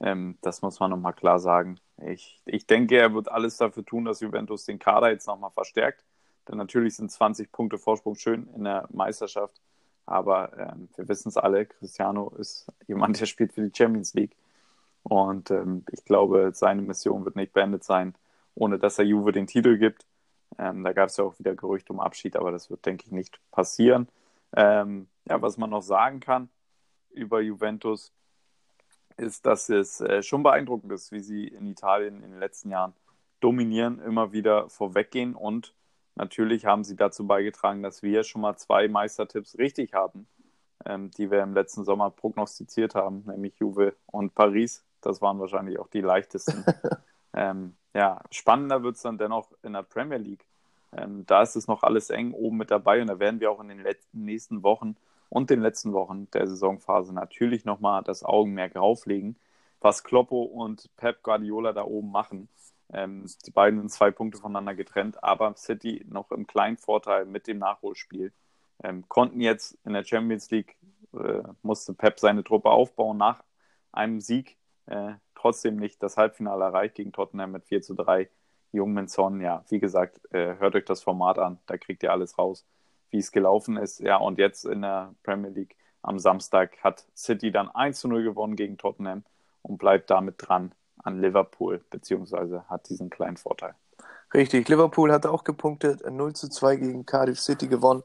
Ähm, 0.00 0.36
das 0.42 0.62
muss 0.62 0.78
man 0.78 0.90
nochmal 0.90 1.14
klar 1.14 1.38
sagen. 1.38 1.80
Ich, 2.06 2.42
ich 2.44 2.66
denke, 2.66 2.98
er 2.98 3.14
wird 3.14 3.30
alles 3.30 3.56
dafür 3.56 3.84
tun, 3.84 4.04
dass 4.04 4.20
Juventus 4.20 4.66
den 4.66 4.78
Kader 4.78 5.10
jetzt 5.10 5.26
nochmal 5.26 5.50
verstärkt. 5.50 6.04
Denn 6.48 6.58
natürlich 6.58 6.96
sind 6.96 7.10
20 7.10 7.50
Punkte 7.50 7.78
Vorsprung 7.78 8.14
schön 8.14 8.48
in 8.54 8.64
der 8.64 8.86
Meisterschaft. 8.92 9.60
Aber 10.04 10.56
ähm, 10.56 10.88
wir 10.96 11.08
wissen 11.08 11.28
es 11.30 11.36
alle, 11.36 11.66
Cristiano 11.66 12.32
ist 12.38 12.66
jemand, 12.86 13.18
der 13.20 13.26
spielt 13.26 13.52
für 13.52 13.62
die 13.62 13.76
Champions 13.76 14.14
League. 14.14 14.36
Und 15.02 15.50
ähm, 15.50 15.84
ich 15.90 16.04
glaube, 16.04 16.50
seine 16.54 16.82
Mission 16.82 17.24
wird 17.24 17.36
nicht 17.36 17.52
beendet 17.52 17.84
sein, 17.84 18.14
ohne 18.54 18.78
dass 18.78 18.98
er 18.98 19.04
Juve 19.04 19.32
den 19.32 19.46
Titel 19.46 19.78
gibt. 19.78 20.06
Ähm, 20.58 20.84
da 20.84 20.92
gab 20.92 21.08
es 21.08 21.16
ja 21.16 21.24
auch 21.24 21.38
wieder 21.38 21.54
Gerüchte 21.54 21.92
um 21.92 22.00
Abschied, 22.00 22.36
aber 22.36 22.52
das 22.52 22.70
wird, 22.70 22.84
denke 22.86 23.04
ich, 23.06 23.12
nicht 23.12 23.40
passieren. 23.50 24.08
Ähm, 24.56 25.08
ja, 25.28 25.40
was 25.40 25.58
man 25.58 25.70
noch 25.70 25.82
sagen 25.82 26.20
kann 26.20 26.48
über 27.10 27.40
Juventus, 27.40 28.12
ist, 29.16 29.46
dass 29.46 29.68
es 29.68 30.00
äh, 30.00 30.22
schon 30.22 30.42
beeindruckend 30.42 30.92
ist, 30.92 31.12
wie 31.12 31.20
sie 31.20 31.46
in 31.48 31.66
Italien 31.66 32.22
in 32.22 32.32
den 32.32 32.40
letzten 32.40 32.70
Jahren 32.70 32.94
dominieren, 33.40 33.98
immer 34.00 34.32
wieder 34.32 34.68
vorweggehen 34.68 35.34
und 35.34 35.74
natürlich 36.14 36.66
haben 36.66 36.84
sie 36.84 36.96
dazu 36.96 37.26
beigetragen, 37.26 37.82
dass 37.82 38.02
wir 38.02 38.24
schon 38.24 38.42
mal 38.42 38.56
zwei 38.56 38.88
Meistertipps 38.88 39.58
richtig 39.58 39.94
hatten, 39.94 40.26
ähm, 40.84 41.10
die 41.12 41.30
wir 41.30 41.42
im 41.42 41.54
letzten 41.54 41.84
Sommer 41.84 42.10
prognostiziert 42.10 42.94
haben, 42.94 43.24
nämlich 43.26 43.58
Juve 43.58 43.94
und 44.06 44.34
Paris. 44.34 44.84
Das 45.00 45.20
waren 45.22 45.38
wahrscheinlich 45.38 45.78
auch 45.78 45.88
die 45.88 46.00
leichtesten. 46.00 46.64
ähm, 47.34 47.76
ja, 47.94 48.22
spannender 48.30 48.82
wird 48.82 48.96
es 48.96 49.02
dann 49.02 49.18
dennoch 49.18 49.52
in 49.62 49.74
der 49.74 49.82
Premier 49.82 50.18
League. 50.18 50.46
Ähm, 50.96 51.26
da 51.26 51.42
ist 51.42 51.56
es 51.56 51.68
noch 51.68 51.82
alles 51.82 52.10
eng 52.10 52.32
oben 52.32 52.56
mit 52.56 52.70
dabei 52.70 53.00
und 53.00 53.08
da 53.08 53.18
werden 53.18 53.40
wir 53.40 53.50
auch 53.50 53.60
in 53.60 53.68
den 53.68 53.82
letzten, 53.82 54.24
nächsten 54.24 54.62
Wochen 54.62 54.96
und 55.28 55.50
den 55.50 55.60
letzten 55.60 55.92
Wochen 55.92 56.30
der 56.32 56.46
Saisonphase 56.46 57.12
natürlich 57.14 57.64
nochmal 57.64 58.02
das 58.02 58.24
Augenmerk 58.24 58.74
drauflegen, 58.74 59.36
was 59.80 60.04
Kloppo 60.04 60.42
und 60.42 60.90
Pep 60.96 61.22
Guardiola 61.22 61.72
da 61.72 61.84
oben 61.84 62.10
machen. 62.10 62.48
Ähm, 62.92 63.26
die 63.44 63.50
beiden 63.50 63.80
sind 63.80 63.90
zwei 63.90 64.10
Punkte 64.10 64.38
voneinander 64.38 64.74
getrennt, 64.74 65.22
aber 65.22 65.54
City 65.56 66.04
noch 66.08 66.30
im 66.30 66.46
kleinen 66.46 66.76
Vorteil 66.76 67.26
mit 67.26 67.46
dem 67.46 67.58
Nachholspiel. 67.58 68.32
Ähm, 68.82 69.08
konnten 69.08 69.40
jetzt 69.40 69.78
in 69.84 69.92
der 69.92 70.04
Champions 70.04 70.50
League, 70.50 70.76
äh, 71.14 71.42
musste 71.62 71.94
Pep 71.94 72.20
seine 72.20 72.44
Truppe 72.44 72.70
aufbauen 72.70 73.16
nach 73.16 73.42
einem 73.92 74.20
Sieg, 74.20 74.56
äh, 74.86 75.14
trotzdem 75.34 75.76
nicht 75.76 76.02
das 76.02 76.16
Halbfinale 76.16 76.64
erreicht 76.64 76.94
gegen 76.96 77.12
Tottenham 77.12 77.52
mit 77.52 77.64
4 77.64 77.82
zu 77.82 77.94
3. 77.94 78.28
Jungmin 78.76 79.08
Son, 79.08 79.40
ja, 79.40 79.64
wie 79.68 79.80
gesagt, 79.80 80.20
äh, 80.32 80.56
hört 80.58 80.76
euch 80.76 80.84
das 80.84 81.02
Format 81.02 81.38
an, 81.38 81.58
da 81.66 81.76
kriegt 81.76 82.02
ihr 82.02 82.12
alles 82.12 82.38
raus 82.38 82.64
wie 83.10 83.18
es 83.18 83.32
gelaufen 83.32 83.76
ist. 83.76 84.00
Ja, 84.00 84.16
und 84.16 84.38
jetzt 84.38 84.64
in 84.64 84.82
der 84.82 85.14
Premier 85.22 85.50
League 85.50 85.76
am 86.02 86.18
Samstag 86.18 86.72
hat 86.82 87.04
City 87.16 87.50
dann 87.50 87.68
1 87.68 88.00
zu 88.00 88.08
0 88.08 88.22
gewonnen 88.22 88.56
gegen 88.56 88.78
Tottenham 88.78 89.24
und 89.62 89.78
bleibt 89.78 90.10
damit 90.10 90.34
dran 90.38 90.72
an 91.02 91.20
Liverpool, 91.20 91.84
beziehungsweise 91.90 92.68
hat 92.68 92.88
diesen 92.88 93.10
kleinen 93.10 93.36
Vorteil. 93.36 93.74
Richtig, 94.34 94.68
Liverpool 94.68 95.12
hat 95.12 95.26
auch 95.26 95.44
gepunktet, 95.44 96.08
0 96.08 96.34
zu 96.34 96.48
2 96.48 96.76
gegen 96.76 97.06
Cardiff 97.06 97.40
City 97.40 97.68
gewonnen. 97.68 98.02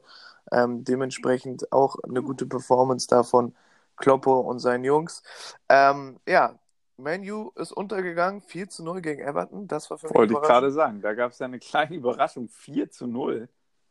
Ähm, 0.50 0.84
dementsprechend 0.84 1.72
auch 1.72 1.96
eine 2.02 2.22
gute 2.22 2.46
Performance 2.46 3.06
davon 3.06 3.54
Kloppo 3.96 4.40
und 4.40 4.58
seinen 4.58 4.84
Jungs. 4.84 5.22
Ähm, 5.68 6.18
ja, 6.26 6.54
Manu 7.02 7.50
ist 7.56 7.72
untergegangen, 7.72 8.40
4 8.40 8.68
zu 8.68 8.84
0 8.84 9.02
gegen 9.02 9.20
Everton. 9.20 9.66
Das 9.66 9.90
war 9.90 9.98
für 9.98 10.06
mich 10.06 10.14
Wollte 10.14 10.34
ich 10.34 10.40
gerade 10.40 10.70
sagen, 10.70 11.00
da 11.00 11.14
gab 11.14 11.32
es 11.32 11.38
ja 11.38 11.46
eine 11.46 11.58
kleine 11.58 11.96
Überraschung, 11.96 12.48
4 12.48 12.90
zu 12.90 13.06
0 13.06 13.48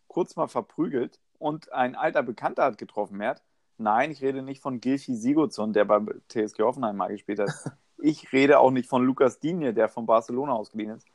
kurz 0.08 0.36
mal 0.36 0.47
verprügelt 0.47 1.19
und 1.39 1.71
ein 1.71 1.95
alter 1.95 2.24
Bekannter 2.24 2.63
hat 2.63 2.78
getroffen, 2.78 3.17
Mert. 3.17 3.41
Nein, 3.78 4.12
ich 4.12 4.21
rede 4.21 4.41
nicht 4.41 4.62
von 4.62 4.80
Gilfi 4.80 5.15
Sigurdsson, 5.15 5.74
der 5.74 5.86
bei 5.86 6.00
TSG 6.30 6.60
Hoffenheim 6.60 6.97
mal 6.97 7.08
gespielt 7.08 7.39
hat. 7.39 7.50
Ich 8.04 8.34
rede 8.34 8.58
auch 8.58 8.71
nicht 8.71 8.89
von 8.89 9.06
Lukas 9.06 9.39
Digne, 9.39 9.76
der 9.76 9.88
von 9.88 10.08
Barcelona 10.08 10.54
ausgeliehen 10.54 10.95
ist. 10.95 11.06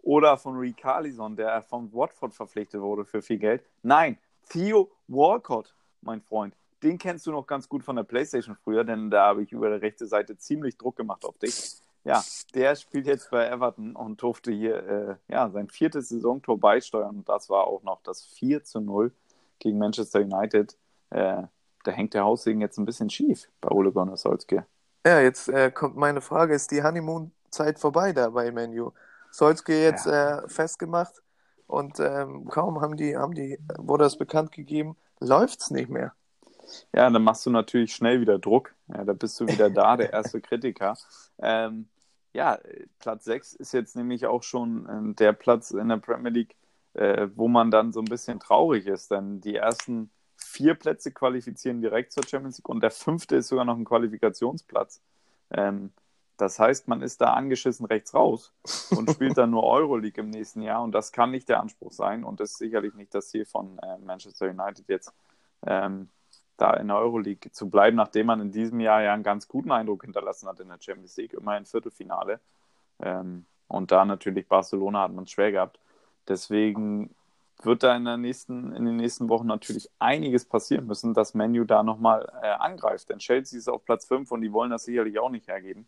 Oder 0.00 0.38
von 0.38 0.56
Ricarlison, 0.56 1.36
der 1.36 1.60
von 1.60 1.92
Watford 1.92 2.32
verpflichtet 2.32 2.80
wurde 2.80 3.04
für 3.04 3.20
viel 3.20 3.36
Geld. 3.36 3.62
Nein, 3.82 4.16
Theo 4.48 4.90
Walcott, 5.06 5.74
mein 6.00 6.22
Freund. 6.22 6.56
Den 6.82 6.98
kennst 6.98 7.26
du 7.26 7.32
noch 7.32 7.46
ganz 7.46 7.68
gut 7.68 7.82
von 7.82 7.96
der 7.96 8.04
Playstation 8.04 8.56
früher, 8.56 8.84
denn 8.84 9.10
da 9.10 9.26
habe 9.26 9.42
ich 9.42 9.52
über 9.52 9.68
der 9.68 9.82
rechte 9.82 10.06
Seite 10.06 10.36
ziemlich 10.38 10.78
Druck 10.78 10.96
gemacht 10.96 11.24
auf 11.24 11.36
dich. 11.38 11.80
Ja, 12.04 12.24
der 12.54 12.76
spielt 12.76 13.06
jetzt 13.06 13.30
bei 13.30 13.46
Everton 13.46 13.94
und 13.94 14.22
durfte 14.22 14.50
hier 14.50 14.86
äh, 15.28 15.32
ja, 15.32 15.50
sein 15.50 15.68
viertes 15.68 16.08
Saisontor 16.08 16.58
beisteuern. 16.58 17.18
Und 17.18 17.28
das 17.28 17.50
war 17.50 17.66
auch 17.66 17.82
noch 17.82 18.00
das 18.02 18.24
4 18.24 18.64
zu 18.64 18.80
0 18.80 19.12
gegen 19.58 19.78
Manchester 19.78 20.20
United. 20.20 20.78
Äh, 21.10 21.42
da 21.84 21.90
hängt 21.90 22.14
der 22.14 22.24
Haussegen 22.24 22.62
jetzt 22.62 22.78
ein 22.78 22.86
bisschen 22.86 23.10
schief 23.10 23.50
bei 23.60 23.70
Ole 23.70 23.92
Gunnar 23.92 24.16
Solskjaer. 24.16 24.66
Ja, 25.06 25.20
jetzt 25.20 25.48
äh, 25.48 25.70
kommt 25.70 25.96
meine 25.96 26.22
Frage: 26.22 26.54
Ist 26.54 26.70
die 26.70 26.82
Honeymoon-Zeit 26.82 27.78
vorbei 27.78 28.14
da 28.14 28.30
bei 28.30 28.50
Menu? 28.50 28.92
Solskjaer 29.30 29.82
jetzt 29.82 30.06
ja. 30.06 30.38
Äh, 30.38 30.48
festgemacht 30.48 31.22
und 31.66 32.00
ähm, 32.00 32.46
kaum 32.48 32.80
haben 32.80 32.96
die, 32.96 33.16
haben 33.16 33.34
die, 33.34 33.58
wurde 33.78 34.04
das 34.04 34.16
bekannt 34.16 34.52
gegeben, 34.52 34.96
läuft 35.20 35.60
es 35.60 35.70
nicht 35.70 35.88
mehr. 35.88 36.14
Ja, 36.92 37.08
dann 37.10 37.22
machst 37.22 37.46
du 37.46 37.50
natürlich 37.50 37.94
schnell 37.94 38.20
wieder 38.20 38.38
Druck. 38.38 38.74
Ja, 38.88 39.04
da 39.04 39.12
bist 39.12 39.38
du 39.40 39.46
wieder 39.46 39.70
da, 39.70 39.96
der 39.96 40.12
erste 40.12 40.40
Kritiker. 40.40 40.96
Ähm, 41.38 41.88
ja, 42.32 42.58
Platz 42.98 43.24
6 43.24 43.54
ist 43.54 43.72
jetzt 43.72 43.96
nämlich 43.96 44.26
auch 44.26 44.42
schon 44.42 44.86
äh, 44.86 45.14
der 45.14 45.32
Platz 45.32 45.70
in 45.72 45.88
der 45.88 45.96
Premier 45.96 46.30
League, 46.30 46.56
äh, 46.94 47.28
wo 47.34 47.48
man 47.48 47.70
dann 47.70 47.92
so 47.92 48.00
ein 48.00 48.06
bisschen 48.06 48.40
traurig 48.40 48.86
ist, 48.86 49.10
denn 49.10 49.40
die 49.40 49.56
ersten 49.56 50.10
vier 50.36 50.74
Plätze 50.74 51.12
qualifizieren 51.12 51.80
direkt 51.80 52.12
zur 52.12 52.26
Champions 52.26 52.58
League 52.58 52.68
und 52.68 52.82
der 52.82 52.90
fünfte 52.90 53.36
ist 53.36 53.48
sogar 53.48 53.64
noch 53.64 53.76
ein 53.76 53.84
Qualifikationsplatz. 53.84 55.00
Ähm, 55.50 55.92
das 56.36 56.58
heißt, 56.58 56.88
man 56.88 57.02
ist 57.02 57.20
da 57.20 57.34
angeschissen 57.34 57.84
rechts 57.84 58.14
raus 58.14 58.54
und 58.90 59.10
spielt 59.10 59.36
dann 59.36 59.50
nur 59.50 59.62
Euroleague 59.64 60.22
im 60.22 60.30
nächsten 60.30 60.62
Jahr 60.62 60.82
und 60.82 60.92
das 60.92 61.12
kann 61.12 61.30
nicht 61.30 61.48
der 61.48 61.60
Anspruch 61.60 61.92
sein 61.92 62.24
und 62.24 62.40
das 62.40 62.52
ist 62.52 62.58
sicherlich 62.58 62.94
nicht 62.94 63.14
das 63.14 63.28
Ziel 63.28 63.44
von 63.44 63.78
äh, 63.78 63.98
Manchester 63.98 64.48
United 64.48 64.88
jetzt. 64.88 65.12
Ähm, 65.66 66.08
da 66.60 66.74
in 66.74 66.88
der 66.88 66.98
Euroleague 66.98 67.50
zu 67.52 67.70
bleiben, 67.70 67.96
nachdem 67.96 68.26
man 68.26 68.40
in 68.40 68.52
diesem 68.52 68.80
Jahr 68.80 69.02
ja 69.02 69.14
einen 69.14 69.22
ganz 69.22 69.48
guten 69.48 69.72
Eindruck 69.72 70.02
hinterlassen 70.04 70.48
hat 70.48 70.60
in 70.60 70.68
der 70.68 70.78
Champions 70.80 71.16
League, 71.16 71.32
immerhin 71.32 71.64
Viertelfinale. 71.64 72.40
Ähm, 73.00 73.46
und 73.68 73.92
da 73.92 74.04
natürlich 74.04 74.48
Barcelona 74.48 75.02
hat 75.02 75.12
man 75.12 75.24
es 75.24 75.30
schwer 75.30 75.52
gehabt. 75.52 75.78
Deswegen 76.28 77.14
wird 77.62 77.82
da 77.82 77.94
in, 77.96 78.04
der 78.04 78.16
nächsten, 78.16 78.72
in 78.72 78.84
den 78.84 78.96
nächsten 78.96 79.28
Wochen 79.28 79.46
natürlich 79.46 79.88
einiges 79.98 80.44
passieren 80.44 80.86
müssen, 80.86 81.14
dass 81.14 81.34
Menu 81.34 81.64
da 81.64 81.82
nochmal 81.82 82.30
äh, 82.42 82.48
angreift. 82.48 83.08
Denn 83.10 83.18
Chelsea 83.18 83.58
ist 83.58 83.68
auf 83.68 83.84
Platz 83.84 84.06
5 84.06 84.30
und 84.32 84.40
die 84.42 84.52
wollen 84.52 84.70
das 84.70 84.84
sicherlich 84.84 85.18
auch 85.18 85.30
nicht 85.30 85.48
hergeben. 85.48 85.86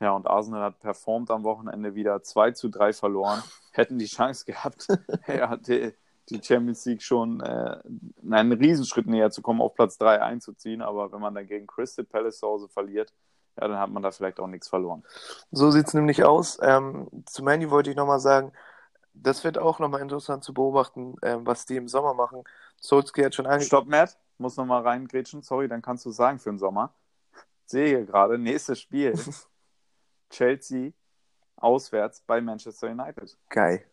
Ja, 0.00 0.12
und 0.12 0.26
Arsenal 0.26 0.62
hat 0.62 0.80
performt 0.80 1.30
am 1.30 1.44
Wochenende 1.44 1.94
wieder 1.94 2.22
2 2.22 2.52
zu 2.52 2.68
3 2.68 2.92
verloren. 2.92 3.42
Hätten 3.72 3.98
die 3.98 4.06
Chance 4.06 4.44
gehabt. 4.44 4.88
er 5.26 5.48
hatte 5.48 5.94
die 6.28 6.42
Champions 6.42 6.84
League 6.84 7.02
schon 7.02 7.40
äh, 7.40 7.78
einen 8.30 8.52
Riesenschritt 8.52 9.06
näher 9.06 9.30
zu 9.30 9.42
kommen, 9.42 9.60
auf 9.60 9.74
Platz 9.74 9.98
3 9.98 10.22
einzuziehen. 10.22 10.82
Aber 10.82 11.12
wenn 11.12 11.20
man 11.20 11.34
dann 11.34 11.46
gegen 11.46 11.66
Crystal 11.66 12.04
Palace 12.04 12.38
zu 12.38 12.46
Hause 12.46 12.68
verliert, 12.68 13.12
ja, 13.58 13.68
dann 13.68 13.78
hat 13.78 13.90
man 13.90 14.02
da 14.02 14.10
vielleicht 14.10 14.40
auch 14.40 14.48
nichts 14.48 14.68
verloren. 14.68 15.02
So 15.50 15.70
sieht 15.70 15.86
es 15.86 15.94
nämlich 15.94 16.24
aus. 16.24 16.58
Ähm, 16.60 17.08
zu 17.26 17.42
Manny 17.42 17.70
wollte 17.70 17.90
ich 17.90 17.96
nochmal 17.96 18.20
sagen, 18.20 18.52
das 19.14 19.44
wird 19.44 19.56
auch 19.56 19.78
nochmal 19.78 20.02
interessant 20.02 20.44
zu 20.44 20.52
beobachten, 20.52 21.16
ähm, 21.22 21.46
was 21.46 21.64
die 21.64 21.76
im 21.76 21.88
Sommer 21.88 22.14
machen. 22.14 22.44
Solskjaer 22.80 23.26
hat 23.26 23.34
schon 23.34 23.46
angekündigt. 23.46 23.68
Stopp, 23.68 23.86
Matt. 23.86 24.18
Muss 24.38 24.56
nochmal 24.56 24.82
reingrätschen. 24.82 25.42
Sorry, 25.42 25.68
dann 25.68 25.80
kannst 25.80 26.04
du 26.04 26.10
sagen 26.10 26.38
für 26.38 26.50
den 26.50 26.58
Sommer. 26.58 26.92
Sehe 27.64 27.86
hier 27.86 28.04
gerade, 28.04 28.38
nächstes 28.38 28.80
Spiel. 28.80 29.14
Chelsea 30.30 30.92
auswärts 31.56 32.20
bei 32.26 32.40
Manchester 32.40 32.90
United. 32.90 33.36
Geil. 33.48 33.86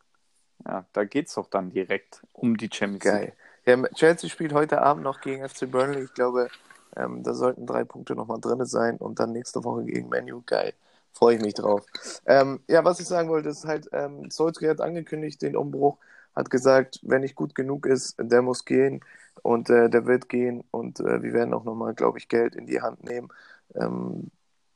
Ja, 0.65 0.85
da 0.93 1.03
geht 1.03 1.27
es 1.27 1.33
doch 1.35 1.47
dann 1.47 1.69
direkt 1.71 2.21
um 2.33 2.57
die 2.57 2.69
Champions 2.71 3.03
League. 3.03 3.13
Geil. 3.13 3.33
Ja, 3.65 3.81
Chelsea 3.95 4.29
spielt 4.29 4.53
heute 4.53 4.81
Abend 4.81 5.03
noch 5.03 5.21
gegen 5.21 5.47
FC 5.47 5.69
Burnley. 5.69 6.03
Ich 6.03 6.13
glaube, 6.13 6.49
ähm, 6.95 7.23
da 7.23 7.33
sollten 7.33 7.65
drei 7.65 7.83
Punkte 7.83 8.15
nochmal 8.15 8.39
drin 8.39 8.65
sein 8.65 8.97
und 8.97 9.19
dann 9.19 9.31
nächste 9.31 9.63
Woche 9.63 9.83
gegen 9.85 10.09
Menu. 10.09 10.41
Geil. 10.45 10.73
Freue 11.11 11.35
ich 11.35 11.41
mich 11.41 11.53
drauf. 11.53 11.85
Ähm, 12.25 12.61
ja, 12.67 12.83
was 12.83 12.99
ich 12.99 13.05
sagen 13.05 13.29
wollte, 13.29 13.49
ist 13.49 13.65
halt, 13.65 13.87
ähm, 13.93 14.29
Solskjaer 14.29 14.71
hat 14.71 14.81
angekündigt, 14.81 15.41
den 15.41 15.55
Umbruch, 15.55 15.97
hat 16.35 16.49
gesagt, 16.49 16.99
wenn 17.03 17.21
nicht 17.21 17.35
gut 17.35 17.55
genug 17.55 17.85
ist, 17.85 18.15
der 18.19 18.41
muss 18.41 18.65
gehen 18.65 19.01
und 19.43 19.69
äh, 19.69 19.89
der 19.89 20.05
wird 20.07 20.27
gehen 20.29 20.63
und 20.71 20.99
äh, 20.99 21.21
wir 21.21 21.33
werden 21.33 21.53
auch 21.53 21.63
nochmal, 21.63 21.93
glaube 21.93 22.17
ich, 22.17 22.29
Geld 22.29 22.55
in 22.55 22.65
die 22.65 22.81
Hand 22.81 23.03
nehmen. 23.03 23.29
Ähm, 23.75 24.31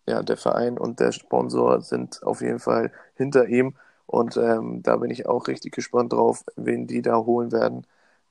ja, 0.07 0.21
der 0.23 0.38
Verein 0.38 0.77
und 0.77 0.99
der 0.99 1.11
Sponsor 1.11 1.81
sind 1.81 2.21
auf 2.23 2.41
jeden 2.41 2.59
Fall 2.59 2.91
hinter 3.15 3.47
ihm 3.47 3.75
und 4.07 4.37
ähm, 4.37 4.81
da 4.83 4.97
bin 4.97 5.11
ich 5.11 5.27
auch 5.27 5.47
richtig 5.47 5.73
gespannt 5.73 6.13
drauf, 6.13 6.43
wen 6.55 6.87
die 6.87 7.01
da 7.01 7.17
holen 7.17 7.51
werden. 7.51 7.85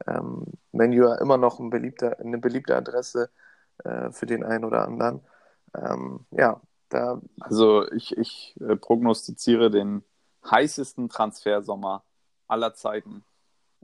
Ähm, 0.06 0.44
Menu 0.72 1.06
immer 1.14 1.36
noch 1.38 1.60
ein 1.60 1.70
beliebter, 1.70 2.18
eine 2.20 2.38
beliebte 2.38 2.76
Adresse 2.76 3.30
äh, 3.84 4.10
für 4.10 4.26
den 4.26 4.44
einen 4.44 4.64
oder 4.64 4.82
anderen. 4.84 5.20
Ähm, 5.74 6.26
ja, 6.30 6.60
da. 6.88 7.20
Also 7.40 7.90
ich, 7.92 8.16
ich 8.16 8.56
äh, 8.60 8.76
prognostiziere 8.76 9.70
den 9.70 10.02
heißesten 10.50 11.08
Transfersommer 11.08 12.04
aller 12.48 12.74
Zeiten. 12.74 13.24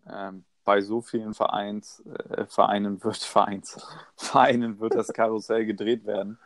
Ähm, 0.08 0.44
bei 0.64 0.80
so 0.80 1.02
vielen 1.02 1.34
Vereins, 1.34 2.02
äh, 2.30 2.46
Vereinen 2.46 3.02
wird 3.04 3.16
Vereins, 3.18 3.78
Vereinen 4.16 4.80
wird 4.80 4.94
das 4.94 5.12
Karussell 5.12 5.66
gedreht 5.66 6.06
werden. 6.06 6.38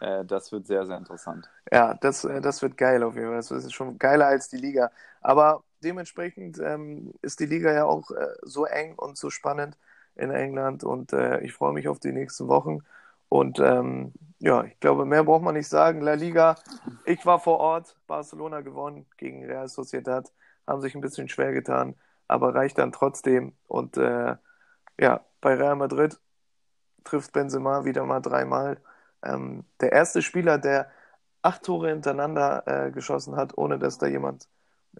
Äh, 0.00 0.24
das 0.24 0.52
wird 0.52 0.66
sehr, 0.66 0.86
sehr 0.86 0.96
interessant. 0.96 1.48
Ja, 1.72 1.94
das, 1.94 2.24
äh, 2.24 2.40
das 2.40 2.62
wird 2.62 2.76
geil 2.76 3.02
auf 3.02 3.14
jeden 3.14 3.28
Fall. 3.28 3.36
Das 3.36 3.50
ist 3.50 3.72
schon 3.72 3.98
geiler 3.98 4.26
als 4.26 4.48
die 4.48 4.56
Liga. 4.56 4.90
Aber 5.20 5.62
dementsprechend 5.82 6.58
ähm, 6.58 7.12
ist 7.22 7.40
die 7.40 7.46
Liga 7.46 7.72
ja 7.72 7.84
auch 7.84 8.10
äh, 8.10 8.34
so 8.42 8.64
eng 8.64 8.94
und 8.96 9.16
so 9.16 9.30
spannend 9.30 9.76
in 10.16 10.30
England 10.30 10.82
und 10.82 11.12
äh, 11.12 11.40
ich 11.40 11.52
freue 11.52 11.72
mich 11.72 11.88
auf 11.88 12.00
die 12.00 12.12
nächsten 12.12 12.48
Wochen. 12.48 12.80
Und 13.28 13.60
ähm, 13.60 14.12
ja, 14.40 14.64
ich 14.64 14.78
glaube, 14.80 15.04
mehr 15.04 15.22
braucht 15.24 15.42
man 15.42 15.54
nicht 15.54 15.68
sagen. 15.68 16.00
La 16.00 16.14
Liga, 16.14 16.56
ich 17.04 17.24
war 17.26 17.38
vor 17.38 17.58
Ort, 17.58 17.96
Barcelona 18.06 18.62
gewonnen 18.62 19.06
gegen 19.16 19.44
Real 19.44 19.68
Sociedad, 19.68 20.32
haben 20.66 20.80
sich 20.80 20.94
ein 20.94 21.00
bisschen 21.00 21.28
schwer 21.28 21.52
getan, 21.52 21.94
aber 22.26 22.54
reicht 22.54 22.78
dann 22.78 22.92
trotzdem. 22.92 23.54
Und 23.66 23.96
ja, 24.98 25.20
bei 25.40 25.54
Real 25.54 25.76
Madrid 25.76 26.18
trifft 27.04 27.32
Benzema 27.32 27.84
wieder 27.84 28.04
mal 28.04 28.20
dreimal. 28.20 28.78
Ähm, 29.22 29.64
der 29.80 29.92
erste 29.92 30.22
Spieler, 30.22 30.58
der 30.58 30.90
acht 31.42 31.62
Tore 31.62 31.90
hintereinander 31.90 32.62
äh, 32.66 32.90
geschossen 32.90 33.36
hat, 33.36 33.56
ohne 33.56 33.78
dass 33.78 33.98
da 33.98 34.06
jemand 34.06 34.48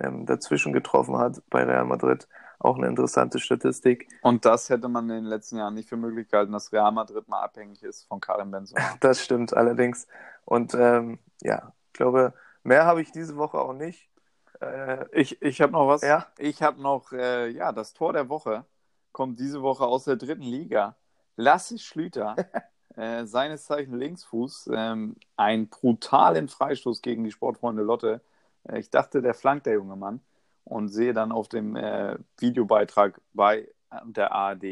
ähm, 0.00 0.26
dazwischen 0.26 0.72
getroffen 0.72 1.16
hat 1.18 1.42
bei 1.50 1.64
Real 1.64 1.84
Madrid. 1.84 2.28
Auch 2.60 2.76
eine 2.76 2.88
interessante 2.88 3.38
Statistik. 3.38 4.08
Und 4.22 4.44
das 4.44 4.68
hätte 4.68 4.88
man 4.88 5.08
in 5.10 5.16
den 5.16 5.24
letzten 5.24 5.58
Jahren 5.58 5.74
nicht 5.74 5.88
für 5.88 5.96
möglich 5.96 6.28
gehalten, 6.28 6.52
dass 6.52 6.72
Real 6.72 6.90
Madrid 6.90 7.28
mal 7.28 7.42
abhängig 7.42 7.82
ist 7.84 8.04
von 8.06 8.20
Karim 8.20 8.50
Benzema. 8.50 8.80
Das 9.00 9.22
stimmt 9.22 9.56
allerdings. 9.56 10.08
Und 10.44 10.74
ähm, 10.74 11.18
ja, 11.42 11.72
ich 11.86 11.92
glaube, 11.92 12.34
mehr 12.64 12.84
habe 12.84 13.00
ich 13.00 13.12
diese 13.12 13.36
Woche 13.36 13.58
auch 13.58 13.74
nicht. 13.74 14.08
Äh, 14.60 15.04
ich 15.12 15.40
ich 15.40 15.60
habe 15.60 15.72
noch 15.72 15.86
was. 15.86 16.02
Ja? 16.02 16.26
Ich 16.36 16.62
habe 16.62 16.82
noch, 16.82 17.12
äh, 17.12 17.48
ja, 17.48 17.72
das 17.72 17.94
Tor 17.94 18.12
der 18.12 18.28
Woche 18.28 18.64
kommt 19.12 19.38
diese 19.38 19.62
Woche 19.62 19.84
aus 19.84 20.04
der 20.04 20.16
dritten 20.16 20.42
Liga. 20.42 20.96
Lasse 21.36 21.78
Schlüter, 21.78 22.34
äh, 22.98 23.26
seines 23.26 23.64
Zeichen 23.64 23.96
Linksfuß, 23.98 24.70
ähm, 24.74 25.16
einen 25.36 25.68
brutalen 25.68 26.48
Freistoß 26.48 27.00
gegen 27.02 27.24
die 27.24 27.30
Sportfreunde 27.30 27.82
Lotte. 27.82 28.20
Äh, 28.68 28.80
ich 28.80 28.90
dachte, 28.90 29.22
der 29.22 29.34
flankt 29.34 29.66
der 29.66 29.74
junge 29.74 29.96
Mann 29.96 30.20
und 30.64 30.88
sehe 30.88 31.14
dann 31.14 31.32
auf 31.32 31.48
dem 31.48 31.76
äh, 31.76 32.16
Videobeitrag 32.38 33.20
bei 33.32 33.68
der 34.04 34.32
ARD, 34.32 34.62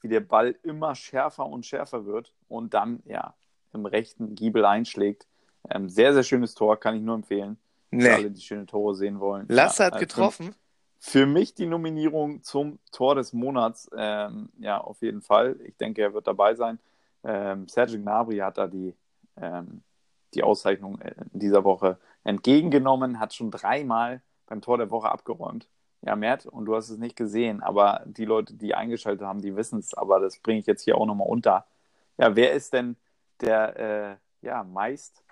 wie 0.00 0.08
der 0.08 0.20
Ball 0.20 0.56
immer 0.62 0.94
schärfer 0.94 1.46
und 1.46 1.64
schärfer 1.66 2.04
wird 2.06 2.32
und 2.48 2.74
dann 2.74 3.02
ja 3.04 3.34
im 3.72 3.86
rechten 3.86 4.34
Giebel 4.34 4.64
einschlägt. 4.64 5.26
Ähm, 5.70 5.88
sehr, 5.88 6.14
sehr 6.14 6.22
schönes 6.22 6.54
Tor, 6.54 6.78
kann 6.78 6.96
ich 6.96 7.02
nur 7.02 7.14
empfehlen. 7.14 7.58
Für 7.90 7.96
Nee. 7.96 8.08
alle, 8.08 8.30
die 8.30 8.40
schöne 8.40 8.66
Tore 8.66 8.94
sehen 8.94 9.20
wollen. 9.20 9.46
Lasse 9.48 9.84
Ja, 9.84 9.86
hat 9.86 9.96
äh, 9.96 10.00
getroffen. 10.00 10.54
Für, 10.98 11.20
für 11.20 11.26
mich 11.26 11.54
die 11.54 11.66
Nominierung 11.66 12.42
zum 12.42 12.78
Tor 12.90 13.14
des 13.14 13.32
Monats, 13.32 13.88
ähm, 13.96 14.48
ja, 14.58 14.78
auf 14.80 15.02
jeden 15.02 15.22
Fall. 15.22 15.56
Ich 15.64 15.76
denke, 15.76 16.02
er 16.02 16.14
wird 16.14 16.26
dabei 16.26 16.54
sein. 16.54 16.78
Ähm, 17.26 17.66
Sergio 17.66 17.98
Gnabry 17.98 18.38
hat 18.38 18.56
da 18.56 18.68
die, 18.68 18.94
ähm, 19.36 19.82
die 20.34 20.44
Auszeichnung 20.44 21.00
äh, 21.00 21.14
in 21.32 21.40
dieser 21.40 21.64
Woche 21.64 21.98
entgegengenommen, 22.22 23.18
hat 23.18 23.34
schon 23.34 23.50
dreimal 23.50 24.22
beim 24.46 24.60
Tor 24.60 24.78
der 24.78 24.90
Woche 24.90 25.10
abgeräumt. 25.10 25.68
Ja, 26.02 26.14
Mert, 26.14 26.46
und 26.46 26.66
du 26.66 26.76
hast 26.76 26.88
es 26.88 26.98
nicht 26.98 27.16
gesehen, 27.16 27.62
aber 27.62 28.02
die 28.06 28.24
Leute, 28.24 28.54
die 28.54 28.74
eingeschaltet 28.74 29.26
haben, 29.26 29.42
die 29.42 29.56
wissen 29.56 29.80
es, 29.80 29.92
aber 29.94 30.20
das 30.20 30.38
bringe 30.38 30.60
ich 30.60 30.66
jetzt 30.66 30.82
hier 30.82 30.96
auch 30.98 31.06
nochmal 31.06 31.26
unter. 31.28 31.66
Ja, 32.16 32.36
wer 32.36 32.52
ist 32.52 32.72
denn 32.72 32.96
der 33.40 33.76
äh, 33.76 34.46
ja, 34.46 34.62
meist 34.62 35.24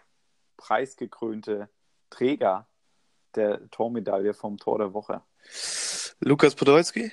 preisgekrönte 0.56 1.68
Träger 2.10 2.66
der 3.36 3.70
Tormedaille 3.70 4.34
vom 4.34 4.56
Tor 4.56 4.78
der 4.78 4.94
Woche? 4.94 5.22
Lukas 6.20 6.54
Podolski? 6.54 7.12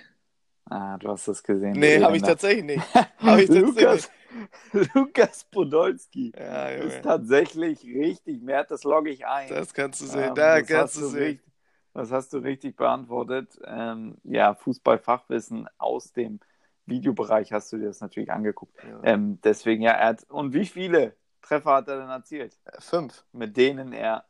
Ah, 0.69 0.97
du 0.97 1.09
hast 1.09 1.27
das 1.27 1.43
gesehen. 1.43 1.73
Nee, 1.73 2.01
habe 2.01 2.15
ich 2.15 2.23
tatsächlich 2.23 2.63
nicht. 2.63 2.95
Hab 2.95 3.37
ich 3.37 3.47
tatsächlich 3.47 3.61
Lukas, 3.61 4.11
Lukas 4.95 5.43
Podolski 5.45 6.31
Ja, 6.37 6.67
ist 6.69 7.03
tatsächlich 7.03 7.83
richtig. 7.83 8.41
Mert, 8.41 8.71
das 8.71 8.83
logge 8.83 9.09
ich 9.09 9.25
ein. 9.25 9.49
Das 9.49 9.73
kannst 9.73 10.01
du 10.01 10.05
sehen. 10.05 10.29
Ähm, 10.29 10.35
da 10.35 10.59
das 10.59 10.67
kannst 10.67 10.95
hast 10.95 11.03
du 11.03 11.07
sehen. 11.07 11.23
richtig- 11.23 11.51
Das 11.93 12.11
hast 12.11 12.33
du 12.33 12.37
richtig 12.37 12.75
beantwortet. 12.77 13.59
Ähm, 13.65 14.17
ja, 14.23 14.53
Fußballfachwissen 14.55 15.67
aus 15.77 16.13
dem 16.13 16.39
Videobereich 16.85 17.51
hast 17.51 17.71
du 17.73 17.77
dir 17.77 17.87
das 17.87 17.99
natürlich 18.01 18.31
angeguckt. 18.31 18.75
Ja. 18.83 19.01
Ähm, 19.03 19.39
deswegen, 19.43 19.81
ja, 19.83 19.91
er 19.91 20.07
hat, 20.07 20.23
und 20.29 20.53
wie 20.53 20.65
viele 20.65 21.15
Treffer 21.41 21.73
hat 21.75 21.87
er 21.89 21.99
denn 21.99 22.09
erzielt? 22.09 22.57
Fünf. 22.79 23.25
Mit 23.33 23.57
denen 23.57 23.93
er, 23.93 24.25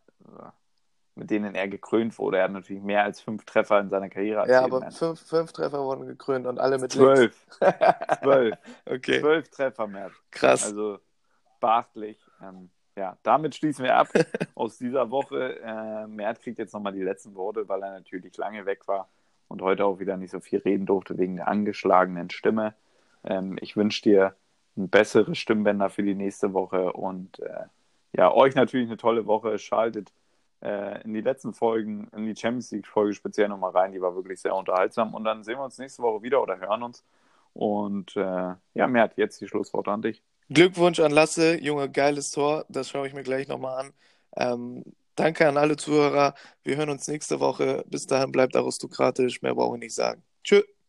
mit 1.16 1.30
denen 1.30 1.56
er 1.56 1.68
gekrönt 1.68 2.18
wurde. 2.18 2.38
Er 2.38 2.46
hat 2.46 2.52
natürlich 2.52 2.82
mehr 2.82 3.04
als 3.04 3.22
fünf 3.22 3.46
Treffer 3.46 3.80
in 3.80 3.90
seiner 3.90 4.10
Karriere 4.10 4.42
erzielt. 4.42 4.56
Ja, 4.56 4.64
aber 4.64 4.92
fünf, 4.92 5.20
fünf 5.20 5.52
Treffer 5.52 5.84
wurden 5.84 6.08
gekrönt 6.08 6.48
und 6.48 6.60
alle 6.60 6.78
mit 6.78 6.92
zwölf. 6.92 7.36
zwölf. 8.22 8.58
Okay, 8.86 9.20
Zwölf 9.20 9.50
Treffer, 9.50 9.88
Mert. 9.88 10.14
krass. 10.32 10.66
Also 10.66 11.00
beachtlich. 11.60 12.18
Ähm, 12.42 12.70
ja, 12.96 13.18
damit 13.24 13.56
schließen 13.56 13.84
wir 13.84 13.96
ab 13.96 14.08
aus 14.56 14.78
dieser 14.78 15.10
Woche. 15.12 15.60
Äh, 15.62 16.08
Mert 16.08 16.42
kriegt 16.42 16.60
jetzt 16.60 16.74
nochmal 16.74 16.94
die 16.94 17.04
letzten 17.04 17.36
Worte, 17.36 17.68
weil 17.68 17.82
er 17.84 17.92
natürlich 17.92 18.36
lange 18.38 18.66
weg 18.66 18.88
war 18.88 19.10
und 19.48 19.62
heute 19.62 19.86
auch 19.86 20.00
wieder 20.00 20.18
nicht 20.18 20.32
so 20.32 20.40
viel 20.40 20.60
reden 20.60 20.86
durfte 20.86 21.18
wegen 21.18 21.36
der 21.36 21.48
angeschlagenen 21.48 22.30
Stimme. 22.30 22.74
Ähm, 23.24 23.58
ich 23.62 23.76
wünsche 23.76 24.02
dir 24.02 24.36
ein 24.78 24.90
besseres 24.90 25.38
Stimmbänder 25.38 25.90
für 25.90 26.04
die 26.04 26.16
nächste 26.16 26.54
Woche 26.54 26.94
und 26.94 27.40
äh, 27.40 27.66
ja, 28.14 28.32
euch 28.34 28.56
natürlich 28.56 28.88
eine 28.88 28.98
tolle 28.98 29.26
Woche. 29.26 29.58
Schaltet 29.58 30.12
äh, 30.62 31.02
in 31.04 31.14
die 31.14 31.22
letzten 31.22 31.54
Folgen, 31.54 32.08
in 32.16 32.26
die 32.26 32.36
Champions 32.36 32.72
League-Folge 32.72 33.14
speziell 33.14 33.48
nochmal 33.48 33.72
rein. 33.72 33.92
Die 33.92 34.02
war 34.02 34.16
wirklich 34.16 34.42
sehr 34.42 34.56
unterhaltsam. 34.56 35.14
Und 35.14 35.24
dann 35.24 35.44
sehen 35.44 35.58
wir 35.58 35.66
uns 35.66 35.78
nächste 35.78 36.04
Woche 36.04 36.22
wieder 36.24 36.42
oder 36.42 36.60
hören 36.60 36.84
uns. 36.84 37.04
Und 37.54 38.16
äh, 38.16 38.54
ja, 38.74 38.88
Mert, 38.88 39.18
jetzt 39.18 39.42
die 39.42 39.48
Schlussworte 39.48 39.92
an 39.92 40.02
dich. 40.02 40.24
Glückwunsch 40.50 41.00
an 41.00 41.12
Lasse, 41.12 41.62
Junge, 41.62 41.90
geiles 41.90 42.32
Tor. 42.32 42.66
Das 42.70 42.90
schaue 42.90 43.08
ich 43.08 43.14
mir 43.14 43.24
gleich 43.24 43.48
nochmal 43.48 43.86
an. 43.86 43.94
Ähm, 44.36 44.84
danke 45.16 45.48
an 45.48 45.58
alle 45.58 45.78
Zuhörer. 45.78 46.36
Wir 46.64 46.78
hören 46.78 46.90
uns 46.90 47.08
nächste 47.08 47.40
Woche. 47.40 47.84
Bis 47.88 48.06
dahin 48.06 48.32
bleibt 48.32 48.56
aristokratisch. 48.56 49.42
Mehr 49.42 49.56
brauche 49.56 49.78
ich 49.78 49.82
nicht 49.82 49.96
sagen. 49.96 50.24
Tschüss. 50.44 50.81